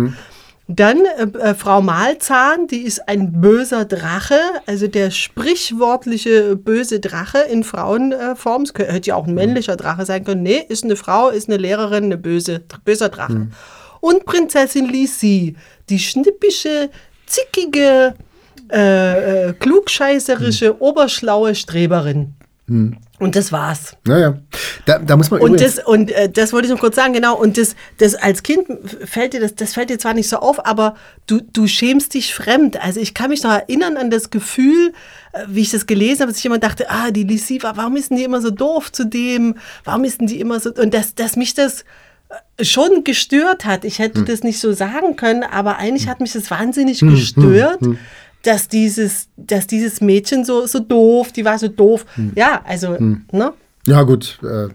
Dann 0.71 0.99
äh, 1.03 1.23
äh, 1.23 1.55
Frau 1.55 1.82
Malzahn, 1.82 2.67
die 2.67 2.82
ist 2.82 3.10
ein 3.10 3.41
böser 3.41 3.86
Drache, 3.86 4.39
also 4.67 4.86
der 4.86 5.10
sprichwörtliche 5.10 6.55
böse 6.55 6.99
Drache 6.99 7.39
in 7.39 7.63
Frauenform. 7.63 8.63
Es 8.63 8.73
hätte 8.75 9.10
ja 9.10 9.15
auch 9.15 9.25
ein 9.25 9.34
männlicher 9.34 9.75
Drache 9.75 10.05
sein 10.05 10.23
können. 10.23 10.43
Nee, 10.43 10.63
ist 10.69 10.84
eine 10.84 10.95
Frau, 10.95 11.29
ist 11.29 11.49
eine 11.49 11.58
Lehrerin, 11.58 12.03
eine 12.03 12.17
böse, 12.17 12.62
böser 12.86 13.10
Drache. 13.10 13.47
Und 13.99 14.25
Prinzessin 14.25 14.88
Lisi, 14.88 15.55
die 15.89 15.97
schnippische, 15.97 16.91
zickige, 17.25 18.13
äh, 18.71 19.47
äh, 19.49 19.53
klugscheißerische, 19.53 20.79
oberschlaue 20.79 21.55
Streberin. 21.55 22.36
Und 23.19 23.36
das 23.36 23.51
war's. 23.51 23.97
Naja, 24.05 24.38
da, 24.86 24.97
da 24.99 25.17
muss 25.17 25.29
man 25.29 25.41
Und 25.41 25.60
das, 25.60 25.77
und 25.86 26.10
äh, 26.12 26.29
das 26.29 26.53
wollte 26.53 26.67
ich 26.67 26.73
noch 26.73 26.79
kurz 26.79 26.95
sagen, 26.95 27.13
genau. 27.13 27.38
Und 27.38 27.58
das, 27.58 27.75
das 27.97 28.15
als 28.15 28.43
Kind 28.43 28.67
fällt 29.03 29.34
dir 29.34 29.41
das, 29.41 29.55
das 29.55 29.73
fällt 29.73 29.89
dir 29.89 29.99
zwar 29.99 30.13
nicht 30.13 30.29
so 30.29 30.38
auf, 30.38 30.65
aber 30.65 30.95
du, 31.27 31.41
du 31.41 31.67
schämst 31.67 32.13
dich 32.13 32.34
fremd. 32.34 32.82
Also 32.82 33.01
ich 33.01 33.13
kann 33.13 33.29
mich 33.29 33.43
noch 33.43 33.51
erinnern 33.51 33.97
an 33.97 34.10
das 34.10 34.29
Gefühl, 34.29 34.93
äh, 35.34 35.43
wie 35.47 35.62
ich 35.62 35.71
das 35.71 35.86
gelesen 35.86 36.21
habe, 36.21 36.32
dass 36.32 36.39
ich 36.39 36.45
immer 36.45 36.60
dachte, 36.60 36.89
ah, 36.89 37.12
die 37.12 37.23
Lisiva, 37.23 37.73
warum 37.75 37.97
ist 37.97 38.10
denn 38.10 38.17
die 38.17 38.23
immer 38.23 38.41
so 38.41 38.51
doof 38.51 38.91
zu 38.91 39.05
dem? 39.05 39.55
Warum 39.84 40.05
ist 40.05 40.21
denn 40.21 40.27
die 40.27 40.39
immer 40.39 40.60
so? 40.62 40.71
Und 40.73 40.93
dass, 40.93 41.13
dass 41.13 41.36
mich 41.36 41.53
das 41.53 41.84
äh, 42.58 42.63
schon 42.63 43.03
gestört 43.03 43.65
hat. 43.65 43.84
Ich 43.84 43.97
Hm. 43.99 44.05
hätte 44.05 44.23
das 44.23 44.43
nicht 44.43 44.60
so 44.62 44.71
sagen 44.71 45.17
können, 45.17 45.43
aber 45.43 45.77
eigentlich 45.77 46.08
hat 46.08 46.21
mich 46.21 46.32
das 46.32 46.49
wahnsinnig 46.49 46.99
gestört. 47.01 47.79
Hm. 48.43 48.52
Dass 48.52 48.67
dieses, 48.67 49.28
dass 49.36 49.67
dieses 49.67 50.02
Mädchen 50.02 50.45
so, 50.45 50.65
so 50.65 50.80
doof, 50.80 51.32
die 51.32 51.43
war 51.45 51.60
so 51.60 51.67
doof. 51.67 52.06
Hm. 52.15 52.32
Ja, 52.36 52.62
also, 52.65 52.97
ne? 52.99 53.54
Ja, 53.86 54.04
gut. 54.04 54.39
Äh, 54.43 54.69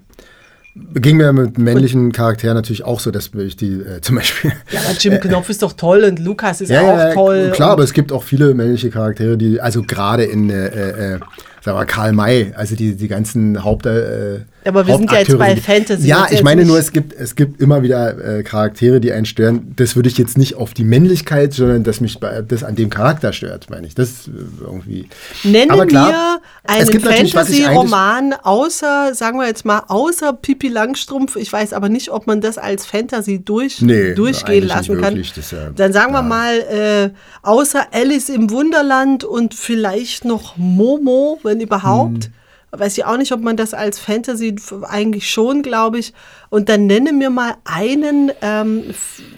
ging 1.00 1.16
mir 1.18 1.32
mit 1.32 1.56
männlichen 1.56 2.12
Charakteren 2.12 2.56
natürlich 2.56 2.84
auch 2.84 2.98
so, 2.98 3.10
dass 3.10 3.30
ich 3.32 3.56
die 3.56 3.74
äh, 3.74 4.00
zum 4.00 4.16
Beispiel. 4.16 4.52
Ja, 4.70 4.80
aber 4.80 4.98
Jim 4.98 5.20
Knopf 5.20 5.48
ist 5.48 5.62
doch 5.62 5.72
toll 5.72 6.04
und 6.04 6.18
Lukas 6.18 6.60
ist 6.60 6.68
Ja, 6.70 6.82
auch 6.82 6.98
ja, 6.98 7.14
toll. 7.14 7.52
klar, 7.54 7.70
aber 7.70 7.84
es 7.84 7.92
gibt 7.92 8.10
auch 8.12 8.22
viele 8.22 8.54
männliche 8.54 8.90
Charaktere, 8.90 9.36
die, 9.36 9.60
also 9.60 9.82
gerade 9.82 10.24
in 10.24 10.50
äh, 10.50 11.14
äh, 11.14 11.20
Sag 11.64 11.74
mal, 11.76 11.86
Karl 11.86 12.12
May, 12.12 12.52
also 12.56 12.76
die, 12.76 12.94
die 12.94 13.08
ganzen 13.08 13.64
Haupt. 13.64 13.86
Äh, 13.86 14.40
Aber 14.66 14.86
wir 14.86 14.96
sind 14.96 15.10
ja 15.12 15.18
jetzt 15.18 15.38
bei 15.38 15.56
Fantasy, 15.56 16.06
Ja, 16.06 16.26
ich 16.30 16.42
meine 16.42 16.64
nur, 16.64 16.78
es 16.78 16.92
gibt, 16.92 17.12
es 17.12 17.34
gibt 17.34 17.60
immer 17.60 17.82
wieder 17.82 18.38
äh, 18.38 18.42
Charaktere, 18.42 19.00
die 19.00 19.12
einen 19.12 19.26
stören. 19.26 19.72
Das 19.76 19.94
würde 19.96 20.08
ich 20.08 20.16
jetzt 20.16 20.38
nicht 20.38 20.54
auf 20.56 20.72
die 20.74 20.84
Männlichkeit, 20.84 21.52
sondern 21.52 21.84
dass 21.84 22.00
mich 22.00 22.18
bei, 22.18 22.42
das 22.42 22.64
an 22.64 22.74
dem 22.74 22.88
Charakter 22.90 23.32
stört, 23.32 23.68
meine 23.70 23.86
ich. 23.86 23.94
Das 23.94 24.26
äh, 24.28 24.30
irgendwie. 24.62 25.08
Nenne 25.42 25.70
Aber 25.72 25.86
klar, 25.86 26.40
mir 26.66 26.72
einen 26.72 27.00
Fantasy-Roman 27.00 28.34
außer, 28.42 29.14
sagen 29.14 29.38
wir 29.38 29.46
jetzt 29.46 29.64
mal, 29.64 29.82
außer 29.88 30.32
Pipi 30.32 30.68
Langstrumpf. 30.68 31.36
Ich 31.36 31.52
weiß 31.52 31.72
aber 31.72 31.88
nicht, 31.88 32.10
ob 32.10 32.26
man 32.26 32.40
das 32.40 32.58
als 32.58 32.86
Fantasy 32.86 33.44
durch, 33.44 33.80
Nee, 33.82 34.14
durchgehen 34.14 34.66
lassen 34.66 34.94
kann. 35.00 35.14
wirklich. 35.14 35.32
Das 35.34 35.46
ist 35.46 35.52
ja- 35.52 35.70
Dann 35.76 35.92
sagen 35.92 36.12
wir 36.12 36.20
ja. 36.20 36.22
mal, 36.22 36.54
äh, 36.58 37.10
außer 37.42 37.88
Alice 37.92 38.28
im 38.30 38.50
Wunderland 38.50 39.24
und 39.24 39.54
vielleicht 39.54 40.24
noch 40.24 40.56
Momo, 40.56 41.38
wenn 41.42 41.60
überhaupt. 41.60 42.24
Hm. 42.24 42.32
Weiß 42.78 42.96
ich 42.98 43.04
auch 43.04 43.16
nicht, 43.16 43.32
ob 43.32 43.40
man 43.40 43.56
das 43.56 43.74
als 43.74 43.98
Fantasy 43.98 44.54
eigentlich 44.82 45.30
schon, 45.30 45.62
glaube 45.62 45.98
ich. 45.98 46.12
Und 46.50 46.68
dann 46.68 46.86
nenne 46.86 47.12
mir 47.12 47.30
mal 47.30 47.54
einen 47.64 48.30
ähm, 48.42 48.82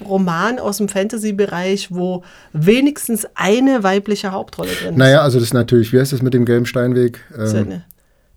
Roman 0.04 0.58
aus 0.58 0.78
dem 0.78 0.88
Fantasy-Bereich, 0.88 1.88
wo 1.90 2.22
wenigstens 2.52 3.26
eine 3.34 3.82
weibliche 3.82 4.32
Hauptrolle 4.32 4.70
drin 4.70 4.90
ist. 4.94 4.98
Naja, 4.98 5.20
also 5.20 5.38
das 5.38 5.48
ist 5.48 5.54
natürlich, 5.54 5.92
wie 5.92 6.00
heißt 6.00 6.12
das 6.12 6.22
mit 6.22 6.34
dem 6.34 6.44
gelben 6.44 6.66
Steinweg? 6.66 7.20
Ähm, 7.36 7.82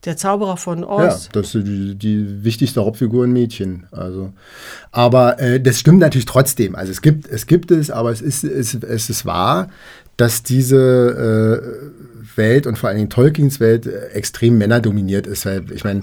Der 0.06 0.16
Zauberer 0.16 0.56
von 0.56 0.80
Ja, 0.80 0.88
Oz. 0.88 1.30
das 1.34 1.54
ist 1.56 1.68
die, 1.68 1.96
die 1.96 2.44
wichtigste 2.44 2.86
Hauptfigur 2.86 3.26
ein 3.26 3.32
Mädchen. 3.34 3.86
Also, 3.92 4.32
aber 4.92 5.40
äh, 5.40 5.60
das 5.60 5.80
stimmt 5.80 6.00
natürlich 6.00 6.26
trotzdem. 6.26 6.74
Also 6.76 6.92
es 6.92 7.02
gibt 7.02 7.28
es, 7.28 7.48
gibt 7.48 7.72
es 7.72 7.92
aber 7.92 8.12
es 8.12 8.22
ist, 8.22 8.44
es, 8.46 8.76
es 8.76 9.10
ist 9.10 9.26
wahr, 9.26 9.68
dass 10.20 10.44
diese 10.44 10.78
äh, 12.36 12.38
Welt 12.38 12.68
und 12.68 12.78
vor 12.78 12.90
allen 12.90 12.98
Dingen 12.98 13.10
Tolkiens 13.10 13.60
Welt 13.60 13.86
äh, 13.86 14.08
extrem 14.14 14.58
männerdominiert 14.58 15.28
ist. 15.28 15.46
Weil 15.46 15.64
ich 15.74 15.84
meine, 15.84 16.02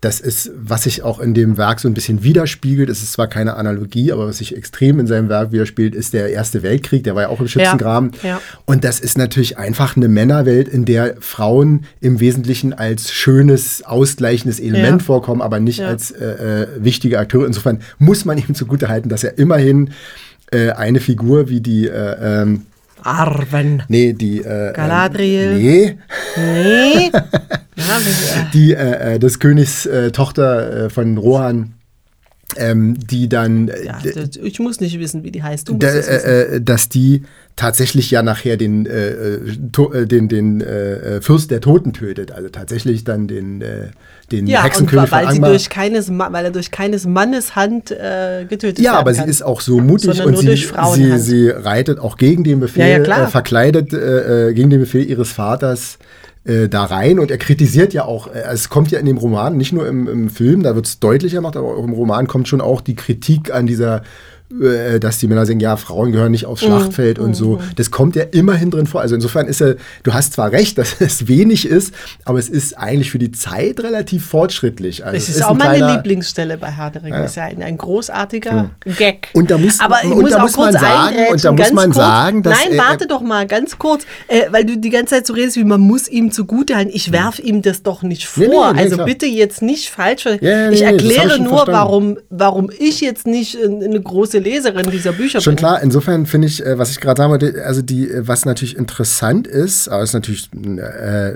das 0.00 0.20
ist, 0.20 0.50
was 0.54 0.82
sich 0.82 1.02
auch 1.02 1.18
in 1.18 1.32
dem 1.32 1.56
Werk 1.56 1.80
so 1.80 1.88
ein 1.88 1.94
bisschen 1.94 2.22
widerspiegelt. 2.22 2.90
Es 2.90 3.02
ist 3.02 3.12
zwar 3.14 3.26
keine 3.26 3.56
Analogie, 3.56 4.12
aber 4.12 4.26
was 4.26 4.36
sich 4.38 4.54
extrem 4.54 4.98
in 5.00 5.06
seinem 5.06 5.30
Werk 5.30 5.50
widerspiegelt, 5.52 5.94
ist 5.94 6.12
der 6.12 6.28
Erste 6.28 6.62
Weltkrieg. 6.62 7.04
Der 7.04 7.14
war 7.14 7.22
ja 7.22 7.28
auch 7.28 7.40
im 7.40 7.48
Schützengraben. 7.48 8.10
ja. 8.22 8.38
Und 8.66 8.84
das 8.84 9.00
ist 9.00 9.16
natürlich 9.16 9.56
einfach 9.56 9.96
eine 9.96 10.08
Männerwelt, 10.08 10.68
in 10.68 10.84
der 10.84 11.14
Frauen 11.20 11.86
im 12.02 12.20
Wesentlichen 12.20 12.74
als 12.74 13.12
schönes, 13.12 13.82
ausgleichendes 13.82 14.60
Element 14.60 15.00
Ja. 15.00 15.06
vorkommen, 15.06 15.40
aber 15.40 15.58
nicht 15.58 15.78
Ja. 15.78 15.88
als 15.88 16.10
äh, 16.10 16.24
äh, 16.64 16.66
wichtige 16.80 17.18
Akteure. 17.18 17.46
Insofern 17.46 17.78
muss 17.98 18.26
man 18.26 18.36
ihm 18.36 18.54
zugutehalten, 18.54 19.08
dass 19.08 19.24
er 19.24 19.38
immerhin 19.38 19.90
äh, 20.52 20.70
eine 20.72 21.00
Figur 21.00 21.48
wie 21.48 21.62
die, 21.62 21.88
äh, 21.88 22.42
ähm, 22.42 22.62
Arwen. 23.04 23.82
nee, 23.88 24.12
die, 24.12 24.38
äh, 24.40 24.72
Galadriel. 24.72 25.52
Ähm, 25.52 25.58
nee, 25.62 25.96
Nee. 26.36 27.10
ja, 27.76 27.98
wir- 28.00 28.46
die 28.52 28.72
äh, 28.74 29.14
äh, 29.14 29.18
des 29.18 29.38
Königs 29.38 29.86
äh, 29.86 30.10
Tochter 30.10 30.86
äh, 30.86 30.90
von 30.90 31.16
Rohan, 31.18 31.73
ähm, 32.56 32.96
die 32.98 33.28
dann, 33.28 33.68
äh, 33.68 33.84
ja, 33.86 33.98
das, 34.02 34.36
ich 34.36 34.58
muss 34.60 34.80
nicht 34.80 34.98
wissen, 34.98 35.24
wie 35.24 35.30
die 35.30 35.42
heißt. 35.42 35.68
Da, 35.68 35.94
wissen. 35.94 36.08
äh, 36.08 36.42
äh, 36.56 36.60
dass 36.60 36.88
die 36.88 37.22
tatsächlich 37.56 38.10
ja 38.10 38.22
nachher 38.22 38.56
den, 38.56 38.86
äh, 38.86 39.08
äh, 39.08 40.06
den, 40.06 40.28
den 40.28 40.60
äh, 40.60 41.20
Fürst 41.20 41.50
der 41.50 41.60
Toten 41.60 41.92
tötet. 41.92 42.32
Also 42.32 42.48
tatsächlich 42.48 43.04
dann 43.04 43.28
den, 43.28 43.60
äh, 43.60 43.88
den 44.32 44.46
ja, 44.46 44.60
und 44.60 44.64
Hexenkönig 44.66 45.12
weil, 45.12 45.22
von 45.24 45.30
Angmar. 45.30 45.50
durch 45.50 45.68
keines, 45.70 46.10
weil 46.10 46.44
er 46.44 46.50
durch 46.50 46.70
keines 46.70 47.06
Mannes 47.06 47.54
Hand 47.54 47.90
äh, 47.90 48.44
getötet 48.48 48.80
ja, 48.84 48.94
aber 48.94 49.12
kann. 49.12 49.24
sie 49.24 49.30
ist 49.30 49.42
auch 49.42 49.60
so 49.60 49.78
mutig 49.78 50.16
Sondern 50.16 50.34
und 50.34 50.38
sie, 50.38 50.56
sie, 50.56 51.18
sie 51.18 51.48
reitet 51.48 51.98
auch 51.98 52.16
gegen 52.16 52.44
den 52.44 52.60
Befehl, 52.60 53.04
Ja, 53.06 53.18
ja, 53.18 53.26
verkleidet 53.28 53.90
gegen 53.90 54.70
den 54.70 54.80
Befehl 54.80 55.08
ihres 55.08 55.30
Vaters 55.32 55.98
äh, 56.44 56.68
da 56.68 56.84
rein. 56.84 57.18
Und 57.18 57.30
er 57.30 57.38
kritisiert 57.38 57.94
ja 57.94 58.04
auch, 58.04 58.26
äh, 58.26 58.44
es 58.52 58.68
kommt 58.68 58.90
ja 58.90 58.98
in 58.98 59.06
dem 59.06 59.16
Roman, 59.16 59.56
nicht 59.56 59.72
nur 59.72 59.86
im, 59.86 60.06
im 60.08 60.30
Film, 60.30 60.62
da 60.62 60.74
wird 60.74 60.86
es 60.86 61.00
deutlicher 61.00 61.38
gemacht, 61.38 61.56
aber 61.56 61.76
auch 61.76 61.84
im 61.84 61.92
Roman 61.92 62.26
kommt 62.26 62.48
schon 62.48 62.60
auch 62.60 62.80
die 62.80 62.94
Kritik 62.94 63.52
an 63.52 63.66
dieser 63.66 64.02
dass 65.00 65.18
die 65.18 65.26
Männer 65.26 65.46
sagen, 65.46 65.58
ja, 65.58 65.76
Frauen 65.76 66.12
gehören 66.12 66.30
nicht 66.30 66.44
Mhm. 66.44 66.48
aufs 66.50 66.62
Schlachtfeld 66.62 67.18
und 67.18 67.34
so. 67.34 67.60
Das 67.76 67.90
kommt 67.90 68.14
ja 68.14 68.24
immerhin 68.30 68.70
drin 68.70 68.86
vor. 68.86 69.00
Also 69.00 69.14
insofern 69.14 69.46
ist 69.46 69.60
er, 69.60 69.76
du 70.02 70.12
hast 70.14 70.34
zwar 70.34 70.52
recht, 70.52 70.78
dass 70.78 71.00
es 71.00 71.26
wenig 71.28 71.66
ist, 71.66 71.92
aber 72.24 72.38
es 72.38 72.48
ist 72.48 72.76
eigentlich 72.78 73.10
für 73.10 73.18
die 73.18 73.32
Zeit 73.32 73.80
relativ 73.80 74.26
fortschrittlich. 74.26 75.04
Also 75.04 75.16
es 75.16 75.28
ist, 75.28 75.42
auch 75.42 75.50
ein 75.52 75.56
meine 75.58 75.76
kleiner- 75.78 75.94
Lieblingsstelle 75.96 76.58
bei 76.58 76.70
Herr 76.70 76.90
der 76.90 77.02
Ringe. 77.02 77.18
Das 77.18 77.30
ist 77.30 77.36
ja 77.36 77.44
ein, 77.44 77.62
ein 77.62 77.78
großartiger 77.78 78.70
Gag. 78.98 79.28
Und 79.32 79.50
da 79.50 79.58
muss- 79.58 79.80
Aber 79.80 79.96
ich 80.04 80.10
und 80.10 80.20
muss 80.20 80.30
da 80.30 80.36
auch 80.38 80.42
muss 80.42 80.56
man 80.56 80.70
kurz 80.70 80.80
sagen- 80.80 81.16
und 81.32 81.44
da 81.44 81.52
muss 81.52 81.72
man 81.72 81.84
kurz. 81.86 81.96
sagen, 81.96 82.42
dass 82.42 82.58
Nein, 82.68 82.78
warte 82.78 83.06
doch 83.06 83.22
mal, 83.22 83.46
ganz 83.46 83.78
kurz. 83.78 84.04
Äh, 84.28 84.42
weil 84.50 84.64
du 84.64 84.76
die 84.76 84.90
ganze 84.90 85.14
Zeit 85.16 85.26
so 85.26 85.32
redest, 85.32 85.56
wie 85.56 85.64
man 85.64 85.80
muss 85.80 86.06
ihm 86.08 86.30
zugutehalten. 86.30 86.92
Ich 86.94 87.10
werf 87.12 87.38
ihm 87.38 87.62
das 87.62 87.82
doch 87.82 88.02
nicht 88.02 88.26
vor. 88.26 88.44
Nee, 88.44 88.48
nee, 88.48 88.72
nee, 88.74 88.80
also 88.82 88.94
klar. 88.96 89.06
bitte 89.06 89.26
jetzt 89.26 89.62
nicht 89.62 89.90
falsch. 89.90 90.24
Ja, 90.26 90.34
ja, 90.40 90.70
ich 90.70 90.82
erkläre 90.82 91.40
nur, 91.40 91.66
warum, 91.66 92.18
warum 92.30 92.70
ich 92.78 93.00
jetzt 93.00 93.26
nicht 93.26 93.56
äh, 93.56 93.64
eine 93.64 94.00
große 94.00 94.33
Leserin 94.38 94.90
dieser 94.90 95.12
Bücher 95.12 95.40
Schon 95.40 95.52
bin. 95.52 95.58
klar, 95.58 95.82
insofern 95.82 96.26
finde 96.26 96.48
ich, 96.48 96.64
äh, 96.64 96.78
was 96.78 96.90
ich 96.90 97.00
gerade 97.00 97.18
sagen 97.18 97.30
wollte, 97.30 97.64
also 97.64 97.82
die, 97.82 98.08
äh, 98.08 98.26
was 98.26 98.44
natürlich 98.44 98.76
interessant 98.76 99.46
ist, 99.46 99.88
aber 99.88 100.02
ist 100.02 100.14
natürlich 100.14 100.50
äh, 100.52 101.32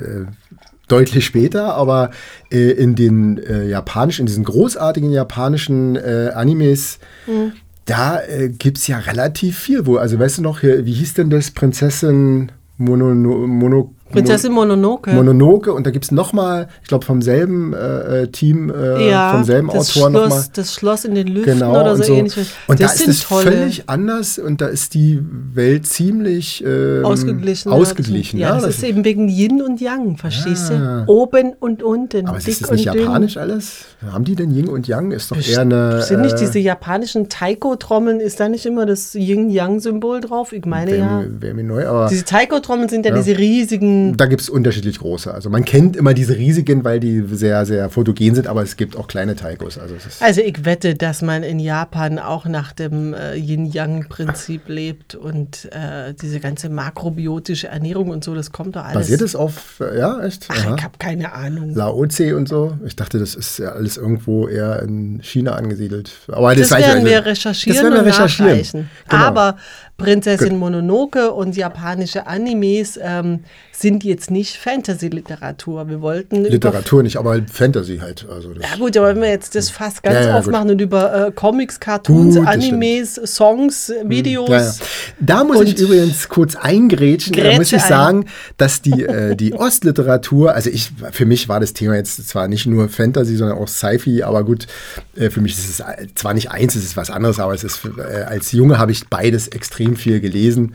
deutlich 0.88 1.26
später, 1.26 1.74
aber 1.74 2.10
äh, 2.50 2.70
in 2.70 2.94
den 2.94 3.38
äh, 3.38 3.66
japanischen, 3.68 4.22
in 4.22 4.26
diesen 4.26 4.44
großartigen 4.44 5.10
japanischen 5.12 5.96
äh, 5.96 6.30
Animes, 6.34 6.98
Hm. 7.26 7.52
da 7.84 8.20
äh, 8.22 8.48
gibt 8.48 8.78
es 8.78 8.86
ja 8.86 8.98
relativ 8.98 9.58
viel. 9.58 9.84
Wo, 9.86 9.96
also 9.96 10.18
weißt 10.18 10.38
du 10.38 10.42
noch, 10.42 10.60
hier, 10.60 10.86
wie 10.86 10.92
hieß 10.92 11.14
denn 11.14 11.30
das? 11.30 11.50
Prinzessin 11.50 12.50
Mono, 12.78 13.12
Mono, 13.14 13.94
Prinzessin 14.10 14.52
Mononoke. 14.52 15.10
Mononoke 15.12 15.72
und 15.72 15.86
da 15.86 15.90
gibt 15.90 16.04
es 16.06 16.10
nochmal, 16.10 16.68
ich 16.82 16.88
glaube 16.88 17.04
vom 17.04 17.20
selben 17.22 17.72
äh, 17.74 18.22
äh, 18.22 18.26
Team, 18.28 18.70
äh, 18.70 19.08
ja, 19.10 19.32
vom 19.32 19.44
selben 19.44 19.68
das 19.72 19.96
Autor 19.96 20.10
nochmal. 20.10 20.44
Das 20.54 20.74
Schloss 20.74 21.04
in 21.04 21.14
den 21.14 21.26
Lüften 21.28 21.58
Genau, 21.58 21.80
oder 21.80 21.96
so, 21.96 22.02
so. 22.04 22.14
ähnlich. 22.14 22.36
Und 22.66 22.80
das 22.80 22.92
da 22.92 22.98
sind 22.98 23.08
ist 23.10 23.16
es 23.18 23.22
völlig 23.24 23.82
anders 23.88 24.38
und 24.38 24.60
da 24.60 24.66
ist 24.66 24.94
die 24.94 25.20
Welt 25.54 25.86
ziemlich 25.86 26.64
ähm, 26.66 27.04
ausgeglichen. 27.04 27.72
ausgeglichen 27.72 28.38
Ja, 28.38 28.54
ja, 28.56 28.60
das 28.60 28.76
ist 28.76 28.82
eben 28.84 29.04
wegen 29.04 29.28
Yin 29.28 29.62
und 29.62 29.80
Yang, 29.80 30.16
verstehst 30.16 30.70
Ja. 30.70 31.04
du? 31.04 31.12
Oben 31.12 31.52
und 31.58 31.82
unten, 31.82 32.26
aber 32.26 32.38
ist 32.38 32.62
das 32.62 32.70
nicht 32.70 32.86
und 32.88 32.94
dünn. 32.94 33.02
japanisch 33.04 33.36
alles? 33.36 33.84
Haben 34.10 34.24
die 34.24 34.34
denn 34.36 34.50
Yin 34.50 34.68
und 34.68 34.88
Yang? 34.88 35.12
Ist 35.12 35.30
doch 35.30 35.36
eher 35.36 35.60
eine. 35.60 36.02
Sind 36.02 36.22
nicht 36.22 36.36
äh, 36.36 36.38
diese 36.40 36.58
japanischen 36.58 37.28
Taiko-Trommeln, 37.28 38.20
ist 38.20 38.40
da 38.40 38.48
nicht 38.48 38.64
immer 38.66 38.86
das 38.86 39.14
Yin-Yang-Symbol 39.14 40.20
drauf? 40.20 40.52
Ich 40.52 40.64
meine 40.64 40.92
wär, 40.92 40.98
ja. 40.98 41.20
mir- 41.20 41.42
wär 41.42 41.54
mir 41.54 41.64
neu, 41.64 41.86
aber 41.86 42.08
Diese 42.08 42.24
Taiko-Trommeln 42.24 42.88
sind 42.88 43.04
ja, 43.06 43.14
diese 43.14 43.36
riesigen. 43.38 43.97
Da 44.16 44.26
gibt 44.26 44.42
es 44.42 44.48
unterschiedlich 44.48 44.98
große. 44.98 45.32
Also 45.32 45.50
man 45.50 45.64
kennt 45.64 45.96
immer 45.96 46.14
diese 46.14 46.36
riesigen, 46.36 46.84
weil 46.84 47.00
die 47.00 47.24
sehr, 47.30 47.64
sehr 47.66 47.90
fotogen 47.90 48.34
sind, 48.34 48.46
aber 48.46 48.62
es 48.62 48.76
gibt 48.76 48.96
auch 48.96 49.06
kleine 49.08 49.36
Taikos. 49.36 49.78
Also 49.78 49.94
Also 50.20 50.40
ich 50.40 50.64
wette, 50.64 50.94
dass 50.94 51.22
man 51.22 51.42
in 51.42 51.58
Japan 51.58 52.18
auch 52.18 52.46
nach 52.46 52.72
dem 52.72 53.14
äh, 53.14 53.34
Yin-Yang-Prinzip 53.36 54.68
lebt 54.68 55.14
und 55.14 55.66
äh, 55.72 56.14
diese 56.14 56.40
ganze 56.40 56.68
makrobiotische 56.68 57.68
Ernährung 57.68 58.10
und 58.10 58.24
so, 58.24 58.34
das 58.34 58.52
kommt 58.52 58.76
doch 58.76 58.84
alles. 58.84 58.94
basiert 58.94 59.20
es 59.20 59.36
auf, 59.36 59.80
äh, 59.80 59.98
ja, 59.98 60.20
echt? 60.22 60.46
Ach, 60.48 60.66
Aha. 60.66 60.74
ich 60.76 60.84
habe 60.84 60.98
keine 60.98 61.32
Ahnung. 61.32 61.74
Laozi 61.74 62.32
und 62.32 62.48
so. 62.48 62.76
Ich 62.84 62.96
dachte, 62.96 63.18
das 63.18 63.34
ist 63.34 63.58
ja 63.58 63.72
alles 63.72 63.96
irgendwo 63.96 64.48
eher 64.48 64.82
in 64.82 65.20
China 65.22 65.52
angesiedelt. 65.52 66.10
Aber 66.28 66.54
Das, 66.54 66.70
weiß 66.70 66.80
ich 66.80 66.86
werden 66.86 67.04
wir 67.04 67.24
recherchieren 67.24 67.74
Das 67.76 67.82
werden 67.84 67.94
wir 67.94 68.00
und 68.02 68.08
recherchieren. 68.08 68.90
Genau. 69.08 69.22
Aber 69.22 69.56
Prinzessin 69.98 70.56
Mononoke 70.56 71.32
und 71.32 71.56
japanische 71.56 72.28
Animes 72.28 73.00
ähm, 73.02 73.40
sind 73.72 74.04
jetzt 74.04 74.30
nicht 74.30 74.56
Fantasy-Literatur. 74.56 75.88
Wir 75.88 76.00
wollten 76.00 76.44
Literatur 76.44 77.02
nicht, 77.02 77.16
aber 77.16 77.40
Fantasy 77.52 77.98
halt. 77.98 78.24
Also 78.32 78.52
Ja 78.52 78.76
gut, 78.78 78.96
aber 78.96 79.08
wenn 79.08 79.22
wir 79.22 79.28
jetzt 79.28 79.56
das 79.56 79.70
Fass 79.70 80.00
ganz 80.00 80.14
Ja, 80.14 80.20
ja, 80.22 80.38
gut. 80.38 80.46
aufmachen 80.46 80.70
und 80.70 80.80
über 80.80 81.26
äh, 81.26 81.32
Comics, 81.32 81.80
Cartoons, 81.80 82.36
Gut, 82.36 82.46
Animes, 82.46 83.16
Songs, 83.24 83.92
Videos. 84.04 84.48
Ja. 84.48 84.72
Da 85.18 85.42
muss 85.42 85.62
ich 85.62 85.76
übrigens 85.76 86.28
kurz 86.28 86.54
eingrätschen. 86.54 87.32
Da 87.32 87.42
Grätsche 87.42 87.58
muss 87.58 87.72
ich 87.72 87.82
sagen, 87.82 88.26
dass 88.56 88.80
die, 88.80 89.02
äh, 89.04 89.34
die 89.34 89.52
Ostliteratur, 89.54 90.54
also 90.54 90.70
ich, 90.70 90.92
für 91.10 91.26
mich 91.26 91.48
war 91.48 91.58
das 91.58 91.72
Thema 91.72 91.96
jetzt 91.96 92.28
zwar 92.28 92.46
nicht 92.46 92.66
nur 92.66 92.88
Fantasy, 92.88 93.36
sondern 93.36 93.58
auch 93.58 93.66
Sci-Fi, 93.66 94.22
aber 94.22 94.44
gut, 94.44 94.68
äh, 95.16 95.28
für 95.30 95.40
mich 95.40 95.58
ist 95.58 95.68
es 95.68 95.80
äh, 95.80 96.06
zwar 96.14 96.34
nicht 96.34 96.52
eins, 96.52 96.76
es 96.76 96.84
ist 96.84 96.96
was 96.96 97.10
anderes, 97.10 97.40
aber 97.40 97.52
es 97.52 97.64
ist, 97.64 97.80
äh, 97.84 98.22
als 98.22 98.52
Junge 98.52 98.78
habe 98.78 98.92
ich 98.92 99.08
beides 99.08 99.48
extrem 99.48 99.87
viel 99.96 100.20
gelesen. 100.20 100.74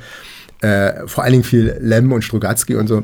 Äh, 0.61 1.07
vor 1.07 1.23
allen 1.23 1.33
Dingen 1.33 1.43
viel 1.43 1.75
Lem 1.81 2.11
und 2.11 2.23
Strugatsky 2.23 2.75
und 2.75 2.87
so. 2.87 3.03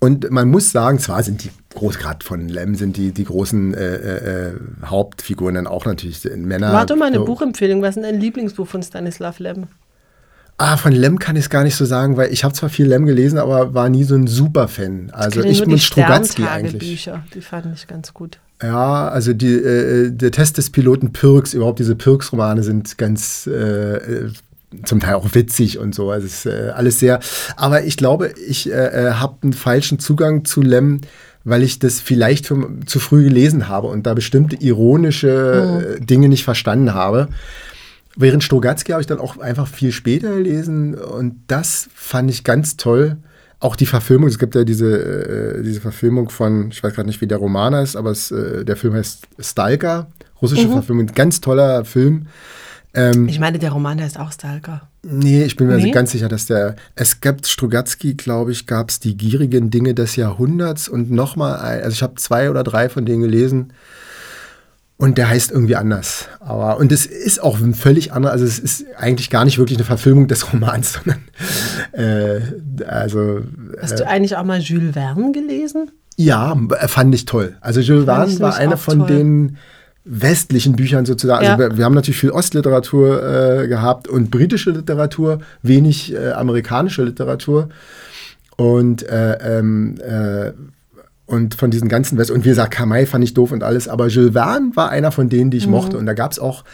Und 0.00 0.30
man 0.30 0.48
muss 0.50 0.72
sagen, 0.72 0.98
zwar 0.98 1.22
sind 1.22 1.44
die 1.44 1.50
groß, 1.74 1.98
gerade 1.98 2.24
von 2.24 2.48
Lem 2.48 2.74
sind 2.74 2.96
die, 2.96 3.12
die 3.12 3.24
großen 3.24 3.72
äh, 3.74 3.94
äh, 3.96 4.48
äh, 4.48 4.52
Hauptfiguren 4.84 5.54
dann 5.54 5.66
auch 5.66 5.84
natürlich 5.86 6.24
in 6.24 6.44
Männer. 6.46 6.72
Warte 6.72 6.96
mal 6.96 7.06
eine 7.06 7.18
so- 7.18 7.24
Buchempfehlung. 7.24 7.82
Was 7.82 7.90
ist 7.90 8.02
denn 8.02 8.12
dein 8.12 8.20
Lieblingsbuch 8.20 8.66
von 8.66 8.82
Stanislav 8.82 9.38
Lem? 9.38 9.64
Ah, 10.58 10.76
von 10.76 10.92
Lem 10.92 11.18
kann 11.18 11.36
ich 11.36 11.44
es 11.44 11.50
gar 11.50 11.64
nicht 11.64 11.76
so 11.76 11.84
sagen, 11.84 12.16
weil 12.16 12.32
ich 12.32 12.44
habe 12.44 12.54
zwar 12.54 12.68
viel 12.68 12.86
Lem 12.86 13.06
gelesen, 13.06 13.38
aber 13.38 13.74
war 13.74 13.88
nie 13.88 14.04
so 14.04 14.14
ein 14.14 14.26
Super-Fan. 14.26 15.10
Also 15.12 15.42
ich 15.42 15.58
nur 15.58 15.68
bin 15.68 15.78
Strugatsky 15.78 16.44
eigentlich. 16.44 17.00
Sterntagebücher. 17.02 17.24
Die 17.34 17.40
fand 17.40 17.66
ich 17.74 17.86
ganz 17.86 18.12
gut. 18.12 18.38
Ja, 18.62 19.08
also 19.08 19.32
die, 19.32 19.54
äh, 19.54 20.10
der 20.10 20.30
Test 20.30 20.58
des 20.58 20.70
Piloten 20.70 21.12
Pirks, 21.12 21.54
überhaupt 21.54 21.78
diese 21.80 21.96
Pirks-Romane 21.96 22.62
sind 22.62 22.96
ganz 22.98 23.48
äh, 23.48 23.96
äh, 23.96 24.30
zum 24.84 25.00
Teil 25.00 25.14
auch 25.14 25.34
witzig 25.34 25.78
und 25.78 25.94
so. 25.94 26.10
Also 26.10 26.26
es 26.26 26.44
ist 26.44 26.46
äh, 26.46 26.70
alles 26.74 26.98
sehr. 26.98 27.20
Aber 27.56 27.84
ich 27.84 27.96
glaube, 27.96 28.32
ich 28.48 28.70
äh, 28.70 28.72
äh 28.72 29.12
habe 29.14 29.36
einen 29.42 29.52
falschen 29.52 29.98
Zugang 29.98 30.44
zu 30.44 30.62
Lem, 30.62 31.00
weil 31.44 31.62
ich 31.62 31.78
das 31.78 32.00
vielleicht 32.00 32.46
für, 32.46 32.68
zu 32.86 33.00
früh 33.00 33.24
gelesen 33.24 33.68
habe 33.68 33.88
und 33.88 34.06
da 34.06 34.14
bestimmte 34.14 34.56
ironische 34.56 35.96
mhm. 35.98 36.06
Dinge 36.06 36.28
nicht 36.28 36.44
verstanden 36.44 36.94
habe. 36.94 37.28
Während 38.14 38.44
Strogatzky 38.44 38.92
habe 38.92 39.00
ich 39.00 39.06
dann 39.06 39.18
auch 39.18 39.38
einfach 39.38 39.66
viel 39.66 39.90
später 39.90 40.34
gelesen 40.34 40.94
und 40.94 41.36
das 41.46 41.88
fand 41.94 42.30
ich 42.30 42.44
ganz 42.44 42.76
toll. 42.76 43.16
Auch 43.58 43.76
die 43.76 43.86
Verfilmung, 43.86 44.28
es 44.28 44.38
gibt 44.38 44.54
ja 44.54 44.64
diese, 44.64 45.58
äh, 45.58 45.62
diese 45.62 45.80
Verfilmung 45.80 46.28
von, 46.28 46.70
ich 46.70 46.82
weiß 46.82 46.94
gerade 46.94 47.08
nicht, 47.08 47.20
wie 47.20 47.26
der 47.26 47.38
Roman 47.38 47.74
heißt, 47.74 47.96
aber 47.96 48.10
es, 48.10 48.30
äh, 48.30 48.64
der 48.64 48.76
Film 48.76 48.94
heißt 48.94 49.28
Stalker, 49.38 50.10
russische 50.42 50.66
mhm. 50.66 50.72
Verfilmung, 50.72 51.06
ganz 51.06 51.40
toller 51.40 51.84
Film. 51.84 52.26
Ähm, 52.94 53.28
ich 53.28 53.40
meine, 53.40 53.58
der 53.58 53.72
Roman 53.72 54.00
heißt 54.00 54.18
auch 54.18 54.32
Stalker. 54.32 54.88
Nee, 55.02 55.44
ich 55.44 55.56
bin 55.56 55.66
mir 55.66 55.76
nee? 55.76 55.82
also 55.82 55.94
ganz 55.94 56.12
sicher, 56.12 56.28
dass 56.28 56.46
der. 56.46 56.76
Es 56.94 57.20
gibt 57.20 57.46
Strugatsky, 57.46 58.14
glaube 58.14 58.52
ich, 58.52 58.66
gab 58.66 58.90
es 58.90 59.00
die 59.00 59.16
gierigen 59.16 59.70
Dinge 59.70 59.94
des 59.94 60.16
Jahrhunderts 60.16 60.88
und 60.88 61.10
nochmal, 61.10 61.56
also 61.56 61.90
ich 61.90 62.02
habe 62.02 62.16
zwei 62.16 62.50
oder 62.50 62.62
drei 62.62 62.88
von 62.88 63.06
denen 63.06 63.22
gelesen. 63.22 63.72
Und 64.98 65.18
der 65.18 65.28
heißt 65.28 65.50
irgendwie 65.50 65.74
anders. 65.74 66.28
Aber, 66.38 66.76
und 66.76 66.92
es 66.92 67.06
ist 67.06 67.42
auch 67.42 67.58
ein 67.58 67.74
völlig 67.74 68.12
anderer, 68.12 68.30
also 68.30 68.44
es 68.44 68.60
ist 68.60 68.84
eigentlich 68.96 69.30
gar 69.30 69.44
nicht 69.44 69.58
wirklich 69.58 69.76
eine 69.76 69.84
Verfilmung 69.84 70.28
des 70.28 70.52
Romans, 70.52 70.92
sondern 71.04 71.24
äh, 71.92 72.84
also. 72.84 73.40
Hast 73.80 73.98
du 73.98 74.04
äh, 74.04 74.06
eigentlich 74.06 74.36
auch 74.36 74.44
mal 74.44 74.60
Jules 74.60 74.92
Verne 74.92 75.32
gelesen? 75.32 75.90
Ja, 76.16 76.56
fand 76.86 77.14
ich 77.16 77.24
toll. 77.24 77.56
Also 77.60 77.80
Jules 77.80 78.04
Verne 78.04 78.38
war 78.38 78.54
einer 78.54 78.76
von 78.76 79.00
toll. 79.00 79.08
den 79.08 79.56
westlichen 80.04 80.74
Büchern 80.74 81.06
sozusagen. 81.06 81.46
Also 81.46 81.62
ja. 81.62 81.70
wir, 81.70 81.78
wir, 81.78 81.84
haben 81.84 81.94
natürlich 81.94 82.18
viel 82.18 82.30
Ostliteratur 82.30 83.62
äh, 83.62 83.68
gehabt 83.68 84.08
und 84.08 84.30
britische 84.30 84.70
Literatur, 84.70 85.40
wenig 85.62 86.12
äh, 86.12 86.32
amerikanische 86.32 87.04
Literatur. 87.04 87.68
Und 88.56 89.02
äh, 89.08 89.58
ähm, 89.58 89.98
äh, 90.00 90.52
und 91.26 91.54
von 91.54 91.70
diesen 91.70 91.88
ganzen 91.88 92.18
West 92.18 92.30
und 92.30 92.44
wie 92.44 92.50
gesagt, 92.50 92.74
Kamai 92.74 93.06
fand 93.06 93.24
ich 93.24 93.32
doof 93.32 93.52
und 93.52 93.62
alles, 93.62 93.88
aber 93.88 94.08
Jules 94.08 94.32
Verne 94.32 94.72
war 94.74 94.90
einer 94.90 95.12
von 95.12 95.28
denen, 95.28 95.50
die 95.50 95.56
ich 95.56 95.66
mhm. 95.66 95.72
mochte. 95.72 95.96
Und 95.96 96.04
da 96.04 96.12
gab 96.12 96.32
es 96.32 96.38
auch 96.38 96.64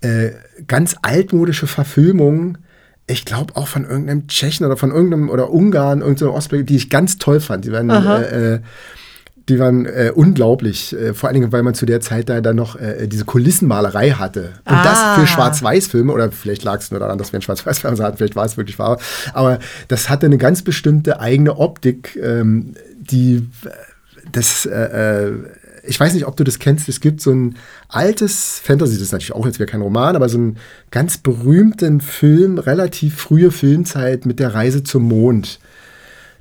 äh, 0.00 0.30
ganz 0.66 0.96
altmodische 1.02 1.66
Verfilmungen, 1.66 2.58
ich 3.06 3.24
glaube 3.24 3.56
auch 3.56 3.68
von 3.68 3.84
irgendeinem 3.84 4.28
Tschechen 4.28 4.64
oder 4.64 4.76
von 4.76 4.90
irgendeinem 4.90 5.30
oder 5.30 5.50
Ungarn, 5.50 6.00
irgendeinem 6.00 6.30
Ostblock, 6.32 6.66
die 6.66 6.76
ich 6.76 6.90
ganz 6.90 7.18
toll 7.18 7.40
fand. 7.40 7.64
Die 7.64 7.72
waren, 7.72 7.90
äh, 7.90 8.54
äh, 8.54 8.60
die 9.50 9.58
waren 9.58 9.84
äh, 9.84 10.12
unglaublich, 10.14 10.96
äh, 10.96 11.12
vor 11.12 11.28
allen 11.28 11.34
Dingen, 11.34 11.52
weil 11.52 11.62
man 11.62 11.74
zu 11.74 11.84
der 11.84 12.00
Zeit 12.00 12.28
da 12.28 12.40
dann 12.40 12.56
noch 12.56 12.76
äh, 12.76 13.08
diese 13.08 13.24
Kulissenmalerei 13.24 14.12
hatte. 14.12 14.52
Und 14.64 14.74
ah. 14.74 14.84
das 14.84 15.18
für 15.18 15.26
Schwarz-Weiß-Filme, 15.26 16.12
oder 16.12 16.30
vielleicht 16.30 16.62
lag 16.62 16.78
es 16.78 16.90
nur 16.90 17.00
daran, 17.00 17.18
dass 17.18 17.32
wir 17.32 17.38
einen 17.38 17.42
Schwarz-Weiß-Film 17.42 17.98
hatten, 17.98 18.16
vielleicht 18.16 18.36
war 18.36 18.44
es 18.44 18.56
wirklich 18.56 18.78
wahr, 18.78 18.98
aber 19.34 19.58
das 19.88 20.08
hatte 20.08 20.26
eine 20.26 20.38
ganz 20.38 20.62
bestimmte 20.62 21.20
eigene 21.20 21.58
Optik, 21.58 22.18
ähm, 22.22 22.74
die 22.98 23.48
das, 24.30 24.66
äh, 24.66 25.28
äh, 25.28 25.32
ich 25.82 25.98
weiß 25.98 26.14
nicht, 26.14 26.26
ob 26.26 26.36
du 26.36 26.44
das 26.44 26.58
kennst, 26.58 26.88
es 26.88 27.00
gibt 27.00 27.20
so 27.20 27.32
ein 27.32 27.56
altes 27.88 28.60
Fantasy, 28.62 28.94
das 28.94 29.02
ist 29.02 29.12
natürlich 29.12 29.34
auch 29.34 29.46
jetzt 29.46 29.58
wieder 29.58 29.70
kein 29.70 29.82
Roman, 29.82 30.14
aber 30.14 30.28
so 30.28 30.38
einen 30.38 30.58
ganz 30.92 31.18
berühmten 31.18 32.00
Film, 32.00 32.58
relativ 32.58 33.16
frühe 33.16 33.50
Filmzeit 33.50 34.26
mit 34.26 34.38
der 34.38 34.54
Reise 34.54 34.84
zum 34.84 35.04
Mond. 35.04 35.58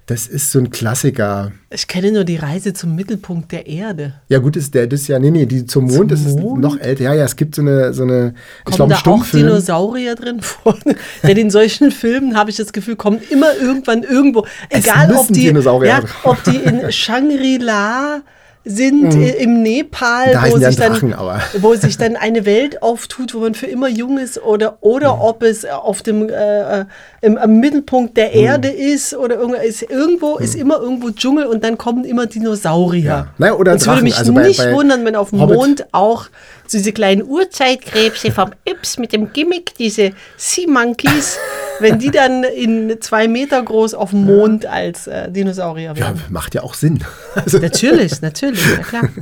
Das 0.09 0.25
ist 0.25 0.51
so 0.51 0.57
ein 0.57 0.71
Klassiker. 0.71 1.51
Ich 1.69 1.85
kenne 1.85 2.11
nur 2.11 2.23
die 2.23 2.37
Reise 2.37 2.73
zum 2.73 2.95
Mittelpunkt 2.95 3.51
der 3.51 3.67
Erde. 3.67 4.15
Ja, 4.27 4.39
gut, 4.39 4.55
ist 4.55 4.73
der 4.73 4.87
das 4.87 5.01
ist 5.01 5.07
ja, 5.07 5.19
nee, 5.19 5.29
nee, 5.29 5.45
die 5.45 5.67
zum 5.67 5.83
Mond, 5.83 5.97
zum 5.97 6.07
das 6.07 6.21
ist 6.21 6.39
noch 6.39 6.79
älter. 6.79 7.03
Ja, 7.03 7.13
ja, 7.13 7.25
es 7.25 7.35
gibt 7.35 7.53
so 7.53 7.61
eine, 7.61 7.93
so 7.93 8.01
eine 8.01 8.33
ich 8.67 8.75
glaube, 8.75 8.95
da 9.03 9.11
auch 9.11 9.23
Dinosaurier 9.23 10.15
drin 10.15 10.41
vor? 10.41 10.75
Denn 11.23 11.37
in 11.37 11.51
solchen 11.51 11.91
Filmen 11.91 12.35
habe 12.35 12.49
ich 12.49 12.55
das 12.55 12.73
Gefühl, 12.73 12.95
kommen 12.95 13.19
immer 13.29 13.55
irgendwann 13.61 14.01
irgendwo, 14.01 14.47
egal 14.71 15.13
ob 15.13 15.27
die, 15.27 15.45
ja, 15.83 16.01
ob 16.23 16.43
die 16.43 16.55
in 16.55 16.91
Shangri-La 16.91 18.23
sind 18.65 19.15
mhm. 19.15 19.23
im 19.39 19.63
Nepal, 19.63 20.33
da 20.33 20.43
wo 20.51 20.57
sich, 20.57 20.75
dann, 20.75 20.93
Drachen, 20.93 21.15
wo 21.61 21.75
sich 21.75 21.97
dann 21.97 22.15
eine 22.15 22.45
Welt 22.45 22.83
auftut, 22.83 23.33
wo 23.33 23.39
man 23.39 23.55
für 23.55 23.67
immer 23.67 23.87
jung 23.87 24.17
ist, 24.17 24.41
oder, 24.41 24.77
oder 24.81 25.15
mhm. 25.15 25.21
ob 25.21 25.43
es 25.43 25.65
auf 25.65 26.01
dem 26.01 26.29
äh, 26.29 26.85
im, 27.21 27.37
am 27.37 27.59
Mittelpunkt 27.59 28.17
der 28.17 28.29
mhm. 28.29 28.39
Erde 28.45 28.67
ist 28.69 29.13
oder 29.13 29.35
irgendwo 29.35 29.61
ist, 29.61 29.81
irgendwo 29.83 30.37
ist 30.37 30.55
mhm. 30.55 30.61
immer 30.61 30.79
irgendwo 30.79 31.09
Dschungel 31.11 31.45
und 31.45 31.63
dann 31.63 31.77
kommen 31.77 32.03
immer 32.03 32.25
Dinosaurier. 32.25 33.03
Ja. 33.03 33.27
Naja, 33.37 33.53
oder 33.55 33.73
es 33.73 33.87
würde 33.87 34.03
mich 34.03 34.17
also 34.17 34.33
nicht 34.33 34.57
bei, 34.57 34.65
bei 34.65 34.73
wundern, 34.73 35.05
wenn 35.05 35.15
auf 35.15 35.29
dem 35.29 35.39
Mond 35.39 35.85
auch 35.91 36.27
diese 36.71 36.91
kleinen 36.91 37.23
Urzeitkrebse 37.23 38.31
vom 38.31 38.51
Ips 38.65 38.97
mit 38.97 39.13
dem 39.13 39.33
Gimmick, 39.33 39.73
diese 39.75 40.11
Sea 40.37 40.67
Monkeys, 40.67 41.37
wenn 41.79 41.99
die 41.99 42.11
dann 42.11 42.43
in 42.43 42.97
zwei 43.01 43.27
Meter 43.27 43.61
groß 43.61 43.93
auf 43.93 44.11
dem 44.11 44.25
Mond 44.25 44.65
als 44.65 45.07
äh, 45.07 45.31
Dinosaurier 45.31 45.95
werden. 45.95 46.17
Ja, 46.17 46.23
macht 46.29 46.55
ja 46.55 46.63
auch 46.63 46.73
Sinn. 46.73 47.03
Also 47.35 47.57
natürlich, 47.59 48.21
natürlich, 48.21 48.48
ja 48.55 48.77
klar. 48.77 49.09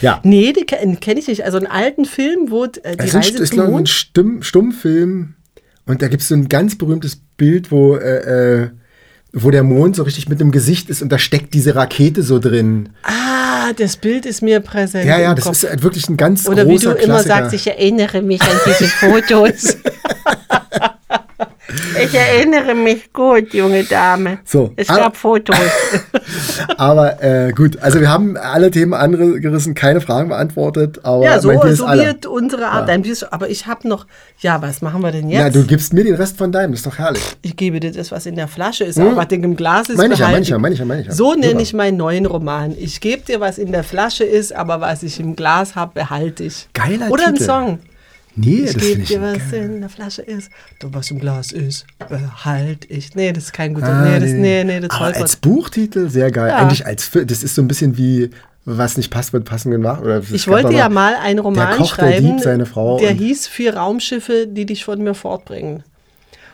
Ja. 0.00 0.20
Nee, 0.24 0.52
den 0.52 0.98
kenne 0.98 1.20
ich 1.20 1.28
nicht. 1.28 1.44
Also 1.44 1.58
einen 1.58 1.68
alten 1.68 2.04
Film, 2.04 2.50
wo 2.50 2.64
äh, 2.64 2.96
die 2.96 3.04
es 3.04 3.14
Reise 3.14 3.38
ist, 3.38 3.54
zum 3.54 3.70
Mond... 3.70 3.82
ein 3.82 3.86
Stumm, 3.86 4.42
Stummfilm 4.42 5.34
und 5.86 6.02
da 6.02 6.08
gibt 6.08 6.22
es 6.22 6.28
so 6.28 6.34
ein 6.34 6.48
ganz 6.48 6.76
berühmtes 6.76 7.20
Bild, 7.36 7.70
wo, 7.70 7.96
äh, 7.96 8.62
äh, 8.62 8.70
wo 9.32 9.50
der 9.50 9.62
Mond 9.62 9.96
so 9.96 10.02
richtig 10.02 10.28
mit 10.28 10.40
einem 10.40 10.50
Gesicht 10.50 10.90
ist 10.90 11.02
und 11.02 11.10
da 11.10 11.18
steckt 11.18 11.54
diese 11.54 11.74
Rakete 11.74 12.22
so 12.22 12.38
drin. 12.38 12.90
Ah, 13.02 13.72
das 13.76 13.96
Bild 13.96 14.26
ist 14.26 14.42
mir 14.42 14.60
präsent. 14.60 15.06
Ja, 15.06 15.18
ja, 15.18 15.34
das 15.34 15.44
Kopf. 15.44 15.62
ist 15.62 15.82
wirklich 15.82 16.08
ein 16.08 16.16
ganz 16.16 16.48
Oder 16.48 16.64
großer 16.64 16.94
wie 16.94 16.98
du 16.98 17.04
immer 17.04 17.22
sagst, 17.22 17.54
ich 17.54 17.66
erinnere 17.66 18.22
mich 18.22 18.40
an 18.42 18.56
diese 18.66 18.84
Fotos. 18.88 19.76
Ich 22.02 22.14
erinnere 22.14 22.74
mich 22.74 23.12
gut, 23.12 23.52
junge 23.54 23.84
Dame. 23.84 24.38
So, 24.44 24.72
es 24.76 24.88
gab 24.88 25.16
Fotos. 25.16 25.56
aber 26.76 27.22
äh, 27.22 27.52
gut, 27.52 27.78
also 27.80 28.00
wir 28.00 28.10
haben 28.10 28.36
alle 28.36 28.70
Themen 28.70 28.94
angerissen, 28.94 29.74
keine 29.74 30.00
Fragen 30.00 30.28
beantwortet. 30.28 31.00
Aber 31.02 31.24
ja, 31.24 31.40
so, 31.40 31.48
so 31.50 31.86
wird 31.88 32.26
unsere 32.26 32.66
Art. 32.68 32.88
Ja. 32.88 33.28
aber 33.30 33.48
ich 33.50 33.66
habe 33.66 33.88
noch, 33.88 34.06
ja, 34.38 34.60
was 34.62 34.82
machen 34.82 35.02
wir 35.02 35.12
denn 35.12 35.28
jetzt? 35.28 35.40
Ja, 35.40 35.50
du 35.50 35.64
gibst 35.64 35.92
mir 35.92 36.04
den 36.04 36.14
Rest 36.14 36.36
von 36.36 36.52
deinem, 36.52 36.72
das 36.72 36.80
ist 36.80 36.86
doch 36.86 36.98
herrlich. 36.98 37.22
Ich 37.42 37.56
gebe 37.56 37.80
dir 37.80 37.92
das, 37.92 38.10
was 38.10 38.26
in 38.26 38.36
der 38.36 38.48
Flasche 38.48 38.84
ist, 38.84 38.98
hm? 38.98 39.08
auch 39.08 39.16
was 39.16 39.26
im 39.30 39.56
Glas 39.56 39.88
ist. 39.88 39.96
Meine 39.96 40.14
ich 40.14 40.20
ja, 40.20 40.28
meine 40.28 40.42
ich 40.42 40.48
ja, 40.48 40.58
meine 40.58 40.74
ich 40.74 40.78
ja, 40.78 40.84
meine 40.84 41.00
ich 41.02 41.06
ja. 41.08 41.12
So 41.12 41.34
nenne 41.34 41.62
ich 41.62 41.72
meinen 41.72 41.96
neuen 41.96 42.26
Roman. 42.26 42.74
Ich 42.78 43.00
gebe 43.00 43.22
dir, 43.22 43.40
was 43.40 43.58
in 43.58 43.72
der 43.72 43.84
Flasche 43.84 44.24
ist, 44.24 44.54
aber 44.54 44.80
was 44.80 45.02
ich 45.02 45.20
im 45.20 45.36
Glas 45.36 45.74
habe, 45.76 45.92
behalte 45.94 46.44
ich. 46.44 46.68
Geiler 46.72 47.10
Oder 47.10 47.26
Titel. 47.26 47.42
ein 47.42 47.46
Song. 47.46 47.78
Nee, 48.36 48.64
ich 48.64 48.72
das 48.74 48.82
gebe 48.82 49.02
dir, 49.02 49.20
was 49.20 49.50
geil. 49.50 49.64
in 49.64 49.80
der 49.80 49.90
Flasche 49.90 50.22
ist. 50.22 50.50
Du, 50.78 50.92
was 50.92 51.10
im 51.10 51.18
Glas 51.18 51.52
ist, 51.52 51.86
behalte 52.08 52.88
ich. 52.88 53.14
Nee, 53.14 53.32
das 53.32 53.44
ist 53.44 53.52
kein 53.52 53.74
guter. 53.74 53.88
Ah, 53.88 54.04
nee, 54.04 54.20
das, 54.20 54.30
nee, 54.30 54.64
nee, 54.64 54.80
das 54.80 54.90
Aber 54.90 55.06
als 55.06 55.36
Buchtitel 55.36 56.08
sehr 56.08 56.30
geil. 56.30 56.50
Ja. 56.50 56.58
Eigentlich 56.58 56.86
als 56.86 57.10
das 57.10 57.42
ist 57.42 57.54
so 57.54 57.62
ein 57.62 57.68
bisschen 57.68 57.96
wie 57.96 58.30
was 58.64 58.96
nicht 58.96 59.10
passt, 59.10 59.32
wird 59.32 59.44
passend 59.44 59.72
gemacht. 59.72 60.02
Oder 60.02 60.22
ich 60.30 60.46
wollte 60.46 60.72
ja 60.72 60.88
mal 60.88 61.14
einen 61.16 61.38
Roman 61.38 61.78
der 61.78 61.84
schreiben, 61.84 62.36
der, 62.36 62.38
seine 62.38 62.66
Frau 62.66 62.98
der 62.98 63.12
hieß 63.12 63.48
Vier 63.48 63.76
Raumschiffe, 63.76 64.46
die 64.46 64.66
dich 64.66 64.84
von 64.84 65.02
mir 65.02 65.14
fortbringen. 65.14 65.82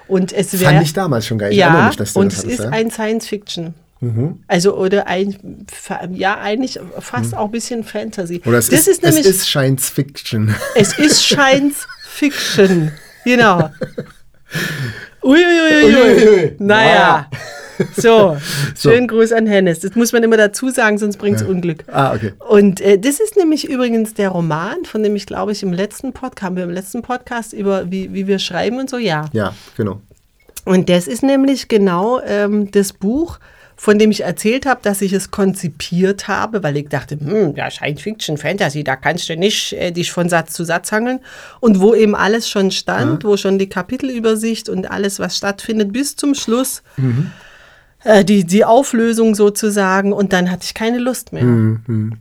Und 0.09 0.33
es 0.33 0.59
wär, 0.59 0.71
Fand 0.71 0.83
ich 0.83 0.93
damals 0.93 1.27
schon 1.27 1.39
geil. 1.39 1.51
Ich 1.51 1.59
ja, 1.59 1.89
mich, 1.89 2.17
und 2.17 2.33
es 2.33 2.45
ist 2.45 2.61
ja? 2.61 2.71
ein 2.71 2.91
Science-Fiction. 2.91 3.75
Mhm. 4.07 4.41
Also, 4.47 4.77
oder 4.77 5.07
ein, 5.07 5.37
ja, 6.13 6.39
eigentlich 6.39 6.79
fast 6.99 7.33
mhm. 7.33 7.39
auch 7.39 7.45
ein 7.47 7.51
bisschen 7.51 7.85
Fantasy. 7.85 8.43
Oder 8.45 8.59
es, 8.59 8.69
das 8.69 8.81
ist, 8.81 8.89
ist 8.89 9.03
nämlich, 9.03 9.27
es 9.27 9.37
ist 9.37 9.47
Science 9.47 9.89
Fiction. 9.89 10.55
Es 10.75 10.99
ist 10.99 11.23
Science 11.23 11.87
Fiction. 12.09 12.93
Genau. 13.25 13.71
Uiuiui. 15.23 15.85
Ui, 15.85 15.95
ui, 15.95 16.29
ui. 16.29 16.57
Naja. 16.59 17.29
So, 17.95 18.39
schönen 18.75 19.09
so. 19.09 19.15
Gruß 19.15 19.33
an 19.33 19.47
Hennes. 19.47 19.81
Das 19.81 19.95
muss 19.95 20.13
man 20.13 20.23
immer 20.23 20.39
dazu 20.39 20.71
sagen, 20.71 20.97
sonst 20.97 21.19
bringt 21.19 21.37
es 21.37 21.43
ja. 21.43 21.49
Unglück. 21.49 21.85
Ah, 21.93 22.15
okay. 22.15 22.33
Und 22.49 22.81
äh, 22.81 22.99
das 22.99 23.21
ist 23.21 23.37
nämlich 23.37 23.69
übrigens 23.69 24.15
der 24.15 24.31
Roman, 24.31 24.85
von 24.85 25.03
dem 25.03 25.15
ich 25.15 25.27
glaube 25.27 25.53
ich 25.53 25.63
im 25.63 25.75
letzten 25.75 26.13
Podcast, 26.13 26.43
haben 26.43 26.57
wir 26.57 26.65
im 26.65 26.71
letzten 26.71 27.03
Podcast 27.03 27.53
über 27.53 27.91
wie, 27.91 28.13
wie 28.15 28.27
wir 28.27 28.39
schreiben 28.39 28.79
und 28.79 28.89
so, 28.89 28.97
ja. 28.97 29.27
Ja, 29.33 29.55
genau. 29.77 30.01
Und 30.65 30.89
das 30.89 31.07
ist 31.07 31.23
nämlich 31.23 31.69
genau 31.69 32.21
ähm, 32.21 32.71
das 32.71 32.93
Buch, 32.93 33.39
von 33.77 33.99
dem 33.99 34.11
ich 34.11 34.23
erzählt 34.23 34.65
habe, 34.65 34.81
dass 34.83 35.03
ich 35.03 35.13
es 35.13 35.31
konzipiert 35.31 36.29
habe, 36.29 36.63
weil 36.63 36.79
ich 36.79 36.89
dachte, 36.89 37.19
hm, 37.21 37.55
ja, 37.57 37.71
Science 37.71 38.01
Fiction, 38.01 38.39
Fantasy, 38.39 38.83
da 38.83 38.97
kannst 38.97 39.29
du 39.29 39.37
nicht 39.37 39.75
äh, 39.75 39.93
dich 39.93 40.11
von 40.11 40.31
Satz 40.31 40.55
zu 40.55 40.65
Satz 40.65 40.93
hangeln. 40.93 41.21
Und 41.61 41.79
wo 41.79 41.95
eben 41.95 42.15
alles 42.15 42.49
schon 42.49 42.71
stand, 42.71 43.23
ja. 43.23 43.29
wo 43.29 43.37
schon 43.37 43.59
die 43.59 43.69
Kapitelübersicht 43.69 44.71
und 44.71 44.91
alles, 44.91 45.19
was 45.19 45.37
stattfindet, 45.37 45.93
bis 45.93 46.17
zum 46.17 46.35
Schluss. 46.35 46.83
Mhm. 46.97 47.31
Äh, 48.03 48.25
die, 48.25 48.45
die 48.45 48.65
Auflösung 48.65 49.35
sozusagen. 49.35 50.15
Und 50.15 50.33
dann 50.33 50.51
hatte 50.51 50.65
ich 50.65 50.73
keine 50.73 50.99
Lust 50.99 51.35
mehr. 51.35 51.45
Mhm. 51.45 52.13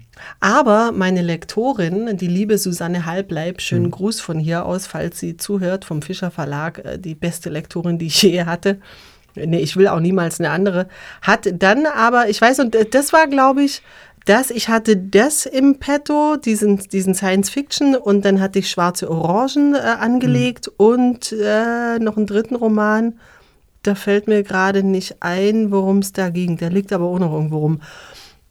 Aber 0.42 0.92
meine 0.92 1.22
Lektorin, 1.22 2.18
die 2.18 2.28
liebe 2.28 2.58
Susanne 2.58 3.06
Halbleib, 3.06 3.62
schönen 3.62 3.86
mhm. 3.86 3.92
Gruß 3.92 4.20
von 4.20 4.40
hier 4.40 4.66
aus, 4.66 4.88
falls 4.88 5.20
sie 5.20 5.38
zuhört, 5.38 5.86
vom 5.86 6.02
Fischer 6.02 6.32
Verlag, 6.32 6.80
äh, 6.84 7.00
die 7.00 7.16
beste 7.16 7.50
Lektorin, 7.50 7.98
die 7.98 8.08
ich 8.08 8.22
je 8.22 8.44
hatte 8.44 8.80
nee, 9.36 9.60
ich 9.60 9.76
will 9.78 9.88
auch 9.88 10.00
niemals 10.00 10.40
eine 10.40 10.50
andere, 10.50 10.88
hat 11.22 11.50
dann 11.62 11.86
aber, 11.86 12.30
ich 12.30 12.42
weiß, 12.42 12.60
und 12.60 12.76
das 12.92 13.14
war, 13.14 13.28
glaube 13.28 13.64
ich, 13.64 13.82
das, 14.26 14.50
ich 14.50 14.70
hatte 14.70 14.98
das 14.98 15.46
im 15.46 15.78
Petto, 15.78 16.36
diesen, 16.36 16.78
diesen 16.78 17.14
Science 17.14 17.52
Fiction, 17.52 17.96
und 17.96 18.26
dann 18.26 18.42
hatte 18.42 18.60
ich 18.60 18.70
Schwarze 18.70 19.10
Orangen 19.10 19.76
äh, 19.76 19.78
angelegt 19.78 20.68
und 20.78 21.32
äh, 21.32 22.00
noch 22.00 22.18
einen 22.18 22.26
dritten 22.26 22.56
Roman. 22.56 23.20
Da 23.84 23.94
fällt 23.94 24.28
mir 24.28 24.42
gerade 24.42 24.82
nicht 24.82 25.18
ein, 25.20 25.70
worum 25.70 26.00
es 26.00 26.12
da 26.12 26.30
ging. 26.30 26.58
Der 26.58 26.72
liegt 26.72 26.92
aber 26.92 27.06
auch 27.06 27.20
noch 27.20 27.32
irgendwo 27.32 27.60
rum. 27.60 27.82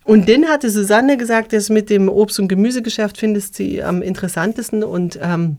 Und 0.04 0.28
dann 0.28 0.44
hatte 0.46 0.70
Susanne 0.70 1.16
gesagt, 1.16 1.52
das 1.52 1.70
mit 1.70 1.90
dem 1.90 2.08
Obst- 2.08 2.38
und 2.38 2.46
Gemüsegeschäft 2.46 3.18
findest 3.18 3.56
sie 3.56 3.82
am 3.82 4.00
interessantesten 4.00 4.84
und 4.84 5.18
ähm, 5.20 5.56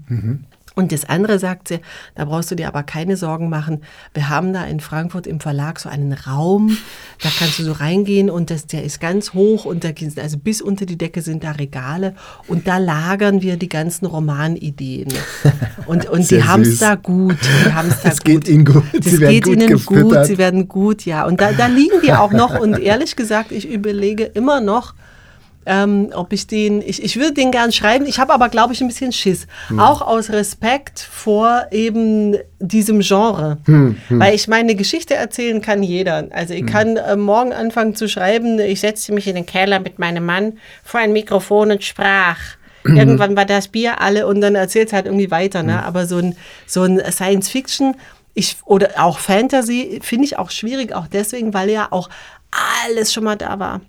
und 0.75 0.91
das 0.91 1.05
andere 1.05 1.39
sagt 1.39 1.69
sie, 1.69 1.79
da 2.15 2.25
brauchst 2.25 2.51
du 2.51 2.55
dir 2.55 2.67
aber 2.67 2.83
keine 2.83 3.17
Sorgen 3.17 3.49
machen. 3.49 3.81
Wir 4.13 4.29
haben 4.29 4.53
da 4.53 4.65
in 4.65 4.79
Frankfurt 4.79 5.25
im 5.25 5.39
Verlag 5.39 5.79
so 5.79 5.89
einen 5.89 6.13
Raum, 6.13 6.77
da 7.23 7.29
kannst 7.37 7.59
du 7.59 7.63
so 7.63 7.71
reingehen 7.71 8.29
und 8.29 8.49
das, 8.49 8.67
der 8.67 8.83
ist 8.83 8.99
ganz 8.99 9.33
hoch 9.33 9.65
und 9.65 9.83
da 9.83 9.89
sind 9.97 10.19
also 10.19 10.37
bis 10.37 10.61
unter 10.61 10.85
die 10.85 10.97
Decke 10.97 11.21
sind 11.21 11.43
da 11.43 11.51
Regale 11.51 12.13
und 12.47 12.67
da 12.67 12.77
lagern 12.77 13.41
wir 13.41 13.57
die 13.57 13.69
ganzen 13.69 14.05
Romanideen. 14.05 15.07
Und, 15.85 16.07
und 16.09 16.23
Sehr 16.23 16.39
die 16.41 16.47
haben 16.47 16.61
es 16.63 16.79
da 16.79 16.95
gut. 16.95 17.37
Die 17.65 17.73
haben's 17.73 18.01
da 18.01 18.09
Es 18.09 18.21
geht 18.21 18.47
ihnen 18.47 18.65
gut. 18.65 18.83
Das 18.93 19.05
Sie 19.05 19.19
werden 19.19 19.31
geht 19.33 19.43
gut 19.45 19.53
ihnen 19.55 19.67
gut, 19.73 19.87
gefüttert. 19.87 20.25
sie 20.27 20.37
werden 20.37 20.67
gut, 20.67 21.05
ja. 21.05 21.25
Und 21.25 21.39
da, 21.41 21.51
da 21.53 21.67
liegen 21.67 22.01
die 22.03 22.11
auch 22.13 22.31
noch 22.31 22.59
und 22.59 22.79
ehrlich 22.79 23.15
gesagt, 23.15 23.51
ich 23.51 23.69
überlege 23.69 24.23
immer 24.25 24.61
noch, 24.61 24.93
ähm, 25.65 26.11
ob 26.13 26.33
ich 26.33 26.47
den, 26.47 26.81
ich, 26.81 27.03
ich 27.03 27.17
würde 27.17 27.33
den 27.33 27.51
gern 27.51 27.71
schreiben, 27.71 28.05
ich 28.05 28.19
habe 28.19 28.33
aber, 28.33 28.49
glaube 28.49 28.73
ich, 28.73 28.81
ein 28.81 28.87
bisschen 28.87 29.11
Schiss. 29.11 29.47
Auch 29.77 30.01
aus 30.01 30.29
Respekt 30.29 30.99
vor 30.99 31.67
eben 31.71 32.35
diesem 32.59 32.99
Genre. 32.99 33.57
Weil 34.09 34.35
ich 34.35 34.47
meine, 34.47 34.75
Geschichte 34.75 35.15
erzählen 35.15 35.61
kann 35.61 35.83
jeder. 35.83 36.27
Also 36.31 36.53
ich 36.53 36.65
kann 36.65 36.97
äh, 36.97 37.15
morgen 37.15 37.53
anfangen 37.53 37.95
zu 37.95 38.07
schreiben, 38.07 38.59
ich 38.59 38.79
setzte 38.79 39.13
mich 39.13 39.27
in 39.27 39.35
den 39.35 39.45
Keller 39.45 39.79
mit 39.79 39.99
meinem 39.99 40.25
Mann 40.25 40.53
vor 40.83 40.99
ein 40.99 41.13
Mikrofon 41.13 41.71
und 41.71 41.83
sprach. 41.83 42.37
Irgendwann 42.83 43.35
war 43.35 43.45
das 43.45 43.67
Bier 43.67 43.99
alle 43.99 44.27
und 44.27 44.41
dann 44.41 44.53
erzählt 44.53 44.89
es 44.89 44.93
halt 44.93 45.07
irgendwie 45.07 45.31
weiter. 45.31 45.63
Ne? 45.63 45.83
Aber 45.83 46.05
so 46.05 46.17
ein, 46.17 46.35
so 46.67 46.83
ein 46.83 47.01
Science 47.11 47.49
Fiction 47.49 47.95
ich, 48.35 48.57
oder 48.65 48.91
auch 48.97 49.17
Fantasy 49.17 49.99
finde 50.03 50.25
ich 50.25 50.37
auch 50.37 50.51
schwierig, 50.51 50.93
auch 50.93 51.07
deswegen, 51.07 51.53
weil 51.53 51.69
ja 51.69 51.87
auch 51.89 52.09
alles 52.83 53.11
schon 53.13 53.23
mal 53.23 53.35
da 53.35 53.59
war. 53.59 53.81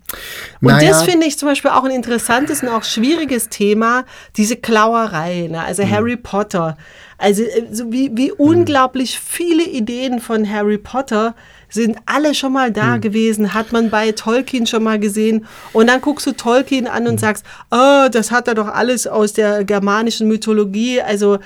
Und 0.60 0.68
Naja. 0.68 0.88
das 0.88 1.04
finde 1.04 1.26
ich 1.26 1.38
zum 1.38 1.48
Beispiel 1.48 1.70
auch 1.70 1.84
ein 1.84 1.90
interessantes 1.90 2.62
und 2.62 2.68
auch 2.68 2.84
schwieriges 2.84 3.48
Thema, 3.48 4.04
diese 4.36 4.56
Klauerei, 4.56 5.48
ne? 5.50 5.62
also 5.62 5.88
Harry 5.88 6.16
Potter. 6.16 6.76
Also 7.18 7.42
äh, 7.42 7.64
wie, 7.88 8.10
wie 8.14 8.32
unglaublich 8.32 9.18
viele 9.18 9.64
Ideen 9.64 10.20
von 10.20 10.50
Harry 10.50 10.78
Potter 10.78 11.34
sind 11.68 11.98
alle 12.06 12.34
schon 12.34 12.52
mal 12.52 12.70
da 12.70 12.96
gewesen, 12.98 13.52
hat 13.52 13.72
man 13.72 13.90
bei 13.90 14.12
Tolkien 14.12 14.66
schon 14.66 14.84
mal 14.84 14.98
gesehen. 14.98 15.46
Und 15.72 15.88
dann 15.88 16.00
guckst 16.00 16.26
du 16.26 16.32
Tolkien 16.32 16.86
an 16.86 17.08
und 17.08 17.18
sagst, 17.18 17.44
oh, 17.70 18.06
das 18.10 18.30
hat 18.30 18.46
er 18.48 18.54
doch 18.54 18.68
alles 18.68 19.06
aus 19.06 19.32
der 19.32 19.64
germanischen 19.64 20.28
Mythologie. 20.28 21.00
Also 21.00 21.38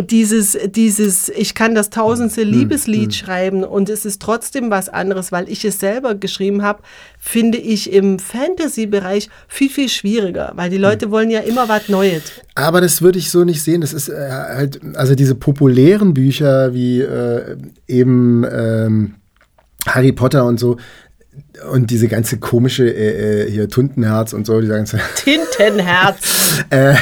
dieses, 0.00 0.56
dieses, 0.66 1.28
ich 1.28 1.54
kann 1.54 1.74
das 1.74 1.90
tausendste 1.90 2.42
Liebeslied 2.42 3.14
schreiben 3.14 3.64
und 3.64 3.88
es 3.88 4.04
ist 4.04 4.22
trotzdem 4.22 4.70
was 4.70 4.88
anderes, 4.88 5.32
weil 5.32 5.48
ich 5.48 5.64
es 5.64 5.78
selber 5.80 6.14
geschrieben 6.14 6.62
habe, 6.62 6.82
finde 7.18 7.58
ich 7.58 7.92
im 7.92 8.18
Fantasy-Bereich 8.18 9.28
viel, 9.48 9.70
viel 9.70 9.88
schwieriger, 9.88 10.52
weil 10.54 10.70
die 10.70 10.78
Leute 10.78 11.10
wollen 11.10 11.30
ja 11.30 11.40
immer 11.40 11.68
was 11.68 11.88
Neues. 11.88 12.22
Aber 12.54 12.80
das 12.80 13.02
würde 13.02 13.18
ich 13.18 13.30
so 13.30 13.44
nicht 13.44 13.62
sehen. 13.62 13.80
Das 13.80 13.92
ist 13.92 14.08
äh, 14.08 14.30
halt, 14.30 14.80
also 14.94 15.14
diese 15.14 15.34
populären 15.34 16.14
Bücher 16.14 16.74
wie 16.74 17.00
äh, 17.00 17.56
eben 17.86 18.44
ähm, 18.50 19.14
Harry 19.86 20.12
Potter 20.12 20.44
und 20.44 20.60
so 20.60 20.76
und 21.70 21.90
diese 21.90 22.08
ganze 22.08 22.38
komische 22.38 22.88
äh, 22.88 23.44
äh, 23.44 23.50
hier 23.50 23.68
Tuntenherz 23.68 24.32
und 24.32 24.46
so, 24.46 24.58
diese 24.60 24.72
ganze 24.74 24.98
Tintenherz. 25.16 26.64
äh, 26.70 26.94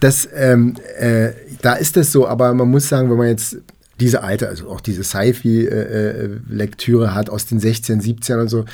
das, 0.00 0.28
ähm, 0.34 0.74
äh, 0.98 1.30
da 1.62 1.74
ist 1.74 1.96
das 1.96 2.12
so, 2.12 2.28
aber 2.28 2.52
man 2.54 2.70
muss 2.70 2.88
sagen, 2.88 3.10
wenn 3.10 3.18
man 3.18 3.28
jetzt 3.28 3.58
diese 4.00 4.22
alte, 4.22 4.48
also 4.48 4.68
auch 4.68 4.80
diese 4.80 5.04
Sci-Fi-Lektüre 5.04 7.14
hat 7.14 7.30
aus 7.30 7.46
den 7.46 7.60
16, 7.60 8.00
17 8.00 8.38
und 8.38 8.48
so, 8.48 8.64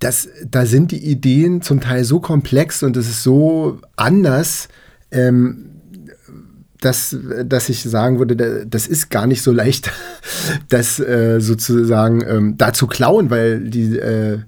das, 0.00 0.28
da 0.50 0.66
sind 0.66 0.90
die 0.92 1.04
Ideen 1.04 1.62
zum 1.62 1.80
Teil 1.80 2.04
so 2.04 2.20
komplex 2.20 2.82
und 2.82 2.96
es 2.96 3.08
ist 3.08 3.22
so 3.22 3.78
anders, 3.96 4.68
ähm, 5.10 5.75
dass, 6.80 7.16
dass 7.44 7.68
ich 7.68 7.82
sagen 7.82 8.18
würde, 8.18 8.36
da- 8.36 8.64
das 8.64 8.86
ist 8.86 9.10
gar 9.10 9.26
nicht 9.26 9.42
so 9.42 9.52
leicht, 9.52 9.90
das 10.68 10.98
äh, 11.00 11.40
sozusagen 11.40 12.22
ähm, 12.28 12.54
da 12.58 12.72
zu 12.72 12.86
klauen, 12.86 13.30
weil 13.30 13.60
die, 13.60 13.96
äh, 13.98 14.38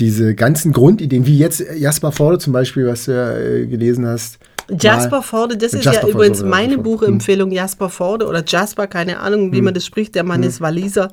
diese 0.00 0.34
ganzen 0.34 0.72
Grundideen, 0.72 1.26
wie 1.26 1.38
jetzt 1.38 1.62
Jasper 1.76 2.12
Forde 2.12 2.38
zum 2.38 2.52
Beispiel, 2.52 2.86
was 2.86 3.04
du 3.06 3.12
ja 3.12 3.36
äh, 3.36 3.66
gelesen 3.66 4.06
hast. 4.06 4.38
Jasper 4.68 5.22
Forde, 5.22 5.56
das 5.56 5.74
ist 5.74 5.84
Jasper 5.84 5.92
ja 5.94 6.00
Forde, 6.00 6.12
übrigens 6.14 6.42
meine. 6.42 6.76
Buchempfehlung, 6.78 7.52
Jasper 7.52 7.88
Forde 7.88 8.26
oder 8.26 8.42
Jasper, 8.46 8.86
keine 8.88 9.20
Ahnung, 9.20 9.52
wie 9.52 9.62
man 9.62 9.72
das 9.74 9.86
spricht. 9.86 10.14
Der 10.16 10.24
Mann 10.24 10.42
ist 10.42 10.60
Waliser. 10.60 11.08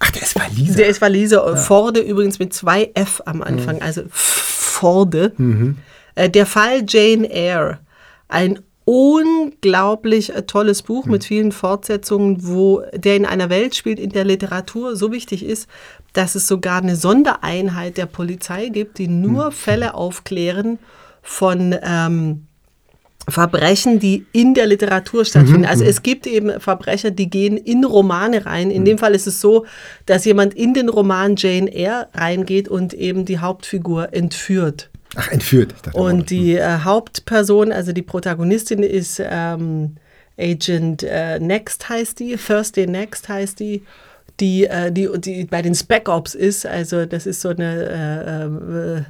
Ach, 0.00 0.10
der 0.10 0.22
ist 0.22 0.34
Waliser. 0.34 0.74
Der 0.76 0.88
ist 0.88 1.00
Waliser. 1.00 1.56
Forde 1.56 2.00
übrigens 2.00 2.38
mit 2.40 2.52
zwei 2.52 2.90
F 2.94 3.22
am 3.26 3.42
Anfang, 3.42 3.80
also 3.80 4.02
Forde. 4.10 5.32
Äh, 6.14 6.30
der 6.30 6.46
Fall 6.46 6.82
Jane 6.86 7.30
Eyre. 7.30 7.78
Ein 8.28 8.58
unglaublich 8.88 10.34
äh, 10.34 10.46
tolles 10.46 10.80
Buch 10.80 11.04
mit 11.04 11.22
vielen 11.22 11.52
Fortsetzungen, 11.52 12.46
wo 12.48 12.82
der 12.94 13.16
in 13.16 13.26
einer 13.26 13.50
Welt 13.50 13.76
spielt, 13.76 14.00
in 14.00 14.08
der 14.08 14.24
Literatur 14.24 14.96
so 14.96 15.12
wichtig 15.12 15.44
ist, 15.44 15.68
dass 16.14 16.34
es 16.34 16.48
sogar 16.48 16.78
eine 16.78 16.96
Sondereinheit 16.96 17.98
der 17.98 18.06
Polizei 18.06 18.68
gibt, 18.68 18.96
die 18.96 19.08
nur 19.08 19.52
Fälle 19.52 19.92
aufklären 19.92 20.78
von 21.20 21.76
ähm, 21.82 22.46
Verbrechen, 23.28 23.98
die 23.98 24.24
in 24.32 24.54
der 24.54 24.64
Literatur 24.64 25.26
stattfinden. 25.26 25.66
Also 25.66 25.84
es 25.84 26.02
gibt 26.02 26.26
eben 26.26 26.58
Verbrecher, 26.58 27.10
die 27.10 27.28
gehen 27.28 27.58
in 27.58 27.84
Romane 27.84 28.46
rein. 28.46 28.70
In 28.70 28.86
dem 28.86 28.96
Fall 28.96 29.14
ist 29.14 29.26
es 29.26 29.42
so, 29.42 29.66
dass 30.06 30.24
jemand 30.24 30.54
in 30.54 30.72
den 30.72 30.88
Roman 30.88 31.36
Jane 31.36 31.70
Eyre 31.70 32.08
reingeht 32.14 32.70
und 32.70 32.94
eben 32.94 33.26
die 33.26 33.38
Hauptfigur 33.38 34.14
entführt. 34.14 34.88
Ach, 35.18 35.28
entführt. 35.32 35.74
Dachte, 35.82 35.98
Und 35.98 36.30
die 36.30 36.54
äh, 36.54 36.78
Hauptperson, 36.84 37.72
also 37.72 37.92
die 37.92 38.02
Protagonistin 38.02 38.84
ist 38.84 39.20
ähm, 39.24 39.96
Agent 40.38 41.02
äh, 41.02 41.40
Next 41.40 41.88
heißt 41.88 42.20
die, 42.20 42.36
Thursday 42.36 42.86
Next 42.86 43.28
heißt 43.28 43.58
die, 43.58 43.82
die, 44.38 44.66
äh, 44.66 44.92
die, 44.92 45.08
die 45.18 45.44
bei 45.44 45.60
den 45.60 45.74
Spec 45.74 46.08
Ops 46.08 46.36
ist. 46.36 46.66
Also 46.66 47.04
das 47.04 47.26
ist 47.26 47.40
so 47.40 47.48
eine 47.48 47.84
äh, 47.84 48.98
äh, 48.98 49.02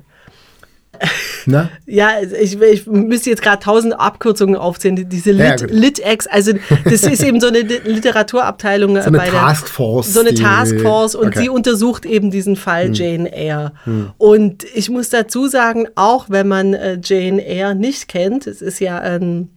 Na? 1.47 1.71
ja, 1.87 2.11
ich, 2.41 2.61
ich 2.61 2.87
müsste 2.87 3.31
jetzt 3.31 3.41
gerade 3.43 3.63
tausend 3.63 3.99
Abkürzungen 3.99 4.57
aufzählen. 4.57 4.97
Die- 4.97 5.05
Diese 5.05 5.31
Ja, 5.33 5.53
Lit, 5.53 5.61
gut. 5.61 5.71
Lit-Ex, 5.71 6.27
also 6.27 6.53
das 6.85 7.05
ist 7.05 7.23
eben 7.23 7.41
so 7.41 7.47
eine 7.49 7.61
Li- 7.61 7.81
Literaturabteilung. 7.85 8.97
So 8.97 9.03
eine 9.09 9.19
bei 9.19 9.25
der, 9.31 9.33
Taskforce, 9.41 10.13
So 10.13 10.21
eine 10.21 10.35
Taskforce 10.35 11.15
und 11.15 11.29
okay. 11.29 11.37
Hm. 11.37 11.43
sie 11.45 11.49
untersucht 11.51 12.05
eben 12.05 12.31
diesen 12.31 12.57
Fall 12.57 12.93
Jane 12.95 13.33
Eyre. 13.33 13.73
Und 14.19 14.65
ich 14.75 14.91
muss 14.91 15.09
dazu 15.09 15.47
sagen, 15.47 15.87
auch 15.95 16.27
wenn 16.29 16.49
man 16.49 16.75
äh, 16.75 16.99
Jane 17.03 17.45
Eyre 17.47 17.75
nicht 17.75 18.09
kennt, 18.09 18.47
es 18.47 18.61
ist 18.61 18.81
ja 18.81 18.99
ein 18.99 19.51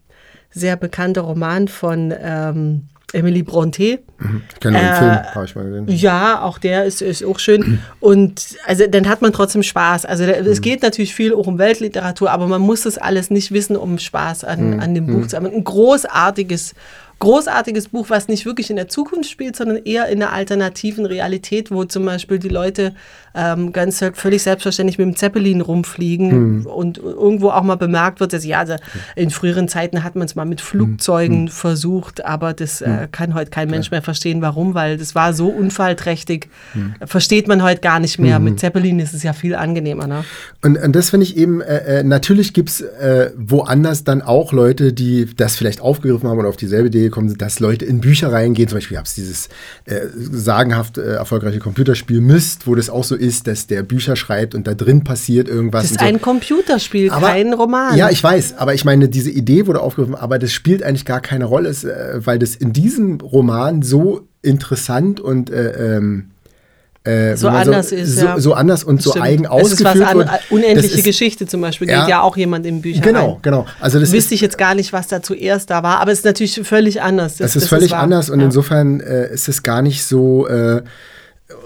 sehr 0.51 0.75
bekannter 0.75 1.21
Roman 1.21 1.67
von 1.67 2.13
ähm, 2.21 2.84
Emily 3.14 3.43
Brontë. 3.43 3.99
Ich 4.53 4.59
kenne 4.59 4.78
nur 4.78 4.82
den 4.82 4.91
Äh, 4.91 4.95
Film, 4.95 5.36
habe 5.36 5.45
ich 5.45 5.55
mal 5.55 5.66
gesehen. 5.66 5.88
Ja, 5.89 6.41
auch 6.41 6.57
der 6.57 6.86
ist, 6.86 7.01
ist 7.01 7.24
auch 7.26 7.39
schön. 7.39 7.80
Und 7.99 8.55
also 8.66 8.86
dann 8.88 9.09
hat 9.09 9.22
man 9.22 9.34
trotzdem 9.34 9.64
Spaß. 9.64 10.05
Also 10.05 10.26
da, 10.26 10.32
es 10.32 10.62
geht 10.62 10.82
natürlich 10.82 11.14
viel 11.14 11.34
auch 11.34 11.47
um 11.47 11.57
Weltliteratur, 11.57 12.32
aber 12.32 12.47
man 12.47 12.62
muss 12.62 12.82
das 12.84 12.97
alles 12.97 13.30
nicht 13.30 13.51
wissen, 13.51 13.76
um 13.76 13.97
Spaß 13.99 14.43
an, 14.43 14.80
an 14.80 14.93
dem 14.95 15.07
Buch 15.07 15.28
zu 15.28 15.36
haben. 15.36 15.47
Ein 15.47 15.64
großartiges, 15.64 16.74
großartiges 17.22 17.89
Buch, 17.89 18.09
was 18.09 18.28
nicht 18.28 18.45
wirklich 18.45 18.69
in 18.69 18.76
der 18.76 18.89
Zukunft 18.89 19.30
spielt, 19.30 19.55
sondern 19.55 19.78
eher 19.78 20.07
in 20.07 20.22
einer 20.22 20.34
alternativen 20.34 21.05
Realität, 21.05 21.72
wo 21.72 21.86
zum 21.86 22.05
Beispiel 22.05 22.39
die 22.39 22.49
Leute 22.49 22.93
ähm, 23.34 23.72
ganz 23.72 24.03
völlig 24.13 24.43
selbstverständlich 24.43 24.97
mit 24.97 25.07
dem 25.07 25.15
Zeppelin 25.15 25.61
rumfliegen 25.61 26.65
und 26.65 26.97
irgendwo 26.97 27.51
auch 27.51 27.63
mal 27.63 27.76
bemerkt 27.76 28.19
wird, 28.19 28.34
dass 28.34 28.43
ja, 28.43 28.59
also 28.59 28.76
in 29.15 29.30
früheren 29.30 29.67
Zeiten 29.67 30.03
hat 30.03 30.15
man 30.15 30.26
es 30.26 30.36
mal 30.36 30.45
mit 30.45 30.59
Flugzeugen 30.59 31.47
versucht, 31.47 32.26
aber 32.26 32.53
das 32.53 32.82
äh, 32.82 33.07
kann 33.11 33.34
heute 33.34 33.51
kein 33.51 33.69
Mensch 33.69 33.91
mehr 33.91 34.01
verstehen, 34.01 34.41
warum, 34.41 34.74
weil 34.74 34.97
das 34.97 35.15
war 35.15 35.34
so 35.34 35.47
unfallträchtig. 35.47 36.49
Versteht 37.05 37.47
man 37.47 37.63
heute 37.63 37.82
gar 37.82 37.99
nicht 37.99 38.19
mehr. 38.19 38.39
Mit 38.39 38.59
Zeppelin 38.59 38.99
ist 38.99 39.13
es 39.13 39.24
ja 39.24 39.34
viel 39.34 39.55
angenehmer. 39.55 40.07
Ne? 40.07 40.26
Und, 40.61 40.78
und 40.78 40.95
das 40.95 41.11
finde 41.11 41.26
ich 41.26 41.38
eben, 41.38 41.61
äh, 41.61 41.99
äh, 41.99 42.03
natürlich 42.03 42.53
gibt 42.53 42.69
es 42.69 42.82
äh, 42.82 43.32
woanders 43.38 44.03
dann 44.03 44.22
auch 44.22 44.51
Leute, 44.51 44.91
die 44.91 45.28
das 45.36 45.55
vielleicht 45.55 45.82
aufgegriffen 45.82 46.28
haben 46.28 46.39
oder 46.39 46.49
auf 46.49 46.57
dieselbe 46.57 46.88
Idee 46.88 47.11
gekommen 47.12 47.30
sind, 47.30 47.41
dass 47.41 47.59
Leute 47.59 47.86
in 47.86 48.01
Bücher 48.01 48.32
reingehen. 48.32 48.68
Zum 48.68 48.78
Beispiel 48.78 48.97
gab 48.97 49.05
es 49.05 49.14
dieses 49.16 49.49
äh, 49.86 49.99
sagenhaft 50.16 50.97
äh, 50.97 51.14
erfolgreiche 51.16 51.59
Computerspiel 51.59 52.22
Myst, 52.22 52.68
wo 52.68 52.76
das 52.76 52.89
auch 52.89 53.03
so 53.03 53.16
ist, 53.16 53.47
dass 53.47 53.68
der 53.68 53.84
Bücher 53.84 54.16
schreibt 54.16 54.55
und 54.55 54.66
da 54.68 54.74
drin 54.74 55.03
passiert 55.03 55.47
irgendwas. 55.47 55.84
Das 55.84 55.91
ist 55.91 55.99
so. 55.99 56.05
ein 56.05 56.22
Computerspiel, 56.22 57.12
Aber- 57.12 57.28
kein 57.28 57.53
Roman. 57.53 57.95
Ja, 57.97 58.09
ich 58.09 58.24
weiß, 58.24 58.57
aber 58.57 58.74
ich 58.74 58.86
meine, 58.86 59.09
diese 59.09 59.30
Idee 59.30 59.68
wurde 59.68 59.82
aufgegriffen, 59.82 60.16
aber 60.16 60.39
das 60.39 60.51
spielt 60.51 60.82
eigentlich 60.84 61.05
gar 61.05 61.22
keine 61.22 61.45
Rolle, 61.45 61.70
es, 61.70 61.84
äh, 61.84 62.20
weil 62.26 62.39
das 62.39 62.55
in 62.55 62.74
diesem 62.74 63.20
Roman 63.22 63.82
so 63.82 64.28
interessant 64.41 65.20
und 65.20 65.49
äh, 65.49 65.97
ähm, 65.97 66.32
äh, 67.04 67.36
So 67.36 67.47
anders 67.47 67.91
ist, 67.91 68.18
so, 68.20 68.26
ja. 68.26 68.39
so 68.39 68.54
anders 68.54 68.84
und 68.84 69.02
so 69.02 69.12
Stimmt. 69.12 69.26
eigen 69.26 69.45
Es 69.60 69.72
ist 69.74 69.84
was 69.84 69.99
an. 70.02 70.20
Das 70.20 70.30
unendliche 70.52 70.97
ist- 70.97 71.04
Geschichte 71.04 71.47
zum 71.47 71.62
Beispiel, 71.62 71.89
Ja. 71.89 72.02
geht 72.02 72.10
ja 72.10 72.22
auch 72.22 72.38
jemand 72.38 72.66
in 72.66 72.82
Bücher 72.82 73.02
Genau, 73.02 73.32
rein. 73.34 73.38
genau. 73.41 73.66
Also 73.80 73.99
das 73.99 74.12
Wüsste 74.12 74.28
ist, 74.30 74.32
ich 74.34 74.41
jetzt 74.41 74.58
gar 74.58 74.76
nicht, 74.76 74.93
was 74.93 75.08
da 75.08 75.22
zuerst 75.24 75.70
da 75.72 75.82
war, 75.84 75.99
aber 75.99 76.12
es 76.12 76.20
ist 76.20 76.26
natürlich 76.26 76.62
völlig 76.64 77.02
anders. 77.02 77.38
Das, 77.38 77.52
es 77.52 77.56
ist 77.56 77.62
das 77.64 77.70
völlig 77.70 77.91
wahr. 77.91 78.02
anders 78.02 78.30
und 78.30 78.39
Ja. 78.39 78.45
insofern 78.45 78.99
äh, 78.99 79.34
ist 79.34 79.47
es 79.47 79.64
gar 79.64 79.82
nicht 79.82 80.04
so. 80.04 80.47
Äh, 80.47 80.84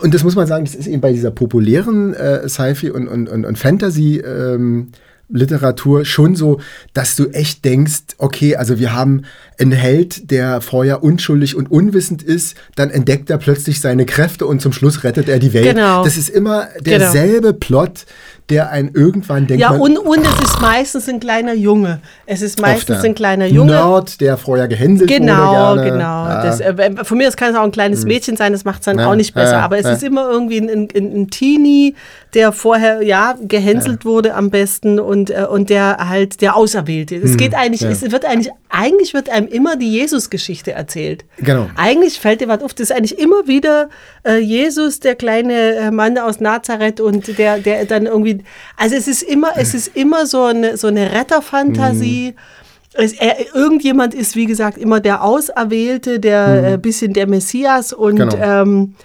und 0.01 0.13
das 0.13 0.23
muss 0.23 0.35
man 0.35 0.47
sagen, 0.47 0.65
das 0.65 0.73
ist 0.73 0.87
eben 0.87 1.01
bei 1.01 1.11
dieser 1.11 1.31
populären 1.31 2.13
äh, 2.13 2.47
Sci-Fi 2.47 2.91
und, 2.91 3.07
und, 3.07 3.27
und, 3.29 3.45
und 3.45 3.57
Fantasy. 3.57 4.17
Ähm, 4.25 4.91
Literatur 5.29 6.05
schon 6.05 6.35
so, 6.35 6.59
dass 6.93 7.15
du 7.15 7.29
echt 7.29 7.65
denkst, 7.65 8.15
okay, 8.17 8.55
also 8.55 8.79
wir 8.79 8.93
haben 8.93 9.23
einen 9.59 9.71
Held, 9.71 10.31
der 10.31 10.61
vorher 10.61 11.03
unschuldig 11.03 11.55
und 11.55 11.71
unwissend 11.71 12.21
ist, 12.21 12.55
dann 12.75 12.89
entdeckt 12.89 13.29
er 13.29 13.37
plötzlich 13.37 13.79
seine 13.81 14.05
Kräfte 14.05 14.45
und 14.45 14.61
zum 14.61 14.73
Schluss 14.73 15.03
rettet 15.03 15.29
er 15.29 15.39
die 15.39 15.53
Welt. 15.53 15.75
Genau. 15.75 16.03
Das 16.03 16.17
ist 16.17 16.29
immer 16.29 16.67
derselbe 16.81 17.53
Plot, 17.53 18.05
der 18.49 18.69
einen 18.69 18.91
irgendwann 18.93 19.47
denkt, 19.47 19.59
Ja, 19.61 19.71
und, 19.71 19.97
und 19.97 20.19
es 20.23 20.39
ist 20.43 20.61
meistens 20.61 21.09
ein 21.09 21.19
kleiner 21.19 21.53
Junge. 21.55 21.99
Es 22.27 22.41
ist 22.43 22.61
meistens 22.61 23.03
ein 23.03 23.15
kleiner 23.15 23.47
Junge. 23.47 23.71
Nerd, 23.71 24.21
der 24.21 24.37
vorher 24.37 24.67
gehänselt 24.67 25.09
Genau, 25.09 25.71
wurde. 25.71 25.81
gerne. 25.81 25.91
genau. 25.91 26.25
Ja. 26.27 26.43
Das, 26.43 26.59
äh, 26.59 27.03
von 27.03 27.17
mir 27.17 27.27
aus 27.27 27.37
kann 27.37 27.51
es 27.53 27.57
auch 27.57 27.63
ein 27.63 27.71
kleines 27.71 28.05
Mädchen 28.05 28.37
sein, 28.37 28.51
das 28.51 28.63
macht 28.63 28.81
es 28.81 28.85
dann 28.85 28.99
Ja, 28.99 29.07
auch 29.07 29.15
nicht 29.15 29.33
besser. 29.33 29.53
ja, 29.53 29.61
Aber 29.61 29.79
es 29.79 29.85
ist 29.87 30.03
immer 30.03 30.29
irgendwie 30.29 30.57
ein, 30.59 30.69
ein, 30.69 30.89
ein 30.95 31.27
Teenie, 31.31 31.95
der 32.35 32.51
vorher 32.51 33.01
ja 33.01 33.35
gehänselt 33.41 34.05
wurde 34.05 34.35
am 34.35 34.49
besten 34.51 34.99
und, 34.99 35.31
äh, 35.31 35.45
und 35.49 35.69
der 35.71 36.09
halt 36.09 36.41
der 36.41 36.55
Auserwählte. 36.55 37.15
Es 37.15 37.37
geht 37.37 37.55
eigentlich, 37.55 37.81
Hm, 37.81 37.89
es 37.91 38.11
wird 38.11 38.25
eigentlich, 38.25 38.51
eigentlich 38.69 39.13
wird 39.13 39.29
einem 39.29 39.47
immer 39.47 39.75
die 39.77 39.91
Jesus-Geschichte 39.91 40.73
erzählt. 40.73 41.25
Genau. 41.37 41.67
Eigentlich 41.77 42.19
fällt 42.19 42.41
dir 42.41 42.47
was 42.47 42.61
auf, 42.61 42.73
das 42.73 42.89
ist 42.91 42.95
eigentlich 42.95 43.17
immer 43.17 43.47
wieder 43.47 43.89
äh, 44.23 44.37
Jesus, 44.37 44.99
der 44.99 45.15
kleine 45.15 45.75
äh, 45.75 45.91
Mann 45.91 46.17
aus 46.17 46.39
Nazareth 46.41 46.99
und 46.99 47.37
der, 47.37 47.59
der 47.59 47.85
dann 47.85 48.05
irgendwie, 48.05 48.34
also 48.77 48.95
es 48.95 49.07
ist 49.07 49.23
immer, 49.23 49.49
es 49.55 49.73
ist 49.73 49.95
immer 49.95 50.25
so 50.25 50.43
eine, 50.43 50.77
so 50.77 50.87
eine 50.87 51.11
Retterfantasie. 51.11 52.35
Es, 52.93 53.13
er, 53.13 53.35
irgendjemand 53.53 54.13
ist, 54.13 54.35
wie 54.35 54.45
gesagt, 54.45 54.77
immer 54.77 54.99
der 55.01 55.23
Auserwählte, 55.23 56.19
der 56.19 56.73
äh, 56.73 56.77
bisschen 56.77 57.13
der 57.13 57.27
Messias 57.27 57.91
und, 57.93 58.15
Genau. 58.17 58.35
ähm, 58.41 58.95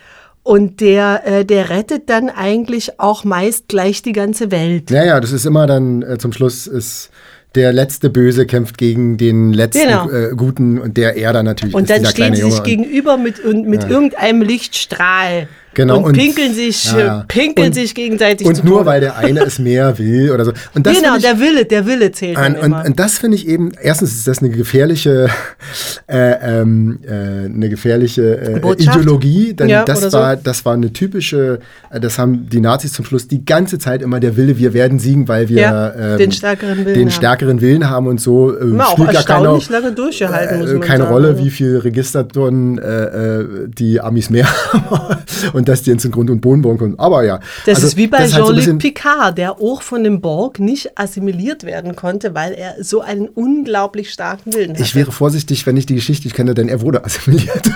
und 0.43 0.81
der, 0.81 1.23
äh, 1.27 1.45
der 1.45 1.71
rettet 1.71 2.09
dann 2.09 2.31
eigentlich 2.31 2.99
auch 3.01 3.25
meist 3.25 3.69
gleich 3.69 4.03
die 4.03 4.13
ganze 4.13 4.51
Welt. 4.51 4.91
Ja, 4.91 5.05
ja, 5.05 5.21
das 5.21 5.33
ist 5.33 5.45
immer 5.45 5.67
dann 5.67 6.03
äh, 6.03 6.19
zum 6.19 6.33
Schluss 6.33 6.67
ist 6.67 7.11
der 7.57 7.73
letzte 7.73 8.11
Böse 8.11 8.47
kämpft 8.47 8.79
gegen 8.79 9.17
den 9.17 9.53
letzten 9.53 9.89
Genau. 9.89 10.09
äh, 10.09 10.31
Guten 10.37 10.79
und 10.81 10.97
der 10.97 11.17
er 11.17 11.33
dann 11.33 11.45
natürlich 11.47 11.75
Und 11.75 11.91
dann 11.91 12.05
stehen 12.07 12.35
sie 12.37 12.43
Junge. 12.43 12.53
sich 12.55 12.63
gegenüber 12.63 13.17
mit, 13.17 13.41
und 13.45 13.67
mit 13.67 13.83
irgendeinem 13.91 14.43
Lichtstrahl. 14.43 15.49
Genau, 15.75 15.99
Und, 15.99 16.05
und- 16.07 16.13
pinkeln 16.15 16.53
sich, 16.53 16.91
Ja, 16.93 16.99
ja. 16.99 17.21
äh, 17.21 17.25
pinkeln 17.29 17.69
Und- 17.69 17.75
sich 17.75 17.95
gegenseitig 17.95 18.45
und 18.47 18.65
nur 18.65 18.79
Tode. 18.79 18.87
weil 18.87 19.01
der 19.01 19.17
eine 19.17 19.41
es 19.45 19.59
mehr 19.61 19.97
will 19.99 20.33
oder 20.33 20.45
so. 20.45 20.53
Und 20.75 20.85
das 20.87 20.97
Genau, 21.01 21.15
ich, 21.17 21.23
der 21.23 21.39
Wille, 21.39 21.65
der 21.65 21.87
Wille 21.87 22.11
zählt 22.11 22.37
dann 22.37 22.57
Und, 22.57 22.73
und, 22.73 22.99
das 22.99 23.19
finde 23.19 23.37
ich 23.37 23.47
eben, 23.47 23.71
erstens 23.81 24.13
ist 24.13 24.27
das 24.27 24.41
eine 24.41 24.51
gefährliche, 24.51 25.29
äh, 26.09 26.61
ähm, 26.61 26.99
äh, 27.07 27.45
eine 27.47 27.69
gefährliche 27.69 28.57
äh, 28.57 28.59
Botschaft? 28.59 28.97
Ideologie, 28.99 29.55
denn 29.55 29.69
Ja, 29.69 29.85
das 29.85 29.99
oder 30.01 30.11
so. 30.11 30.19
war, 30.19 30.37
das 30.37 30.65
war 30.65 30.75
eine 30.75 30.93
typische, 30.93 31.61
äh, 31.91 32.01
das 32.01 32.19
haben 32.19 32.49
die 32.51 32.61
Nazis 32.61 32.93
zum 32.93 33.05
Schluss 33.05 33.29
die 33.29 33.45
ganze 33.45 33.79
Zeit 33.79 34.03
immer 34.03 34.19
der 34.19 34.37
Wille, 34.37 34.59
wir 34.59 34.75
werden 34.75 34.99
siegen, 34.99 35.29
weil 35.29 35.49
wir 35.49 35.61
Ja, 35.61 35.95
ähm, 36.15 36.19
den 36.19 36.33
stärkeren 36.33 36.79
Willen 36.85 36.95
den 36.95 37.03
haben. 37.09 37.11
stärkeren 37.13 37.61
Willen 37.61 37.89
haben 37.89 38.09
und 38.09 38.21
so 38.21 38.53
äh, 38.57 38.61
Immer 38.63 38.89
auch 38.89 38.93
spielt 38.93 39.13
gar 39.13 39.23
keine, 39.23 39.59
lange 39.71 39.93
durchgehalten, 39.93 40.59
muss 40.59 40.71
äh, 40.71 40.75
man 40.75 40.81
keine 40.89 41.05
sagen. 41.05 41.13
Rolle, 41.15 41.39
wie 41.39 41.51
viel 41.51 41.77
Registertonnen 41.79 42.79
äh, 42.79 43.05
äh, 43.05 43.47
die 43.69 44.01
Amis 44.01 44.31
mehr 44.31 44.49
haben 44.73 45.60
und 45.61 45.69
dass 45.69 45.83
die 45.83 45.91
jetzt 45.91 46.05
in 46.05 46.11
Grund 46.11 46.29
und 46.31 46.41
Boden 46.41 46.63
bauen 46.63 46.79
können. 46.79 46.99
Aber 46.99 47.23
ja. 47.25 47.39
Das 47.67 47.77
also 47.77 47.87
ist 47.89 47.97
wie 47.97 48.07
bei 48.09 48.19
das 48.19 48.31
so 48.31 48.37
Jean-Luc 48.39 48.57
bisschen- 48.57 48.79
Picard, 48.79 49.39
der 49.39 49.61
auch 49.61 49.83
von 49.83 50.03
dem 50.03 50.21
Borg 50.21 50.59
nicht 50.59 50.99
assimiliert 50.99 51.65
werden 51.65 51.95
konnte, 51.95 52.35
weil 52.35 52.53
er 52.55 52.75
so 52.83 53.01
einen 53.01 53.29
unglaublich 53.29 54.11
starken 54.11 54.53
Willen 54.53 54.73
hatte. 54.73 54.83
Ich 54.83 54.95
wäre 54.95 55.13
vorsichtig, 55.13 55.67
wenn 55.67 55.77
ich 55.77 55.87
die 55.87 55.95
Geschichte 55.95 56.29
kenne, 56.31 56.55
denn 56.55 56.69
er 56.69 56.81
wurde 56.81 57.05
assimiliert. 57.05 57.71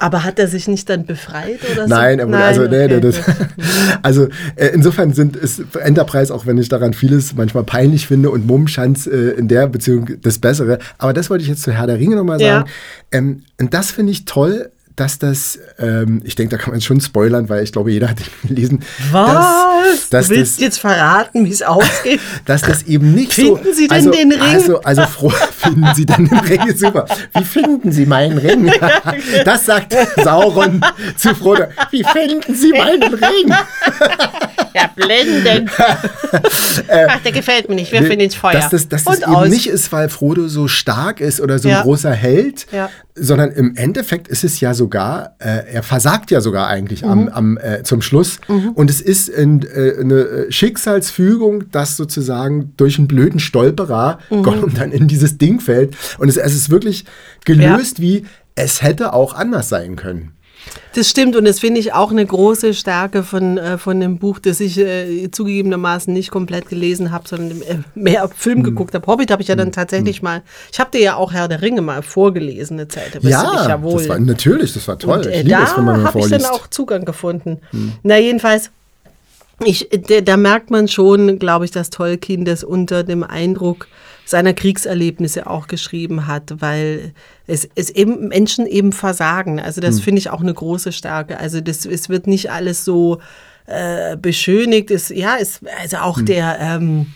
Aber 0.00 0.24
hat 0.24 0.38
er 0.38 0.48
sich 0.48 0.68
nicht 0.68 0.90
dann 0.90 1.06
befreit 1.06 1.60
oder 1.72 1.84
so? 1.84 1.88
Nein, 1.88 2.18
er 2.18 2.28
wurde, 2.28 2.38
also, 2.38 2.62
nee, 2.62 2.84
okay, 2.84 2.94
nee, 2.94 3.00
das, 3.00 3.24
gut. 3.24 3.34
also 4.02 4.28
äh, 4.56 4.66
insofern 4.74 5.14
sind 5.14 5.36
ist 5.36 5.62
Enterprise, 5.76 6.34
auch 6.34 6.44
wenn 6.46 6.58
ich 6.58 6.68
daran 6.68 6.92
vieles 6.92 7.34
manchmal 7.34 7.64
peinlich 7.64 8.06
finde 8.06 8.30
und 8.30 8.46
Mummenschanz 8.46 9.06
äh, 9.06 9.30
in 9.30 9.48
der 9.48 9.66
Beziehung 9.68 10.10
das 10.20 10.38
Bessere. 10.38 10.78
Aber 10.98 11.12
das 11.14 11.30
wollte 11.30 11.42
ich 11.42 11.48
jetzt 11.48 11.62
zu 11.62 11.72
Herr 11.72 11.86
der 11.86 11.98
Ringe 11.98 12.16
nochmal 12.16 12.40
Ja. 12.40 12.58
sagen. 12.58 12.70
Ähm, 13.12 13.42
und 13.60 13.72
das 13.72 13.92
finde 13.92 14.12
ich 14.12 14.24
toll, 14.24 14.70
dass 14.96 15.18
das, 15.18 15.58
ähm, 15.78 16.22
ich 16.24 16.36
denke, 16.36 16.56
da 16.56 16.62
kann 16.62 16.72
man 16.72 16.80
schon 16.80 17.00
spoilern, 17.00 17.48
weil 17.48 17.64
ich 17.64 17.72
glaube, 17.72 17.90
jeder 17.90 18.10
hat 18.10 18.20
ihn 18.20 18.48
gelesen. 18.48 18.84
Was? 19.10 19.28
Dass, 19.34 20.08
dass 20.10 20.28
du 20.28 20.36
willst 20.36 20.54
das, 20.54 20.60
jetzt 20.60 20.78
verraten, 20.78 21.44
wie 21.44 21.50
es 21.50 21.62
ausgeht? 21.62 22.20
dass 22.44 22.62
das 22.62 22.84
eben 22.84 23.12
nicht 23.12 23.32
so. 23.32 23.56
Finden 23.56 23.74
Sie 23.74 23.88
denn 23.88 23.96
also, 23.96 24.10
den 24.10 24.32
Ring? 24.32 24.40
Also, 24.40 24.80
also 24.82 25.02
froh, 25.06 25.30
finden 25.58 25.94
Sie 25.94 26.06
denn 26.06 26.28
den 26.28 26.38
Ring? 26.38 26.76
Super. 26.76 27.06
Wie 27.32 27.44
finden 27.44 27.90
Sie 27.90 28.06
meinen 28.06 28.38
Ring? 28.38 28.72
Das 29.44 29.66
sagt 29.66 29.94
Sauron 30.22 30.80
zu 31.16 31.34
Frodo. 31.34 31.64
Wie 31.90 32.04
finden 32.04 32.54
Sie 32.54 32.70
meinen 32.70 33.14
Ring? 33.14 33.54
Ja, 34.74 34.90
blendend. 34.94 35.70
Ach, 35.78 37.20
der 37.20 37.32
gefällt 37.32 37.68
mir 37.68 37.76
nicht. 37.76 37.92
Wir 37.92 38.02
finden 38.02 38.20
ins 38.20 38.34
Feuer. 38.34 38.52
Dass 38.54 38.70
das, 38.70 38.88
dass 38.88 39.04
das 39.04 39.16
Und 39.18 39.22
eben 39.22 39.34
aus. 39.34 39.48
nicht 39.48 39.68
ist, 39.68 39.92
weil 39.92 40.08
Frodo 40.08 40.48
so 40.48 40.66
stark 40.68 41.20
ist 41.20 41.40
oder 41.40 41.58
so 41.58 41.68
Ja. 41.68 41.78
ein 41.78 41.82
großer 41.84 42.12
Held, 42.12 42.66
Ja. 42.72 42.90
sondern 43.14 43.52
im 43.52 43.76
Endeffekt 43.76 44.26
ist 44.28 44.42
es 44.44 44.58
ja 44.60 44.74
sogar, 44.74 45.36
äh, 45.38 45.72
er 45.72 45.82
versagt 45.82 46.30
ja 46.30 46.40
sogar 46.40 46.66
eigentlich 46.68 47.02
Mhm. 47.02 47.08
am, 47.08 47.28
am, 47.28 47.58
äh, 47.58 47.82
zum 47.84 48.02
Schluss. 48.02 48.40
Und 48.74 48.90
es 48.90 49.00
ist 49.00 49.28
in, 49.28 49.62
äh, 49.62 49.94
eine 50.00 50.14
äh, 50.20 50.52
Schicksalsfügung, 50.52 51.70
dass 51.70 51.96
sozusagen 51.96 52.72
durch 52.76 52.98
einen 52.98 53.06
blöden 53.08 53.40
Stolperer 53.40 54.18
Mhm. 54.30 54.42
Gollum 54.42 54.74
dann 54.74 54.90
in 54.92 55.06
dieses 55.08 55.38
Ding 55.38 55.60
fällt. 55.60 55.96
Und 56.18 56.28
es, 56.28 56.36
es 56.36 56.54
ist 56.54 56.70
wirklich 56.70 57.04
gelöst 57.44 58.00
wie, 58.00 58.26
es 58.56 58.82
hätte 58.82 59.12
auch 59.12 59.34
anders 59.34 59.68
sein 59.68 59.96
können. 59.96 60.32
Das 60.94 61.10
stimmt 61.10 61.34
und 61.34 61.44
das 61.44 61.58
finde 61.58 61.80
ich 61.80 61.92
auch 61.92 62.12
eine 62.12 62.24
große 62.24 62.72
Stärke 62.72 63.24
von, 63.24 63.58
äh, 63.58 63.78
von 63.78 63.98
dem 63.98 64.18
Buch, 64.18 64.38
das 64.38 64.60
ich 64.60 64.78
äh, 64.78 65.28
zugegebenermaßen 65.30 66.12
nicht 66.12 66.30
komplett 66.30 66.68
gelesen 66.68 67.10
habe, 67.10 67.26
sondern 67.28 67.62
äh, 67.62 67.78
mehr 67.96 68.28
Film 68.34 68.58
Hm. 68.58 68.64
geguckt 68.64 68.94
habe. 68.94 69.04
Hobbit 69.06 69.30
habe 69.32 69.42
ich 69.42 69.48
ja 69.48 69.56
dann 69.56 69.72
tatsächlich 69.72 70.22
mal, 70.22 70.42
ich 70.72 70.78
habe 70.78 70.90
dir 70.92 71.00
ja 71.00 71.16
auch 71.16 71.32
Herr 71.32 71.48
der 71.48 71.62
Ringe 71.62 71.82
mal 71.82 72.02
vorgelesen 72.02 72.78
eine 72.78 72.86
Zeit, 72.88 73.14
da 73.14 73.28
Ja, 73.28 73.68
ja 73.68 73.82
wohl. 73.82 73.98
das 73.98 74.08
war 74.08 74.18
natürlich, 74.20 74.72
das 74.72 74.86
war 74.86 74.98
toll. 74.98 75.18
Und, 75.18 75.26
äh, 75.26 75.30
ich 75.30 75.36
liebe 75.38 75.50
da 75.50 75.64
es, 75.64 75.76
wenn 75.76 75.84
man 75.84 76.00
mir 76.02 76.06
habe 76.06 76.20
ich 76.20 76.28
dann 76.28 76.44
auch 76.44 76.68
Zugang 76.68 77.04
gefunden. 77.04 77.58
Na, 78.04 78.16
jedenfalls, 78.18 78.70
ich, 79.64 79.88
da, 80.08 80.20
da 80.20 80.36
merkt 80.36 80.70
man 80.70 80.86
schon, 80.88 81.38
glaube 81.38 81.64
ich, 81.64 81.70
dass 81.72 81.90
Tolkien 81.90 82.44
das 82.44 82.62
unter 82.62 83.02
dem 83.02 83.24
Eindruck 83.24 83.88
seiner 84.24 84.54
Kriegserlebnisse 84.54 85.46
auch 85.46 85.66
geschrieben 85.66 86.26
hat, 86.26 86.54
weil 86.60 87.12
es, 87.46 87.68
es 87.74 87.90
eben 87.90 88.28
Menschen 88.28 88.66
eben 88.66 88.92
versagen. 88.92 89.60
Also 89.60 89.80
das 89.80 90.00
finde 90.00 90.18
ich 90.18 90.30
auch 90.30 90.40
eine 90.40 90.54
große 90.54 90.92
Stärke. 90.92 91.38
Also 91.38 91.60
das, 91.60 91.84
es 91.84 92.08
wird 92.08 92.26
nicht 92.26 92.50
alles 92.50 92.84
so 92.84 93.20
äh, 93.66 94.16
beschönigt. 94.16 94.90
Es, 94.90 95.10
ja, 95.10 95.36
es, 95.38 95.60
also 95.80 95.98
auch 95.98 96.20
der 96.22 96.58
ähm, 96.60 97.06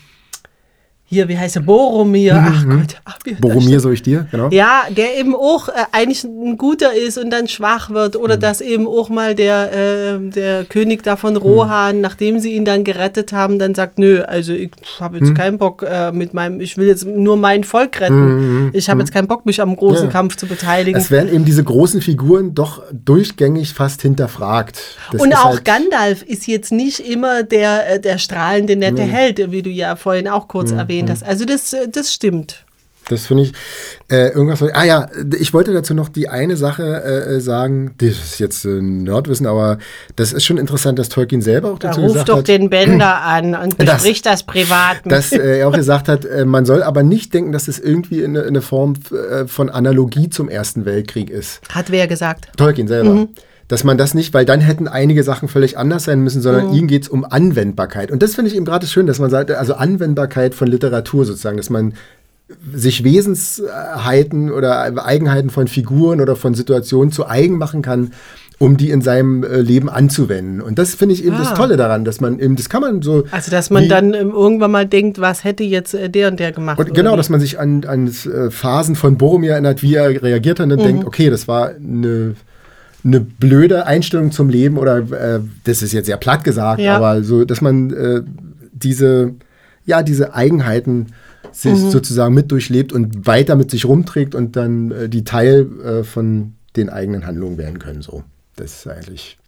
hier, 1.10 1.26
wie 1.28 1.38
heißt 1.38 1.56
er, 1.56 1.62
Boromir, 1.62 2.34
ach 2.36 2.66
Gott. 2.66 2.96
ach, 3.06 3.18
Boromir, 3.40 3.80
so 3.80 3.90
ich 3.90 4.02
dir, 4.02 4.26
genau. 4.30 4.48
ja, 4.50 4.82
der 4.90 5.18
eben 5.18 5.34
auch 5.34 5.68
äh, 5.68 5.72
eigentlich 5.92 6.22
ein 6.24 6.58
guter 6.58 6.92
ist 6.94 7.16
und 7.16 7.30
dann 7.30 7.48
schwach 7.48 7.88
wird. 7.90 8.14
Oder 8.16 8.36
Mhm. 8.36 8.40
dass 8.40 8.60
eben 8.60 8.86
auch 8.86 9.08
mal 9.08 9.34
der, 9.34 9.72
äh, 9.72 10.18
der 10.30 10.64
König 10.64 11.02
da 11.02 11.16
von 11.16 11.36
Rohan, 11.36 12.02
nachdem 12.02 12.38
sie 12.40 12.52
ihn 12.52 12.66
dann 12.66 12.84
gerettet 12.84 13.32
haben, 13.32 13.58
dann 13.58 13.74
sagt, 13.74 13.98
nö, 13.98 14.20
also 14.22 14.52
ich 14.52 14.70
habe 15.00 15.18
Mhm. 15.18 15.24
jetzt 15.26 15.34
keinen 15.36 15.56
Bock 15.56 15.82
äh, 15.82 16.12
mit 16.12 16.34
meinem, 16.34 16.60
ich 16.60 16.76
will 16.76 16.86
jetzt 16.86 17.06
nur 17.06 17.36
mein 17.38 17.64
Volk 17.64 18.00
retten. 18.00 18.70
Ich 18.74 18.90
habe 18.90 19.00
jetzt 19.00 19.12
keinen 19.12 19.28
Bock, 19.28 19.46
mich 19.46 19.62
am 19.62 19.74
großen 19.76 20.02
Mhm. 20.04 20.08
Ja. 20.08 20.12
Kampf 20.12 20.36
zu 20.36 20.46
beteiligen. 20.46 21.00
Es 21.00 21.10
werden 21.10 21.32
eben 21.32 21.44
diese 21.46 21.64
großen 21.64 22.02
Figuren 22.02 22.54
doch 22.54 22.82
durchgängig 22.92 23.72
fast 23.72 24.02
hinterfragt. 24.02 24.78
Das 25.12 25.22
und 25.22 25.32
auch 25.34 25.46
halt- 25.54 25.64
Gandalf 25.64 26.22
ist 26.22 26.46
jetzt 26.46 26.70
nicht 26.70 27.00
immer 27.00 27.42
der, 27.44 27.94
äh, 27.94 28.00
der 28.00 28.18
strahlende, 28.18 28.76
nette 28.76 29.02
Held, 29.02 29.50
wie 29.50 29.62
du 29.62 29.70
ja 29.70 29.96
vorhin 29.96 30.28
auch 30.28 30.48
kurz 30.48 30.72
Mhm. 30.72 30.78
Erwähnt 31.00 31.10
hast. 31.10 31.22
Also 31.24 31.44
das, 31.44 31.72
äh, 31.72 31.88
das 31.90 32.12
stimmt. 32.12 32.64
Das 33.10 33.24
finde 33.26 33.44
ich 33.44 33.52
äh, 34.10 34.28
irgendwas. 34.34 34.60
Ah 34.74 34.84
ja, 34.84 35.08
ich 35.38 35.54
wollte 35.54 35.72
dazu 35.72 35.94
noch 35.94 36.10
die 36.10 36.28
eine 36.28 36.58
Sache 36.58 37.02
äh, 37.02 37.40
sagen. 37.40 37.94
Das 37.96 38.10
ist 38.10 38.38
jetzt 38.38 38.66
äh, 38.66 38.82
Nerdwissen, 38.82 39.46
aber 39.46 39.78
das 40.16 40.34
ist 40.34 40.44
schon 40.44 40.58
interessant, 40.58 40.98
dass 40.98 41.08
Tolkien 41.08 41.40
selber 41.40 41.72
auch 41.72 41.78
Da 41.78 41.88
dazu 41.88 42.00
ruft 42.02 42.12
gesagt 42.12 42.28
doch 42.28 42.38
hat, 42.38 42.48
den 42.48 42.68
Bänder 42.68 43.22
an 43.22 43.54
und 43.54 43.80
Das- 43.82 43.94
bespricht 44.02 44.26
das, 44.26 44.42
privat 44.42 45.06
mit. 45.06 45.12
dass 45.12 45.32
äh, 45.32 45.60
er 45.60 45.68
auch 45.68 45.72
gesagt 45.72 46.06
hat, 46.08 46.26
äh, 46.26 46.44
man 46.44 46.66
soll 46.66 46.82
aber 46.82 47.02
nicht 47.02 47.32
denken, 47.32 47.52
dass 47.52 47.66
es 47.66 47.78
irgendwie 47.78 48.22
eine, 48.22 48.42
eine 48.42 48.60
Form 48.60 48.92
äh, 49.10 49.46
von 49.46 49.70
Analogie 49.70 50.28
zum 50.28 50.50
Ersten 50.50 50.84
Weltkrieg 50.84 51.30
ist. 51.30 51.60
Hat 51.70 51.90
wer 51.90 52.08
gesagt? 52.08 52.48
Tolkien 52.58 52.88
selber. 52.88 53.14
Mhm. 53.14 53.28
Dass 53.68 53.84
man 53.84 53.98
das 53.98 54.14
nicht, 54.14 54.32
weil 54.34 54.44
dann 54.46 54.60
hätten 54.60 54.88
einige 54.88 55.22
Sachen 55.22 55.46
völlig 55.48 55.76
anders 55.76 56.04
sein 56.04 56.20
müssen, 56.20 56.40
sondern 56.40 56.68
Mhm. 56.68 56.74
ihm 56.74 56.86
geht 56.88 57.02
es 57.02 57.08
um 57.08 57.24
Anwendbarkeit. 57.24 58.10
Und 58.10 58.22
das 58.22 58.34
finde 58.34 58.50
ich 58.50 58.56
eben 58.56 58.64
gerade 58.64 58.86
schön, 58.86 59.06
dass 59.06 59.18
man 59.18 59.28
sagt, 59.30 59.50
also 59.50 59.74
Anwendbarkeit 59.74 60.54
von 60.54 60.68
Literatur 60.68 61.24
sozusagen, 61.26 61.58
dass 61.58 61.68
man 61.68 61.92
sich 62.74 63.04
Wesensheiten 63.04 64.50
oder 64.50 65.04
Eigenheiten 65.04 65.50
von 65.50 65.68
Figuren 65.68 66.20
oder 66.20 66.36
von 66.36 66.54
Situationen 66.54 67.12
zu 67.12 67.26
eigen 67.28 67.58
machen 67.58 67.82
kann 67.82 68.12
um 68.60 68.76
die 68.76 68.90
in 68.90 69.02
seinem 69.02 69.44
äh, 69.44 69.60
Leben 69.60 69.88
anzuwenden. 69.88 70.60
Und 70.60 70.80
das 70.80 70.96
finde 70.96 71.14
ich 71.14 71.24
eben 71.24 71.38
das 71.38 71.52
Ah. 71.52 71.54
Tolle 71.54 71.76
daran, 71.76 72.04
dass 72.04 72.20
man 72.20 72.40
eben, 72.40 72.56
das 72.56 72.68
kann 72.68 72.80
man 72.80 73.02
so. 73.02 73.22
Also, 73.30 73.52
dass 73.52 73.70
man 73.70 73.88
dann 73.88 74.14
ähm, 74.14 74.32
irgendwann 74.32 74.72
mal 74.72 74.84
denkt, 74.84 75.20
was 75.20 75.44
hätte 75.44 75.62
jetzt 75.62 75.94
äh, 75.94 76.10
der 76.10 76.26
und 76.28 76.40
der 76.40 76.50
gemacht? 76.50 76.76
Und 76.80 76.92
genau, 76.92 77.14
dass 77.14 77.28
man 77.28 77.38
sich 77.38 77.60
an, 77.60 77.84
an 77.86 78.08
äh, 78.08 78.50
Phasen 78.50 78.96
von 78.96 79.16
Boromir 79.16 79.52
erinnert, 79.52 79.84
wie 79.84 79.94
er 79.94 80.08
reagiert 80.20 80.58
hat 80.58 80.64
und 80.64 80.70
dann 80.70 80.80
Mhm. 80.80 80.82
denkt, 80.82 81.04
okay, 81.04 81.30
das 81.30 81.46
war 81.46 81.68
eine, 81.68 82.34
eine 83.08 83.20
blöde 83.20 83.86
Einstellung 83.86 84.30
zum 84.32 84.48
Leben 84.48 84.78
oder 84.78 84.98
äh, 84.98 85.40
das 85.64 85.82
ist 85.82 85.92
jetzt 85.92 86.06
sehr 86.06 86.16
platt 86.16 86.44
gesagt, 86.44 86.80
Ja. 86.80 86.96
aber 86.96 87.22
so, 87.24 87.44
dass 87.44 87.60
man 87.60 87.90
äh, 87.92 88.22
diese, 88.72 89.34
ja, 89.84 90.02
diese 90.02 90.34
Eigenheiten 90.34 91.06
sich 91.52 91.72
Mhm. 91.72 91.90
sozusagen 91.90 92.34
mit 92.34 92.50
durchlebt 92.52 92.92
und 92.92 93.26
weiter 93.26 93.56
mit 93.56 93.70
sich 93.70 93.84
rumträgt 93.86 94.34
und 94.34 94.54
dann 94.56 94.90
äh, 94.92 95.08
die 95.08 95.24
Teil 95.24 95.66
äh, 95.84 96.04
von 96.04 96.54
den 96.76 96.90
eigenen 96.90 97.26
Handlungen 97.26 97.56
werden 97.58 97.78
können. 97.78 98.02
So. 98.02 98.22
Das 98.56 98.72
ist 98.72 98.86
eigentlich. 98.88 99.38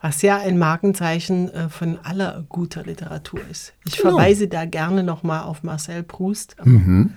Was 0.00 0.22
ja 0.22 0.38
ein 0.38 0.58
Markenzeichen 0.58 1.48
äh, 1.52 1.68
von 1.68 1.98
aller 2.02 2.44
guter 2.48 2.82
Literatur 2.82 3.40
ist. 3.50 3.72
Ich 3.86 3.98
Genau. 3.98 4.16
verweise 4.16 4.48
da 4.48 4.64
gerne 4.64 5.02
nochmal 5.04 5.42
auf 5.44 5.62
Marcel 5.62 6.02
Proust. 6.02 6.56
Mhm. 6.64 7.10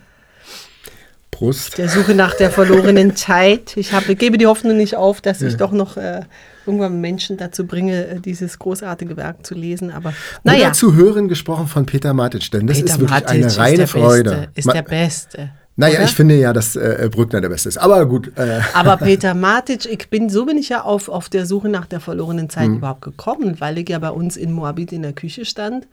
Prost. 1.35 1.77
Der 1.77 1.89
Suche 1.89 2.15
nach 2.15 2.33
der 2.35 2.49
verlorenen 2.49 3.15
Zeit. 3.27 3.75
Ich 3.77 3.91
habe, 3.93 4.15
gebe 4.15 4.37
die 4.37 4.47
Hoffnung 4.47 4.77
nicht 4.77 4.95
auf, 4.95 5.21
dass 5.21 5.41
ich 5.41 5.57
doch 5.57 5.71
noch 5.71 5.97
äh, 5.97 6.21
irgendwann 6.65 7.01
Menschen 7.01 7.37
dazu 7.37 7.67
bringe, 7.67 8.07
äh, 8.07 8.19
dieses 8.19 8.57
großartige 8.57 9.17
Werk 9.17 9.45
zu 9.45 9.53
lesen. 9.53 9.91
Aber 9.91 10.13
naja, 10.43 10.65
Oder 10.67 10.73
zu 10.73 10.95
hören 10.95 11.27
gesprochen 11.27 11.67
von 11.67 11.85
Peter 11.85 12.13
Matic, 12.13 12.49
denn 12.51 12.67
das 12.67 12.77
Peter 12.77 12.85
ist 12.93 12.99
wirklich 12.99 13.11
Matic 13.21 13.29
eine 13.29 13.45
ist 13.47 13.57
reine 13.59 13.77
der 13.77 13.87
Freude. 13.87 14.29
Beste, 14.31 14.49
ist 14.55 14.73
der 14.73 14.81
Beste. 14.81 15.49
Naja, 15.77 15.95
oder? 15.95 16.05
ich 16.05 16.11
finde 16.11 16.35
ja, 16.35 16.53
dass 16.53 16.77
äh, 16.77 17.09
Brückner 17.11 17.41
der 17.41 17.49
Beste 17.49 17.67
ist. 17.67 17.77
Aber 17.77 18.05
gut. 18.05 18.31
Äh, 18.37 18.61
Aber 18.73 18.95
Peter 19.05 19.33
Matic, 19.33 19.85
ich 19.85 20.09
bin, 20.09 20.29
so 20.29 20.45
bin 20.45 20.57
ich 20.57 20.69
ja 20.69 20.83
auf, 20.83 21.09
auf 21.09 21.27
der 21.27 21.45
Suche 21.45 21.67
nach 21.67 21.85
der 21.85 21.99
verlorenen 21.99 22.49
Zeit 22.49 22.69
Mhm. 22.69 22.77
überhaupt 22.77 23.01
gekommen, 23.01 23.57
weil 23.59 23.77
ich 23.77 23.89
ja 23.89 23.99
bei 23.99 24.09
uns 24.11 24.37
in 24.37 24.53
Moabit 24.53 24.93
in 24.93 25.01
der 25.01 25.11
Küche 25.11 25.43
stand, 25.43 25.85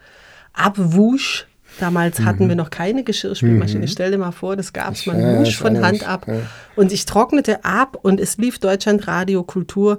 abwusch. 0.52 1.46
Damals 1.80 2.18
Mhm. 2.20 2.24
hatten 2.26 2.48
wir 2.48 2.56
noch 2.56 2.70
keine 2.70 3.02
Geschirrspülmaschine. 3.04 3.88
Stell 3.88 4.10
dir 4.10 4.18
mal 4.18 4.32
vor, 4.32 4.56
das 4.56 4.72
gab 4.72 4.94
es, 4.94 5.06
man 5.06 5.38
wusch 5.40 5.56
von 5.56 5.68
erinnere 5.76 5.86
Hand 5.88 6.08
ab. 6.08 6.24
ja. 6.28 6.34
Und 6.76 6.92
ich 6.92 7.06
trocknete 7.06 7.64
ab 7.64 7.96
und 8.00 8.20
es 8.20 8.36
lief 8.36 8.58
Deutschlandradio 8.58 9.42
Kultur. 9.42 9.98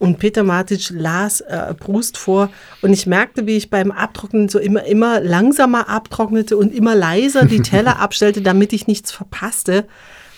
Und 0.00 0.20
Peter 0.20 0.44
Matic 0.44 0.90
las 0.90 1.40
äh, 1.40 1.74
Brust 1.76 2.18
vor 2.18 2.50
und 2.82 2.92
ich 2.92 3.08
merkte, 3.08 3.48
wie 3.48 3.56
ich 3.56 3.68
beim 3.68 3.90
Abtrocknen 3.90 4.48
so 4.48 4.60
immer, 4.60 4.84
immer 4.84 5.18
langsamer 5.20 5.88
abtrocknete 5.88 6.56
und 6.56 6.72
immer 6.72 6.94
leiser 6.94 7.46
die 7.46 7.62
Teller 7.62 7.98
abstellte, 7.98 8.40
damit 8.40 8.72
ich 8.72 8.86
nichts 8.86 9.10
verpasste, 9.10 9.86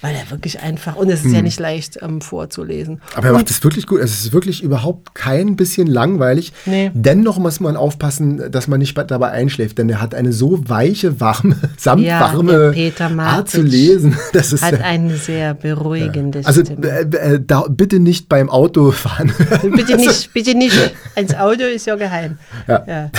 weil 0.01 0.15
er 0.15 0.31
wirklich 0.31 0.61
einfach, 0.61 0.97
und 0.97 1.11
es 1.11 1.25
ist 1.25 1.33
ja 1.33 1.43
nicht 1.43 1.61
leicht 1.61 1.99
ähm, 2.03 2.21
vorzulesen. 2.21 2.95
Hm. 2.95 3.01
aber 3.15 3.27
er 3.29 3.33
macht 3.35 3.51
es 3.51 3.63
wirklich 3.63 3.87
gut. 3.87 4.01
Es 4.01 4.13
ist 4.13 4.33
wirklich 4.33 4.63
überhaupt 4.63 5.15
kein 5.15 5.57
bisschen 5.57 5.87
langweilig. 5.87 6.53
Nee. 6.67 6.91
Dennoch 6.95 7.39
muss 7.39 7.61
man 7.61 7.77
aufpassen, 7.77 8.51
dass 8.51 8.69
man 8.69 8.79
nicht 8.79 8.97
dabei 8.97 9.31
einschläft, 9.31 9.79
denn 9.79 9.89
er 9.89 10.01
hat 10.01 10.15
eine 10.15 10.33
so 10.33 10.69
weiche, 10.69 11.21
warme, 11.21 11.57
Ja, 11.61 11.69
samtwarme 11.79 12.73
Peter 12.73 13.11
Art 13.19 13.51
zu 13.51 13.63
lesen. 13.63 14.17
Das 14.33 14.53
ist 14.53 14.63
Hat 14.63 14.81
eine 14.81 15.17
sehr 15.17 15.55
beruhigende 15.55 16.43
also 16.45 16.65
Stimme. 16.65 16.87
äh, 16.87 17.35
äh, 17.35 17.41
da, 17.45 17.65
bitte 17.69 17.99
nicht 17.99 18.29
beim 18.29 18.49
Autofahren. 18.49 19.33
Bitte 19.75 19.97
nicht, 19.97 20.33
bitte 20.33 20.55
nicht. 20.55 20.77
Ins 21.17 21.35
Auto 21.35 21.65
ist 21.65 21.87
ja 21.87 21.97
geheim. 21.97 22.39
Ja. 22.69 23.11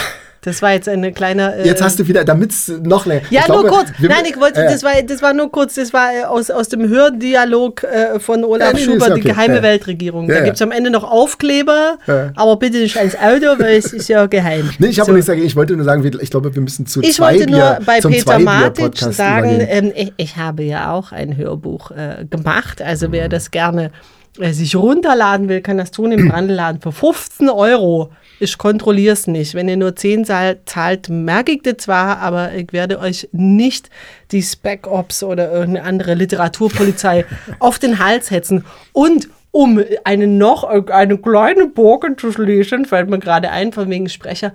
Das 0.43 0.63
war 0.63 0.73
jetzt 0.73 0.89
eine 0.89 1.11
kleine. 1.13 1.55
Äh, 1.57 1.67
Jetzt 1.67 1.83
hast 1.83 1.99
du 1.99 2.07
wieder, 2.07 2.25
damit 2.25 2.49
es 2.51 2.67
noch 2.67 3.05
länger. 3.05 3.21
Ja, 3.29 3.41
Ich 3.41 3.47
nur 3.47 3.61
glaube, 3.61 3.69
kurz. 3.69 3.89
wir- 3.99 4.09
Nein, 4.09 4.23
ich 4.27 4.39
wollte, 4.39 4.61
äh, 4.63 4.71
das, 4.71 4.81
war, 4.81 4.93
das 5.05 5.21
war 5.21 5.33
nur 5.33 5.51
kurz, 5.51 5.75
das 5.75 5.93
war 5.93 6.09
äh, 6.11 6.23
aus, 6.23 6.49
aus 6.49 6.67
dem 6.67 6.89
Hördialog 6.89 7.83
äh, 7.83 8.19
von 8.19 8.43
Olaf 8.43 8.73
Ja, 8.73 8.79
Schubert, 8.79 9.09
ja 9.09 9.13
die 9.15 9.21
okay. 9.21 9.29
geheime 9.29 9.55
Ja. 9.57 9.61
Weltregierung. 9.63 10.27
Ja, 10.27 10.39
da 10.39 10.43
gibt 10.45 10.55
es 10.55 10.61
am 10.63 10.71
Ende 10.71 10.89
noch 10.89 11.03
Aufkleber, 11.03 11.97
aber 12.35 12.55
bitte 12.57 12.77
nicht 12.79 12.97
ans 12.97 13.15
Auto, 13.15 13.59
weil 13.59 13.77
es 13.77 13.93
ist 13.93 14.07
ja 14.07 14.25
geheim. 14.25 14.69
Nee, 14.79 14.87
ich 14.87 14.99
habe 14.99 15.07
So. 15.07 15.13
nichts 15.13 15.27
dagegen. 15.27 15.45
Ich 15.45 15.55
wollte 15.55 15.75
nur 15.75 15.85
sagen, 15.85 16.03
ich 16.19 16.31
glaube, 16.31 16.53
wir 16.55 16.61
müssen 16.61 16.87
zu 16.87 17.01
Ich 17.01 17.19
wollte 17.19 17.45
nur 17.47 17.59
Bier, 17.59 17.79
bei 17.85 17.99
zum 17.99 18.11
Peter 18.11 18.39
Matic 18.39 18.97
sagen, 18.97 19.59
ähm, 19.69 19.91
ich, 19.95 20.13
ich 20.17 20.37
habe 20.37 20.63
ja 20.63 20.91
auch 20.91 21.11
ein 21.11 21.37
Hörbuch 21.37 21.91
äh, 21.91 22.25
gemacht. 22.27 22.81
Also 22.81 23.07
Mhm. 23.09 23.11
wer 23.11 23.29
das 23.29 23.51
gerne 23.51 23.91
äh, 24.39 24.53
sich 24.53 24.75
runterladen 24.75 25.49
will, 25.49 25.61
kann 25.61 25.77
das 25.77 25.91
tun 25.91 26.11
im 26.11 26.29
Brandenladen 26.29 26.81
für 26.81 26.91
15 26.91 27.49
Euro. 27.49 28.11
Ich 28.39 28.57
kontrolliere 28.57 29.13
es 29.13 29.27
nicht. 29.27 29.53
Wenn 29.53 29.67
ihr 29.67 29.77
nur 29.77 29.95
10 29.95 30.25
zahl- 30.25 30.59
zahlt, 30.65 31.09
merke 31.09 31.51
ich 31.51 31.61
das 31.63 31.77
zwar, 31.77 32.19
aber 32.19 32.53
ich 32.53 32.71
werde 32.71 32.99
euch 32.99 33.27
nicht 33.31 33.89
die 34.31 34.41
Spec 34.41 34.87
Ops 34.87 35.23
oder 35.23 35.51
irgendeine 35.51 35.85
andere 35.85 36.13
Literaturpolizei 36.15 37.25
auf 37.59 37.77
den 37.77 37.99
Hals 37.99 38.31
hetzen. 38.31 38.63
Und 38.93 39.29
um 39.51 39.83
eine 40.05 40.27
noch 40.27 40.63
eine 40.63 41.17
kleine 41.17 41.67
Bogen 41.67 42.17
zu 42.17 42.31
schließen, 42.31 42.85
fällt 42.85 43.09
mir 43.09 43.19
gerade 43.19 43.51
ein, 43.51 43.73
von 43.73 43.89
wegen 43.89 44.07
Sprecher, 44.07 44.53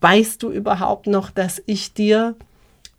weißt 0.00 0.42
du 0.42 0.50
überhaupt 0.50 1.08
noch, 1.08 1.30
dass 1.30 1.60
ich 1.66 1.94
dir 1.94 2.36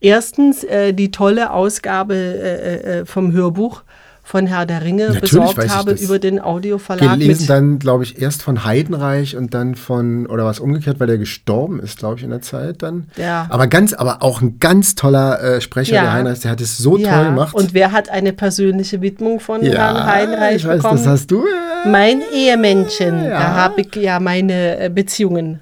erstens 0.01 0.63
äh, 0.65 0.93
die 0.93 1.11
tolle 1.11 1.51
Ausgabe 1.51 2.15
äh, 2.15 2.99
äh, 2.99 3.05
vom 3.05 3.31
Hörbuch 3.31 3.83
von 4.28 4.47
Herr 4.47 4.65
der 4.65 4.84
Ringe 4.84 5.03
Natürlich 5.09 5.30
besorgt 5.32 5.69
habe 5.69 5.91
über 5.91 6.17
den 6.17 6.41
Audioverlag 6.41 7.19
Gelesen 7.19 7.45
dann, 7.45 7.80
glaube 7.80 8.03
ich, 8.03 8.19
erst 8.19 8.41
von 8.41 8.65
Heidenreich 8.65 9.38
und 9.38 9.53
dann 9.53 9.76
von, 9.76 10.26
oder 10.26 10.45
was 10.45 10.59
umgekehrt, 10.59 10.99
weil 10.99 11.05
der 11.05 11.19
gestorben 11.19 11.80
ist, 11.80 11.99
glaube 11.99 12.15
ich, 12.17 12.23
in 12.23 12.32
der 12.32 12.41
Zeit 12.41 12.82
dann. 12.82 13.05
Ja. 13.17 13.45
Aber 13.49 13.67
ganz, 13.67 13.93
aber 13.93 14.23
auch 14.23 14.41
ein 14.41 14.57
ganz 14.59 14.95
toller 14.95 15.39
äh, 15.41 15.61
Sprecher, 15.61 15.93
Ja. 15.95 16.01
der 16.01 16.13
Heinreich, 16.13 16.39
der 16.39 16.51
hat 16.51 16.59
es 16.59 16.76
so 16.78 16.97
ja, 16.97 17.15
toll 17.15 17.26
gemacht. 17.26 17.53
Und 17.53 17.76
wer 17.76 17.91
hat 17.91 18.09
eine 18.09 18.34
persönliche 18.34 18.99
Widmung 19.01 19.39
von 19.39 19.61
Herrn 19.61 20.05
Heinreich 20.05 20.55
ich 20.57 20.67
weiß, 20.67 20.78
bekommen? 20.82 20.97
das 20.97 21.07
hast 21.07 21.30
du. 21.32 21.45
Äh, 21.45 21.89
mein 21.89 22.21
Ehemännchen, 22.34 23.23
Ja. 23.26 23.30
da 23.30 23.53
habe 23.55 23.82
ich 23.82 23.95
ja 23.95 24.19
meine 24.19 24.80
äh, 24.80 24.89
Beziehungen. 24.89 25.59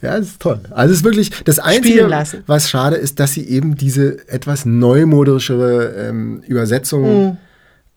Ja, 0.00 0.16
das 0.16 0.28
ist 0.28 0.40
toll. 0.40 0.60
Also 0.70 0.92
es 0.92 1.00
ist 1.00 1.04
wirklich 1.04 1.30
das 1.44 1.58
Einzige, 1.58 2.08
was 2.46 2.70
schade 2.70 2.94
ist, 2.94 3.18
dass 3.18 3.32
sie 3.32 3.48
eben 3.48 3.74
diese 3.74 4.28
etwas 4.28 4.64
neumodischere 4.64 5.94
ähm, 6.08 6.42
Übersetzung 6.46 7.04
Hm. 7.04 7.36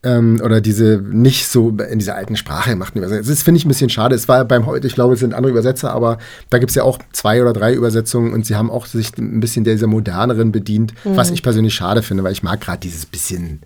Ähm, 0.03 0.41
oder 0.43 0.61
diese 0.61 1.01
nicht 1.11 1.47
so 1.47 1.69
in 1.69 1.99
dieser 1.99 2.15
alten 2.15 2.35
Sprache 2.35 2.71
gemachten 2.71 2.97
Übersetzung. 2.97 3.29
Das 3.31 3.43
finde 3.43 3.59
ich 3.59 3.65
ein 3.65 3.67
bisschen 3.67 3.89
schade. 3.89 4.15
Es 4.15 4.27
war 4.27 4.43
beim 4.45 4.65
heute, 4.65 4.87
ich 4.87 4.95
glaube, 4.95 5.13
es 5.13 5.19
sind 5.19 5.33
andere 5.33 5.51
Übersetzer, 5.51 5.91
aber 5.93 6.17
da 6.49 6.57
gibt 6.57 6.71
es 6.71 6.75
ja 6.75 6.83
auch 6.83 6.97
zwei 7.11 7.41
oder 7.41 7.53
drei 7.53 7.73
Übersetzungen 7.73 8.33
und 8.33 8.45
sie 8.45 8.55
haben 8.55 8.71
auch 8.71 8.85
sich 8.87 9.15
ein 9.17 9.39
bisschen 9.39 9.63
dieser 9.63 9.87
moderneren 9.87 10.51
bedient, 10.51 10.93
Hm. 11.03 11.17
was 11.17 11.29
ich 11.29 11.43
persönlich 11.43 11.73
schade 11.73 12.01
finde, 12.01 12.23
weil 12.23 12.31
ich 12.31 12.43
mag 12.43 12.61
gerade 12.61 12.79
dieses 12.79 13.05
bisschen 13.05 13.61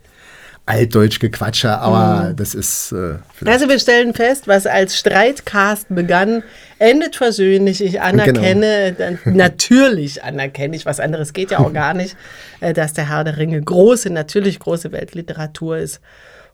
altdeutsch 0.68 1.20
Gequatscher, 1.20 1.80
aber 1.80 2.30
Hm. 2.30 2.36
das 2.38 2.56
ist 2.56 2.92
äh, 2.92 3.16
Also 3.46 3.70
wir 3.70 3.80
stellen 3.80 4.14
fest, 4.14 4.48
was 4.48 4.66
als 4.66 4.98
Streitcast 4.98 5.88
begann, 5.90 6.42
endet 6.80 7.16
versöhnlich. 7.16 7.84
Ich 7.84 8.02
anerkenne, 8.02 8.96
Genau. 8.98 9.18
dann, 9.24 9.36
natürlich 9.36 10.24
anerkenne 10.24 10.76
ich, 10.76 10.86
was 10.86 11.00
anderes 11.00 11.34
geht 11.34 11.52
ja 11.52 11.60
auch 11.60 11.72
gar 11.74 11.94
nicht, 11.94 12.18
äh, 12.62 12.74
dass 12.74 12.94
der 12.94 13.10
Herr 13.10 13.24
der 13.24 13.38
Ringe 13.38 13.62
große, 13.62 14.10
natürlich 14.10 14.60
große 14.60 14.92
Weltliteratur 14.92 15.78
ist. 15.78 16.02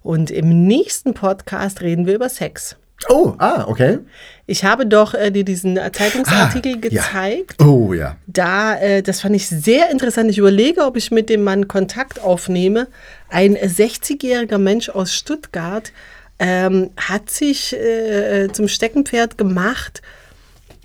Und 0.04 0.32
im 0.32 0.66
nächsten 0.68 1.14
Podcast 1.14 1.82
reden 1.82 2.06
wir 2.08 2.16
über 2.16 2.28
Sex. 2.30 2.76
Oh, 3.10 3.34
ah, 3.40 3.66
okay. 3.68 4.00
Ich 4.48 4.64
habe 4.66 4.86
doch 4.86 5.14
äh, 5.14 5.32
dir 5.32 5.44
diesen 5.44 5.78
äh, 5.78 5.92
Zeitungsartikel 5.92 6.74
Ah, 6.74 6.76
ja. 6.76 6.82
gezeigt. 6.90 7.62
Oh 7.62 7.94
ja. 7.94 8.18
Da, 8.28 8.76
äh, 8.80 9.02
das 9.02 9.22
fand 9.22 9.36
ich 9.36 9.48
sehr 9.48 9.90
interessant. 9.92 10.30
Ich 10.30 10.38
überlege, 10.38 10.82
ob 10.86 10.98
ich 10.98 11.10
mit 11.12 11.30
dem 11.30 11.44
Mann 11.44 11.68
Kontakt 11.68 12.22
aufnehme. 12.22 12.88
Ein 13.30 13.56
60-jähriger 13.56 14.58
Mensch 14.58 14.90
aus 14.90 15.14
Stuttgart 15.16 15.92
ähm, 16.40 16.90
hat 16.98 17.30
sich 17.30 17.74
äh, 17.74 18.50
zum 18.52 18.68
Steckenpferd 18.68 19.38
gemacht, 19.38 20.02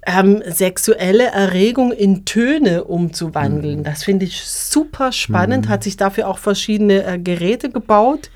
ähm, 0.07 0.43
sexuelle 0.47 1.25
Erregung 1.27 1.91
in 1.93 2.25
Töne 2.25 2.85
umzuwandeln. 2.85 3.83
Das 3.83 4.05
finde 4.05 4.27
ich 4.27 4.43
super 4.43 5.11
spannend, 5.13 5.69
hat 5.69 5.83
sich 5.83 5.97
dafür 5.97 6.29
auch 6.29 6.39
verschiedene 6.39 7.05
äh, 7.05 7.19
Geräte 7.19 7.71
gebaut. 7.71 8.31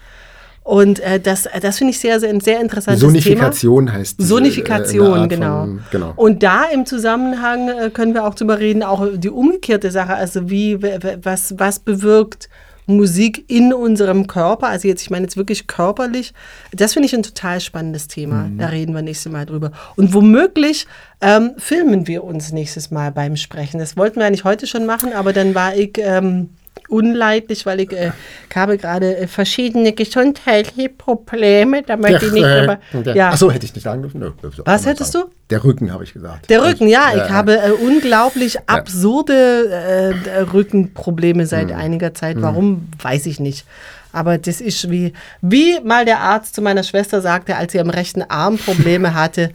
Und 0.62 1.00
äh, 1.00 1.18
das, 1.18 1.46
äh, 1.46 1.60
das 1.60 1.78
finde 1.78 1.92
ich 1.92 1.98
sehr, 1.98 2.20
sehr, 2.20 2.30
ein 2.30 2.40
sehr 2.40 2.60
interessantes 2.60 3.00
Thema. 3.00 3.12
Sonifikation 3.12 3.92
heißt 3.92 4.18
diese, 4.18 4.26
äh, 4.26 4.28
Sonifikation, 4.28 5.18
Art 5.18 5.30
genau. 5.30 5.60
Von, 5.60 5.80
genau. 5.90 6.12
Und 6.16 6.42
da 6.42 6.64
im 6.64 6.86
Zusammenhang 6.86 7.68
äh, 7.68 7.90
können 7.90 8.14
wir 8.14 8.24
auch 8.24 8.34
drüber 8.34 8.58
reden, 8.58 8.82
auch 8.82 9.06
die 9.14 9.30
umgekehrte 9.30 9.90
Sache, 9.90 10.14
also 10.14 10.50
wie, 10.50 10.82
was, 10.82 11.54
was 11.58 11.78
bewirkt 11.78 12.48
Musik 12.86 13.44
in 13.48 13.72
unserem 13.72 14.26
Körper, 14.26 14.68
also 14.68 14.88
jetzt, 14.88 15.02
ich 15.02 15.10
meine 15.10 15.24
jetzt 15.24 15.36
wirklich 15.36 15.66
körperlich, 15.66 16.34
das 16.72 16.92
finde 16.92 17.06
ich 17.06 17.14
ein 17.14 17.22
total 17.22 17.60
spannendes 17.60 18.08
Thema. 18.08 18.48
Mhm. 18.48 18.58
Da 18.58 18.66
reden 18.66 18.94
wir 18.94 19.02
nächstes 19.02 19.30
Mal 19.30 19.46
drüber. 19.46 19.72
Und 19.96 20.12
womöglich 20.12 20.86
ähm, 21.20 21.52
filmen 21.56 22.06
wir 22.06 22.24
uns 22.24 22.52
nächstes 22.52 22.90
Mal 22.90 23.12
beim 23.12 23.36
Sprechen. 23.36 23.78
Das 23.78 23.96
wollten 23.96 24.16
wir 24.18 24.26
eigentlich 24.26 24.44
heute 24.44 24.66
schon 24.66 24.86
machen, 24.86 25.12
aber 25.12 25.32
dann 25.32 25.54
war 25.54 25.74
ich 25.74 25.92
ähm, 25.98 26.50
unleidlich, 26.90 27.66
weil 27.66 27.80
ich, 27.80 27.92
äh, 27.92 28.10
habe 28.54 28.78
gerade 28.78 29.16
äh, 29.16 29.26
verschiedene 29.26 29.92
gesundheitliche 29.92 30.88
Probleme, 30.88 31.82
da 31.82 31.96
möchte 31.96 32.26
ich 32.26 32.32
nicht 32.32 32.44
drüber. 32.44 32.78
Ja. 33.14 33.30
Achso, 33.30 33.50
hätte 33.50 33.66
ich 33.66 33.74
nicht 33.74 33.84
sagen 33.84 34.02
dürfen. 34.02 34.32
Was 34.64 34.86
hättest 34.86 35.12
sagen. 35.12 35.30
Der 35.50 35.64
Rücken, 35.64 35.92
habe 35.92 36.04
ich 36.04 36.12
gesagt. 36.12 36.50
Der 36.50 36.64
Rücken, 36.64 36.86
ja. 36.86 37.12
Ja, 37.14 37.24
Ich 37.24 37.30
habe 37.30 37.58
äh, 37.58 37.70
unglaublich 37.72 38.58
absurde 38.68 40.14
äh. 40.26 40.40
Rückenprobleme 40.40 41.46
seit 41.46 41.72
einiger 41.72 42.14
Zeit. 42.14 42.40
Warum, 42.40 42.88
weiß 43.00 43.26
ich 43.26 43.40
nicht. 43.40 43.64
Aber 44.12 44.38
das 44.38 44.60
ist 44.60 44.90
wie, 44.90 45.12
wie 45.40 45.78
mal 45.80 46.04
der 46.04 46.20
Arzt 46.20 46.54
zu 46.54 46.62
meiner 46.62 46.82
Schwester 46.82 47.20
sagte, 47.20 47.56
als 47.56 47.72
sie 47.72 47.80
am 47.80 47.90
rechten 47.90 48.22
Arm 48.22 48.58
Probleme 48.58 49.14
hatte, 49.14 49.50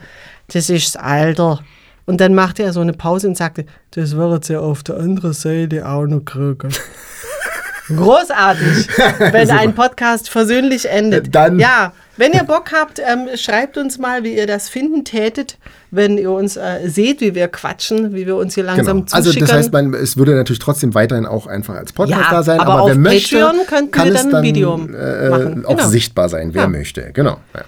das 0.47 0.69
ist 0.69 0.95
das 0.95 1.01
Alter. 1.01 1.61
Und 2.05 2.21
dann 2.21 2.35
machte 2.35 2.61
er 2.63 2.71
so 2.73 2.81
eine 2.81 2.93
Pause 2.93 3.27
und 3.27 3.35
sagte, 3.37 3.65
das 3.91 4.15
wird 4.15 4.47
ja 4.49 4.59
auf 4.59 4.83
der 4.83 4.97
anderen 4.97 5.33
Seite 5.33 5.87
auch 5.87 6.05
noch 6.05 6.21
kriegen. 6.23 6.69
Großartig, 7.87 8.87
wenn 9.31 9.49
ein 9.51 9.75
Podcast 9.75 10.29
versöhnlich 10.29 10.89
endet. 10.89 11.35
Dann- 11.35 11.59
Ja, 11.59 11.93
wenn 12.17 12.31
ihr 12.33 12.43
Bock 12.43 12.71
habt, 12.73 12.99
ähm, 12.99 13.27
schreibt 13.35 13.77
uns 13.77 13.99
mal, 13.99 14.23
wie 14.23 14.35
ihr 14.35 14.47
das 14.47 14.69
finden 14.69 15.03
tätet, 15.05 15.57
wenn 15.91 16.17
ihr 16.17 16.31
uns 16.31 16.57
äh, 16.57 16.87
seht, 16.87 17.21
wie 17.21 17.35
wir 17.35 17.47
quatschen, 17.47 18.15
wie 18.15 18.25
wir 18.25 18.37
uns 18.37 18.55
hier 18.55 18.63
langsam 18.63 19.05
Genau. 19.05 19.15
Also 19.15 19.31
das 19.33 19.51
heißt, 19.53 19.71
man, 19.71 19.93
es 19.93 20.17
würde 20.17 20.33
natürlich 20.33 20.59
trotzdem 20.59 20.95
weiterhin 20.95 21.27
auch 21.27 21.45
einfach 21.45 21.75
als 21.75 21.93
Podcast 21.93 22.21
Ja, 22.23 22.31
da 22.31 22.41
sein, 22.43 22.59
aber 22.59 22.73
aber, 22.73 22.81
auf 22.83 22.89
wer 22.89 22.95
möchte, 22.97 23.37
Patreon 23.39 23.67
könnten 23.67 23.91
kann 23.91 24.05
wir 24.07 24.15
es 24.15 24.21
dann 24.21 24.27
ein 24.27 24.31
dann 24.33 24.43
Video 24.43 24.75
äh, 24.77 25.29
machen. 25.29 25.65
auch 25.65 25.69
Genau. 25.77 25.87
sichtbar 25.89 26.29
sein, 26.29 26.53
wer 26.53 26.63
Ja. 26.63 26.67
möchte. 26.67 27.11
Genau. 27.13 27.37
Ja. 27.53 27.61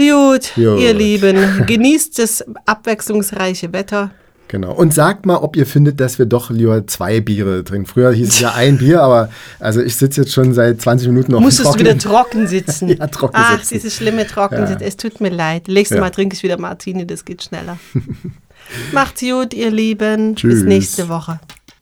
Gut, 0.00 0.52
Gut. 0.54 0.80
ihr 0.80 0.94
Lieben, 0.94 1.64
genießt 1.66 2.18
das 2.18 2.42
abwechslungsreiche 2.66 3.72
Wetter. 3.72 4.10
Genau. 4.48 4.72
Und 4.72 4.92
sagt 4.92 5.26
mal, 5.26 5.36
ob 5.36 5.54
ihr 5.56 5.64
findet, 5.66 6.00
dass 6.00 6.18
wir 6.18 6.26
doch 6.26 6.50
lieber 6.50 6.84
zwei 6.88 7.20
Biere 7.20 7.62
trinken. 7.62 7.86
Früher 7.86 8.10
hieß 8.12 8.28
es 8.30 8.40
ja 8.40 8.52
ein 8.54 8.78
Bier, 8.78 9.00
aber 9.02 9.28
also 9.60 9.80
ich 9.80 9.94
sitze 9.94 10.22
jetzt 10.22 10.32
schon 10.32 10.54
seit 10.54 10.80
20 10.80 11.06
Minuten 11.08 11.34
auf 11.34 11.40
Musstest 11.40 11.74
du 11.74 11.78
wieder 11.78 11.96
Trockenen. 11.96 12.00
trocken 12.00 12.46
sitzen. 12.48 12.88
Ja, 12.98 13.06
trocken 13.06 13.36
Ach, 13.38 13.58
sitzen. 13.60 13.74
dieses 13.74 13.94
schlimme 13.94 14.26
Trockensitzen. 14.26 14.82
Es 14.82 14.96
tut 14.96 15.20
mir 15.20 15.28
leid. 15.28 15.68
Nächstes 15.68 15.96
Ja. 15.96 16.00
Mal 16.00 16.10
trinke 16.10 16.34
ich 16.34 16.42
wieder 16.42 16.58
Martini, 16.58 17.06
das 17.06 17.24
geht 17.24 17.44
schneller. 17.44 17.78
Macht's 18.92 19.20
gut, 19.20 19.54
ihr 19.54 19.70
Lieben. 19.70 20.32
Bis 20.34 20.40
Tschüss. 20.42 20.62
nächste 20.64 21.08
Woche. 21.08 21.38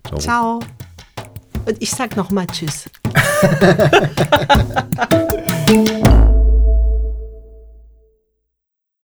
Ciao. 0.07 0.19
Ciao. 0.19 0.61
Und 1.65 1.77
ich 1.81 1.91
sag 1.91 2.17
nochmal 2.19 2.47
Tschüss. 2.49 2.85